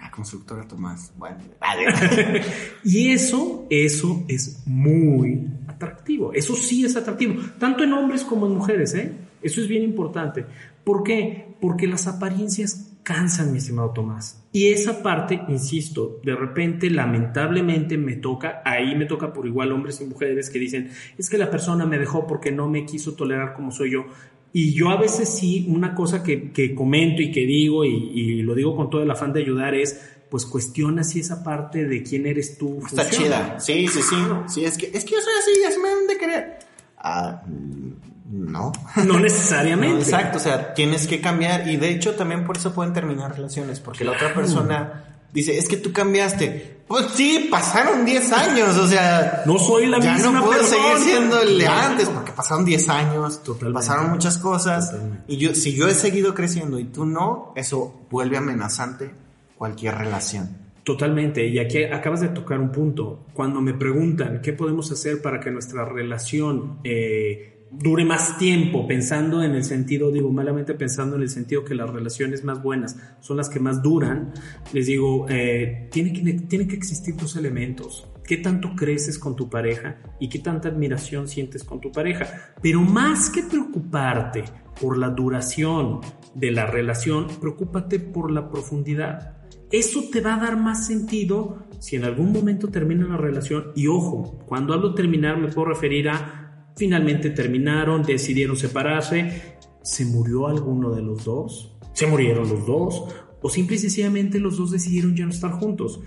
Ah, 0.00 0.10
constructora 0.10 0.66
Tomás. 0.66 1.12
Bueno. 1.18 1.40
Y 2.84 3.10
eso, 3.10 3.66
eso 3.68 4.24
es 4.28 4.62
muy 4.64 5.46
atractivo. 5.66 6.32
Eso 6.32 6.56
sí 6.56 6.86
es 6.86 6.96
atractivo, 6.96 7.42
tanto 7.58 7.84
en 7.84 7.92
hombres 7.92 8.24
como 8.24 8.46
en 8.46 8.54
mujeres, 8.54 8.94
¿eh? 8.94 9.12
Eso 9.42 9.60
es 9.60 9.68
bien 9.68 9.82
importante. 9.82 10.46
¿Por 10.84 11.02
qué? 11.02 11.54
Porque 11.60 11.86
las 11.86 12.06
apariencias 12.06 12.93
cansan, 13.04 13.52
mi 13.52 13.58
estimado 13.58 13.90
Tomás. 13.90 14.42
Y 14.50 14.72
esa 14.72 15.02
parte, 15.02 15.40
insisto, 15.48 16.20
de 16.24 16.34
repente, 16.34 16.90
lamentablemente 16.90 17.96
me 17.96 18.16
toca, 18.16 18.62
ahí 18.64 18.96
me 18.96 19.06
toca 19.06 19.32
por 19.32 19.46
igual 19.46 19.70
hombres 19.70 20.00
y 20.00 20.06
mujeres 20.06 20.50
que 20.50 20.58
dicen, 20.58 20.90
es 21.16 21.30
que 21.30 21.38
la 21.38 21.50
persona 21.50 21.86
me 21.86 21.98
dejó 21.98 22.26
porque 22.26 22.50
no 22.50 22.68
me 22.68 22.84
quiso 22.86 23.14
tolerar 23.14 23.54
como 23.54 23.70
soy 23.70 23.92
yo. 23.92 24.06
Y 24.52 24.72
yo 24.72 24.90
a 24.90 24.96
veces 24.96 25.28
sí, 25.28 25.66
una 25.68 25.94
cosa 25.94 26.22
que, 26.22 26.50
que 26.50 26.74
comento 26.74 27.20
y 27.20 27.30
que 27.30 27.40
digo, 27.40 27.84
y, 27.84 27.90
y 27.90 28.42
lo 28.42 28.54
digo 28.54 28.74
con 28.74 28.88
todo 28.90 29.02
el 29.02 29.10
afán 29.10 29.32
de 29.32 29.40
ayudar, 29.40 29.74
es, 29.74 30.00
pues 30.30 30.46
cuestiona 30.46 31.04
si 31.04 31.20
esa 31.20 31.44
parte 31.44 31.84
de 31.86 32.02
quién 32.02 32.26
eres 32.26 32.56
tú. 32.56 32.78
Está 32.86 33.02
funciona. 33.04 33.58
chida. 33.58 33.60
Sí, 33.60 33.86
sí, 33.88 34.00
sí. 34.02 34.16
Sí, 34.48 34.64
es 34.64 34.78
que, 34.78 34.86
es 34.86 35.04
que 35.04 35.12
yo 35.12 35.20
soy 35.20 35.32
así, 35.40 35.64
así 35.64 35.78
me 35.80 35.88
deben 35.88 36.06
de 36.06 36.16
querer. 36.16 36.58
Ah, 36.96 37.42
mm, 37.46 38.13
no. 38.24 38.72
No 39.04 39.18
necesariamente. 39.20 39.94
No, 39.96 40.00
exacto, 40.00 40.38
o 40.38 40.40
sea, 40.40 40.74
tienes 40.74 41.06
que 41.06 41.20
cambiar 41.20 41.68
y 41.68 41.76
de 41.76 41.90
hecho 41.90 42.14
también 42.14 42.44
por 42.44 42.56
eso 42.56 42.72
pueden 42.72 42.92
terminar 42.92 43.34
relaciones, 43.34 43.80
porque 43.80 44.04
la 44.04 44.12
otra 44.12 44.32
persona 44.34 45.04
dice, 45.32 45.58
es 45.58 45.68
que 45.68 45.76
tú 45.76 45.92
cambiaste. 45.92 46.72
Pues 46.86 47.06
sí, 47.14 47.48
pasaron 47.50 48.04
10 48.04 48.32
años, 48.32 48.76
o 48.76 48.86
sea, 48.86 49.42
No 49.46 49.58
soy 49.58 49.86
la 49.86 49.98
ya 50.00 50.12
misma 50.14 50.32
no 50.32 50.44
puedo 50.44 50.58
persona. 50.60 50.82
seguir 50.82 50.98
siendo 51.12 51.40
el 51.40 51.58
de 51.58 51.66
antes, 51.66 52.08
porque 52.10 52.32
pasaron 52.32 52.64
10 52.64 52.88
años, 52.90 53.42
Totalmente. 53.42 53.74
pasaron 53.74 54.10
muchas 54.10 54.36
cosas, 54.38 54.90
Totalmente. 54.90 55.24
y 55.28 55.36
yo, 55.38 55.54
si 55.54 55.74
yo 55.74 55.88
he 55.88 55.94
seguido 55.94 56.34
creciendo 56.34 56.78
y 56.78 56.84
tú 56.84 57.06
no, 57.06 57.52
eso 57.56 58.06
vuelve 58.10 58.36
amenazante 58.36 59.10
cualquier 59.56 59.96
relación. 59.96 60.58
Totalmente, 60.84 61.46
y 61.46 61.58
aquí 61.58 61.82
acabas 61.84 62.20
de 62.20 62.28
tocar 62.28 62.60
un 62.60 62.70
punto. 62.70 63.24
Cuando 63.32 63.62
me 63.62 63.72
preguntan 63.72 64.42
qué 64.42 64.52
podemos 64.52 64.92
hacer 64.92 65.22
para 65.22 65.40
que 65.40 65.50
nuestra 65.50 65.86
relación 65.86 66.80
eh, 66.84 67.53
dure 67.78 68.04
más 68.04 68.38
tiempo, 68.38 68.86
pensando 68.86 69.42
en 69.42 69.54
el 69.54 69.64
sentido, 69.64 70.10
digo 70.10 70.30
malamente 70.30 70.74
pensando 70.74 71.16
en 71.16 71.22
el 71.22 71.28
sentido 71.28 71.64
que 71.64 71.74
las 71.74 71.90
relaciones 71.90 72.44
más 72.44 72.62
buenas 72.62 72.96
son 73.20 73.36
las 73.36 73.48
que 73.48 73.60
más 73.60 73.82
duran, 73.82 74.32
les 74.72 74.86
digo, 74.86 75.26
eh, 75.28 75.88
tiene, 75.90 76.12
que, 76.12 76.32
tiene 76.40 76.68
que 76.68 76.76
existir 76.76 77.16
dos 77.16 77.36
elementos. 77.36 78.08
¿Qué 78.24 78.38
tanto 78.38 78.74
creces 78.74 79.18
con 79.18 79.36
tu 79.36 79.50
pareja 79.50 79.98
y 80.18 80.28
qué 80.28 80.38
tanta 80.38 80.68
admiración 80.68 81.28
sientes 81.28 81.62
con 81.62 81.80
tu 81.80 81.92
pareja? 81.92 82.54
Pero 82.62 82.80
más 82.80 83.28
que 83.28 83.42
preocuparte 83.42 84.44
por 84.80 84.96
la 84.96 85.10
duración 85.10 86.00
de 86.34 86.50
la 86.50 86.66
relación, 86.66 87.26
preocúpate 87.40 87.98
por 87.98 88.30
la 88.30 88.48
profundidad. 88.48 89.36
Eso 89.70 90.04
te 90.10 90.20
va 90.20 90.36
a 90.36 90.40
dar 90.40 90.56
más 90.56 90.86
sentido 90.86 91.66
si 91.80 91.96
en 91.96 92.04
algún 92.04 92.32
momento 92.32 92.68
termina 92.68 93.06
la 93.06 93.16
relación. 93.16 93.72
Y 93.74 93.88
ojo, 93.88 94.38
cuando 94.46 94.72
hablo 94.72 94.94
terminar 94.94 95.36
me 95.36 95.48
puedo 95.48 95.68
referir 95.68 96.08
a 96.08 96.43
finalmente 96.76 97.30
terminaron, 97.30 98.02
decidieron 98.02 98.56
separarse, 98.56 99.56
se 99.82 100.04
murió 100.06 100.46
alguno 100.46 100.90
de 100.94 101.02
los 101.02 101.24
dos, 101.24 101.76
se 101.92 102.06
murieron 102.06 102.48
los 102.48 102.66
dos, 102.66 103.04
o 103.40 103.50
simple 103.50 103.76
y 103.76 103.78
sencillamente 103.78 104.40
los 104.40 104.56
dos 104.56 104.70
decidieron 104.70 105.14
ya 105.14 105.24
no 105.24 105.30
estar 105.30 105.52
juntos. 105.52 106.00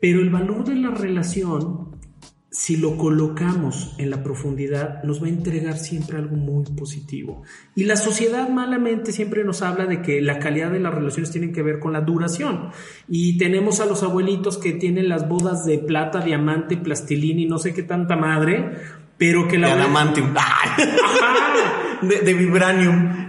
Pero 0.00 0.20
el 0.20 0.30
valor 0.30 0.64
de 0.64 0.74
la 0.74 0.90
relación, 0.90 1.90
si 2.50 2.76
lo 2.76 2.96
colocamos 2.96 3.94
en 3.98 4.10
la 4.10 4.24
profundidad, 4.24 5.04
nos 5.04 5.22
va 5.22 5.26
a 5.26 5.30
entregar 5.30 5.78
siempre 5.78 6.16
algo 6.16 6.36
muy 6.36 6.64
positivo. 6.64 7.42
Y 7.76 7.84
la 7.84 7.96
sociedad 7.96 8.48
malamente 8.48 9.12
siempre 9.12 9.44
nos 9.44 9.62
habla 9.62 9.86
de 9.86 10.02
que 10.02 10.20
la 10.20 10.38
calidad 10.38 10.72
de 10.72 10.80
las 10.80 10.92
relaciones 10.92 11.30
tienen 11.30 11.52
que 11.52 11.62
ver 11.62 11.78
con 11.78 11.92
la 11.92 12.00
duración. 12.00 12.70
Y 13.08 13.38
tenemos 13.38 13.78
a 13.80 13.86
los 13.86 14.02
abuelitos 14.02 14.58
que 14.58 14.72
tienen 14.72 15.08
las 15.08 15.28
bodas 15.28 15.64
de 15.64 15.78
plata, 15.78 16.20
diamante, 16.22 16.76
plastilina 16.76 17.42
y 17.42 17.46
no 17.46 17.58
sé 17.58 17.72
qué 17.72 17.82
tanta 17.82 18.16
madre, 18.16 18.78
pero 19.20 19.46
que 19.46 19.58
la 19.58 19.68
De 19.68 19.72
adamantium. 19.74 20.32
de, 22.00 22.20
de 22.20 22.32
vibranium. 22.32 23.28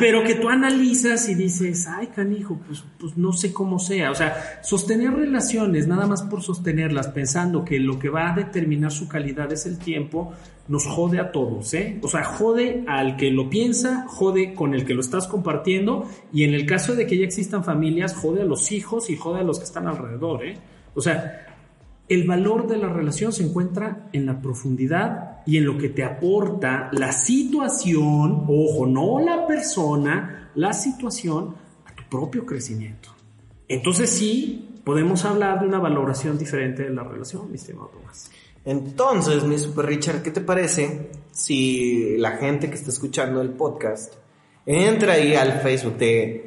pero 0.00 0.24
que 0.24 0.36
tú 0.36 0.48
analizas 0.48 1.28
y 1.28 1.34
dices, 1.34 1.86
ay, 1.86 2.06
canijo, 2.06 2.58
pues, 2.66 2.82
pues 2.98 3.18
no 3.18 3.34
sé 3.34 3.52
cómo 3.52 3.78
sea. 3.78 4.12
O 4.12 4.14
sea, 4.14 4.62
sostener 4.62 5.12
relaciones 5.12 5.86
nada 5.86 6.06
más 6.06 6.22
por 6.22 6.42
sostenerlas, 6.42 7.08
pensando 7.08 7.66
que 7.66 7.78
lo 7.78 7.98
que 7.98 8.08
va 8.08 8.32
a 8.32 8.34
determinar 8.34 8.92
su 8.92 9.08
calidad 9.08 9.52
es 9.52 9.66
el 9.66 9.78
tiempo, 9.78 10.32
nos 10.68 10.86
jode 10.86 11.20
a 11.20 11.32
todos, 11.32 11.74
¿eh? 11.74 11.98
O 12.02 12.08
sea, 12.08 12.24
jode 12.24 12.84
al 12.88 13.18
que 13.18 13.30
lo 13.30 13.50
piensa, 13.50 14.06
jode 14.08 14.54
con 14.54 14.72
el 14.72 14.86
que 14.86 14.94
lo 14.94 15.02
estás 15.02 15.26
compartiendo, 15.26 16.08
y 16.32 16.44
en 16.44 16.54
el 16.54 16.64
caso 16.64 16.94
de 16.94 17.06
que 17.06 17.18
ya 17.18 17.26
existan 17.26 17.62
familias, 17.62 18.14
jode 18.14 18.40
a 18.40 18.46
los 18.46 18.72
hijos 18.72 19.10
y 19.10 19.16
jode 19.16 19.40
a 19.40 19.44
los 19.44 19.58
que 19.58 19.66
están 19.66 19.86
alrededor, 19.86 20.46
¿eh? 20.46 20.56
O 20.94 21.02
sea, 21.02 21.49
el 22.10 22.26
valor 22.26 22.66
de 22.66 22.76
la 22.76 22.88
relación 22.88 23.32
se 23.32 23.44
encuentra 23.44 24.08
en 24.12 24.26
la 24.26 24.42
profundidad 24.42 25.42
y 25.46 25.58
en 25.58 25.64
lo 25.64 25.78
que 25.78 25.90
te 25.90 26.02
aporta 26.02 26.90
la 26.90 27.12
situación, 27.12 28.46
ojo, 28.48 28.84
no 28.84 29.20
la 29.20 29.46
persona, 29.46 30.50
la 30.56 30.72
situación 30.72 31.54
a 31.86 31.94
tu 31.94 32.02
propio 32.10 32.44
crecimiento. 32.44 33.10
Entonces 33.68 34.10
sí, 34.10 34.80
podemos 34.82 35.24
hablar 35.24 35.60
de 35.60 35.68
una 35.68 35.78
valoración 35.78 36.36
diferente 36.36 36.82
de 36.82 36.90
la 36.90 37.04
relación, 37.04 37.48
mi 37.48 37.54
estimado 37.54 37.90
Tomás. 37.90 38.28
Entonces, 38.64 39.44
mi 39.44 39.56
super 39.56 39.86
Richard, 39.86 40.20
¿qué 40.20 40.32
te 40.32 40.40
parece 40.40 41.12
si 41.30 42.16
la 42.18 42.32
gente 42.32 42.68
que 42.68 42.74
está 42.74 42.90
escuchando 42.90 43.40
el 43.40 43.50
podcast 43.50 44.14
entra 44.66 45.12
ahí 45.12 45.36
al 45.36 45.60
Facebook 45.60 45.94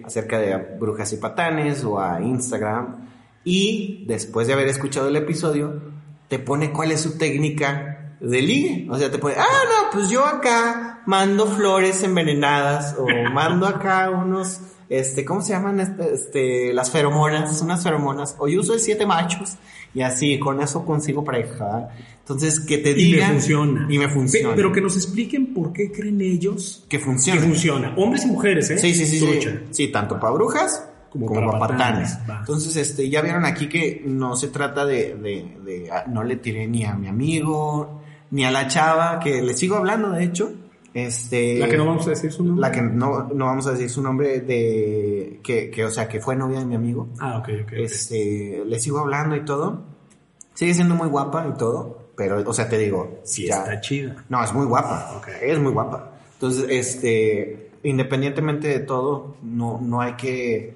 acerca 0.03 0.39
de 0.39 0.57
brujas 0.78 1.14
y 1.14 1.18
patanes 1.18 1.86
o 1.86 1.97
a 1.97 2.22
Instagram 2.22 3.12
y 3.44 4.06
después 4.08 4.48
de 4.48 4.54
haber 4.54 4.68
escuchado 4.68 5.08
el 5.10 5.16
episodio 5.16 5.82
te 6.28 6.39
pone 6.39 6.72
cuál 6.72 6.91
es 6.91 7.02
su 7.02 7.18
técnica 7.18 8.16
de 8.20 8.41
ligue? 8.41 8.88
O 8.89 8.98
sea, 8.98 9.12
te 9.12 9.18
pone, 9.20 9.36
ah, 9.38 9.44
no, 9.44 9.89
pues 9.91 10.10
yo 10.10 10.26
acá 10.26 11.02
mando 11.06 11.46
flores 11.48 12.04
envenenadas 12.04 12.96
o 12.98 13.06
mando 13.34 13.68
acá 13.68 14.10
unos 14.10 14.60
este, 14.89 15.26
¿cómo 15.26 15.41
se 15.41 15.54
llaman? 15.54 15.80
Este, 15.80 16.14
este, 16.14 16.74
las 16.74 16.91
feromonas, 16.91 17.60
unas 17.64 17.82
feromonas, 17.82 18.36
o 18.38 18.48
yo 18.48 18.60
uso 18.62 18.76
el 18.76 18.80
siete 18.80 19.08
machos, 19.08 19.56
y 19.96 20.02
así, 20.02 20.38
con 20.38 20.62
eso 20.62 20.86
consigo 20.86 21.24
pareja. 21.24 21.89
Entonces, 22.20 22.60
que 22.60 22.78
te 22.78 22.91
Y 22.91 22.94
me 22.94 23.00
digan. 23.00 23.32
funciona. 23.32 23.88
Y 23.89 23.98
me 23.98 24.08
funciona. 24.08 24.50
Pe- 24.50 24.56
Pero 24.56 24.72
que 24.72 24.82
nos 24.82 24.96
expliquen 24.96 25.52
por 25.54 25.74
qué 25.74 25.91
creen 25.91 26.22
ellos 26.22 26.84
que 26.89 27.00
que 27.00 27.04
funciona. 27.04 27.41
funciona. 27.41 27.94
Hombres 27.98 28.24
y 28.26 28.28
mujeres, 28.28 28.70
¿eh? 28.70 28.78
Sí, 28.78 28.94
sí, 28.94 29.08
sí, 29.08 29.20
sí. 29.20 29.50
Sí, 29.72 29.88
tanto 29.88 30.20
para 30.20 30.34
brujas 30.34 30.88
Como 31.14 31.28
como, 31.28 31.39
para 31.51 31.59
para 31.59 31.78
patanes. 31.78 32.11
patanes. 32.11 32.30
Va. 32.30 32.39
Entonces, 32.39 32.76
este, 32.76 33.09
ya 33.09 33.22
vieron 33.22 33.45
aquí 33.45 33.70
que 33.70 34.01
no 34.05 34.36
se 34.36 34.47
trata 34.49 34.84
de, 34.86 35.16
de, 35.16 35.57
de- 35.64 35.89
ah, 35.91 36.03
no 36.07 36.24
le 36.24 36.36
tiré 36.38 36.68
ni 36.68 36.84
a 36.84 36.93
mi 36.95 37.07
amigo, 37.07 38.01
ni 38.32 38.43
a 38.45 38.51
la 38.51 38.68
chava, 38.68 39.20
que 39.20 39.41
le 39.41 39.53
sigo 39.53 39.76
hablando, 39.78 40.09
de 40.11 40.24
hecho. 40.26 40.51
Este, 40.93 41.57
La 41.57 41.68
que 41.70 41.78
no 41.78 41.86
vamos 41.88 42.05
a 42.05 42.11
decir 42.11 42.32
su 42.32 42.43
nombre. 42.43 42.61
la 42.61 42.72
que 42.72 42.82
no, 42.82 43.24
no 43.34 43.45
vamos 43.45 43.66
a 43.68 43.72
decir 43.72 43.89
su 43.89 44.01
nombre 44.03 44.41
de, 44.41 45.39
que, 45.43 45.70
que, 45.72 45.86
o 45.86 45.89
sea, 45.91 46.07
que 46.07 46.20
fue 46.20 46.36
novia 46.36 46.59
de 46.59 46.66
mi 46.66 46.76
amigo. 46.76 47.07
Ah, 47.20 47.38
ok, 47.39 47.49
ok. 47.64 47.74
Este, 47.74 48.64
le 48.66 48.80
sigo 48.80 48.99
hablando 48.99 49.36
y 49.36 49.43
todo. 49.45 49.82
Sigue 50.53 50.74
siendo 50.76 50.93
muy 50.95 51.07
guapa 51.09 51.47
y 51.51 51.57
todo, 51.57 52.09
pero, 52.16 52.43
o 52.47 52.53
sea, 52.53 52.70
te 52.70 52.78
digo, 52.78 53.22
Sí, 53.24 53.47
ya- 53.47 53.59
está 53.59 53.82
chida. 53.82 54.24
no, 54.30 54.43
es 54.43 54.53
muy 54.53 54.66
guapa. 54.68 55.14
Ok. 55.18 55.30
Es 55.41 55.57
muy 55.59 55.72
guapa. 55.72 56.11
Entonces, 56.34 56.66
este, 56.70 57.72
independientemente 57.82 58.68
de 58.68 58.80
todo, 58.82 59.36
no, 59.41 59.80
no 59.82 59.99
hay 60.01 60.14
que, 60.14 60.76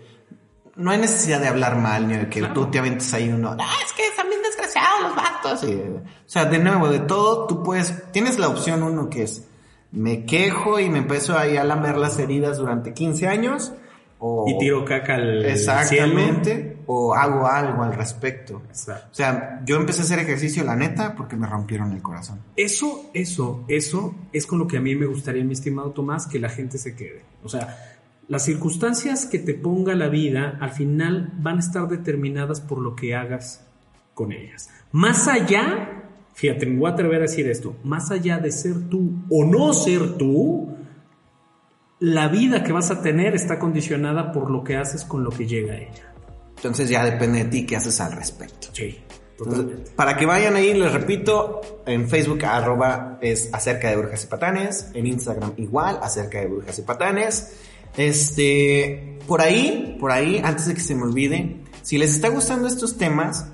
no 0.78 0.92
hay 0.92 1.00
necesidad 1.00 1.42
de 1.42 1.48
hablar 1.48 1.78
mal 1.78 2.08
ni 2.08 2.16
de 2.16 2.30
que 2.30 2.42
tú 2.48 2.70
te 2.70 2.80
aventes 2.80 3.14
ahí 3.14 3.30
uno, 3.30 3.56
ah, 3.60 3.76
es 3.86 3.94
que 3.94 4.08
están 4.08 4.30
bien 4.30 4.42
desgraciados 4.42 5.02
los 5.04 5.16
vatos. 5.16 5.64
o 5.64 6.02
sea, 6.26 6.46
de 6.46 6.60
nuevo, 6.60 6.88
de 6.88 7.00
todo, 7.00 7.48
tú 7.48 7.64
puedes, 7.64 8.12
tienes 8.12 8.38
la 8.38 8.48
opción 8.48 8.84
uno 8.84 9.10
que 9.10 9.24
es, 9.24 9.48
me 9.92 10.26
quejo 10.26 10.80
y 10.80 10.90
me 10.90 11.00
empiezo 11.00 11.38
ahí 11.38 11.58
a 11.58 11.64
lamer 11.64 11.98
las 11.98 12.20
heridas 12.20 12.58
durante 12.58 12.94
15 12.94 13.28
años. 13.28 13.74
O, 14.20 14.46
y 14.48 14.58
tiro 14.58 14.84
caca 14.84 15.16
al 15.16 15.46
Exactamente. 15.46 16.78
O 16.88 17.14
hago 17.14 17.46
algo 17.46 17.84
al 17.84 17.94
respecto. 17.94 18.64
O 18.72 19.14
sea, 19.14 19.62
yo 19.64 19.76
empecé 19.76 20.02
a 20.02 20.06
hacer 20.06 20.20
ejercicio, 20.20 20.64
la 20.64 20.76
neta, 20.76 21.14
porque 21.16 21.36
me 21.36 21.46
rompieron 21.46 21.92
el 21.92 22.02
corazón. 22.02 22.40
Eso, 22.56 23.12
eso, 23.14 23.64
eso 23.68 24.16
es 24.34 24.48
con 24.48 24.58
lo 24.58 24.68
que 24.68 24.78
a 24.78 24.82
mí 24.82 24.96
me 24.96 25.06
gustaría, 25.06 25.44
mi 25.44 25.54
estimado 25.54 25.92
Tomás, 25.92 26.26
que 26.26 26.40
la 26.40 26.50
gente 26.50 26.78
se 26.78 26.96
quede. 26.96 27.24
O 27.44 27.50
sea, 27.50 27.97
las 28.28 28.44
circunstancias 28.44 29.26
que 29.26 29.40
te 29.40 29.54
ponga 29.54 29.96
la 29.96 30.10
vida 30.10 30.58
al 30.60 30.72
final 30.72 31.32
van 31.40 31.58
a 31.58 31.60
estar 31.60 31.88
determinadas 31.88 32.60
por 32.62 32.80
lo 32.80 32.96
que 32.96 33.16
hagas 33.16 33.66
con 34.14 34.32
ellas. 34.32 34.70
Más 34.92 35.28
allá, 35.28 36.04
fíjate, 36.34 36.66
me 36.66 36.78
voy 36.78 36.90
a 36.90 36.94
atrever 36.94 37.20
a 37.20 37.22
decir 37.22 37.48
esto, 37.50 37.78
más 37.84 38.12
allá 38.12 38.40
de 38.40 38.52
ser 38.52 38.90
tú 38.90 39.24
o 39.30 39.46
no 39.46 39.74
ser 39.74 40.18
tú, 40.18 40.76
la 42.00 42.28
vida 42.28 42.64
que 42.64 42.72
vas 42.72 42.92
a 42.92 43.02
tener 43.02 43.34
está 43.34 43.60
condicionada 43.60 44.32
por 44.32 44.52
lo 44.52 44.64
que 44.64 44.76
haces 44.76 45.04
con 45.04 45.24
lo 45.24 45.32
que 45.32 45.48
llega 45.48 45.74
a 45.74 45.78
ella. 45.78 46.14
Entonces 46.58 46.90
ya 46.90 47.06
depende 47.06 47.44
de 47.44 47.46
ti 47.46 47.66
qué 47.66 47.76
haces 47.76 48.00
al 48.02 48.12
respecto. 48.12 48.68
Sí. 48.74 49.00
para 49.96 50.18
que 50.18 50.26
vayan 50.26 50.56
ahí, 50.56 50.74
les 50.74 50.92
repito, 50.92 51.62
en 51.86 52.10
Facebook 52.10 52.44
arroba 52.44 53.20
es 53.22 53.50
acerca 53.54 53.90
de 53.90 53.98
brujas 53.98 54.24
y 54.24 54.28
patanes, 54.28 54.92
en 54.94 55.06
Instagram 55.06 55.54
igual, 55.58 56.00
acerca 56.02 56.40
de 56.40 56.48
brujas 56.48 56.78
y 56.78 56.82
patanes. 56.82 57.54
Este, 57.98 59.20
por 59.28 59.42
ahí, 59.42 59.98
por 60.00 60.12
ahí, 60.12 60.40
antes 60.44 60.68
de 60.68 60.76
que 60.76 60.80
se 60.80 60.96
me 60.96 61.04
olvide, 61.04 61.58
si 61.82 61.98
les 61.98 62.12
está 62.12 62.30
gustando 62.30 62.68
estos 62.68 62.98
temas, 62.98 63.48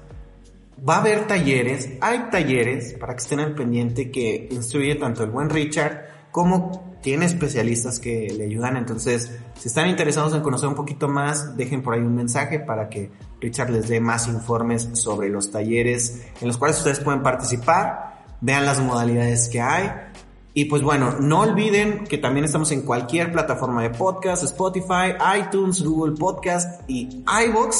va 0.87 0.97
a 0.97 0.99
haber 0.99 1.27
talleres, 1.27 1.89
hay 2.01 2.25
talleres 2.29 2.93
para 2.93 3.15
que 3.15 3.21
estén 3.21 3.39
al 3.39 3.55
pendiente 3.55 4.11
que 4.11 4.49
instruye 4.51 4.95
tanto 4.95 5.23
el 5.23 5.31
buen 5.31 5.49
Richard 5.49 6.13
como 6.31 6.97
tiene 7.01 7.25
especialistas 7.25 7.99
que 7.99 8.33
le 8.35 8.45
ayudan. 8.45 8.75
Entonces, 8.75 9.31
si 9.59 9.67
están 9.67 9.87
interesados 9.89 10.33
en 10.33 10.41
conocer 10.41 10.67
un 10.67 10.75
poquito 10.75 11.07
más, 11.07 11.55
dejen 11.55 11.83
por 11.83 11.93
ahí 11.93 12.01
un 12.01 12.15
mensaje 12.15 12.59
para 12.59 12.89
que 12.89 13.11
Richard 13.39 13.69
les 13.69 13.87
dé 13.87 13.99
más 13.99 14.27
informes 14.27 14.89
sobre 14.93 15.29
los 15.29 15.51
talleres 15.51 16.23
en 16.41 16.47
los 16.47 16.57
cuales 16.57 16.77
ustedes 16.77 16.99
pueden 16.99 17.21
participar. 17.21 18.23
Vean 18.41 18.65
las 18.65 18.81
modalidades 18.81 19.47
que 19.47 19.61
hay 19.61 19.89
y 20.53 20.65
pues 20.65 20.81
bueno, 20.83 21.15
no 21.19 21.41
olviden 21.41 22.05
que 22.05 22.17
también 22.17 22.45
estamos 22.45 22.71
en 22.71 22.83
cualquier 22.83 23.31
plataforma 23.31 23.81
de 23.81 23.89
podcast, 23.89 24.43
Spotify, 24.43 25.15
iTunes, 25.39 25.83
Google 25.83 26.15
Podcast 26.15 26.87
y 26.87 27.23
iVoox. 27.47 27.75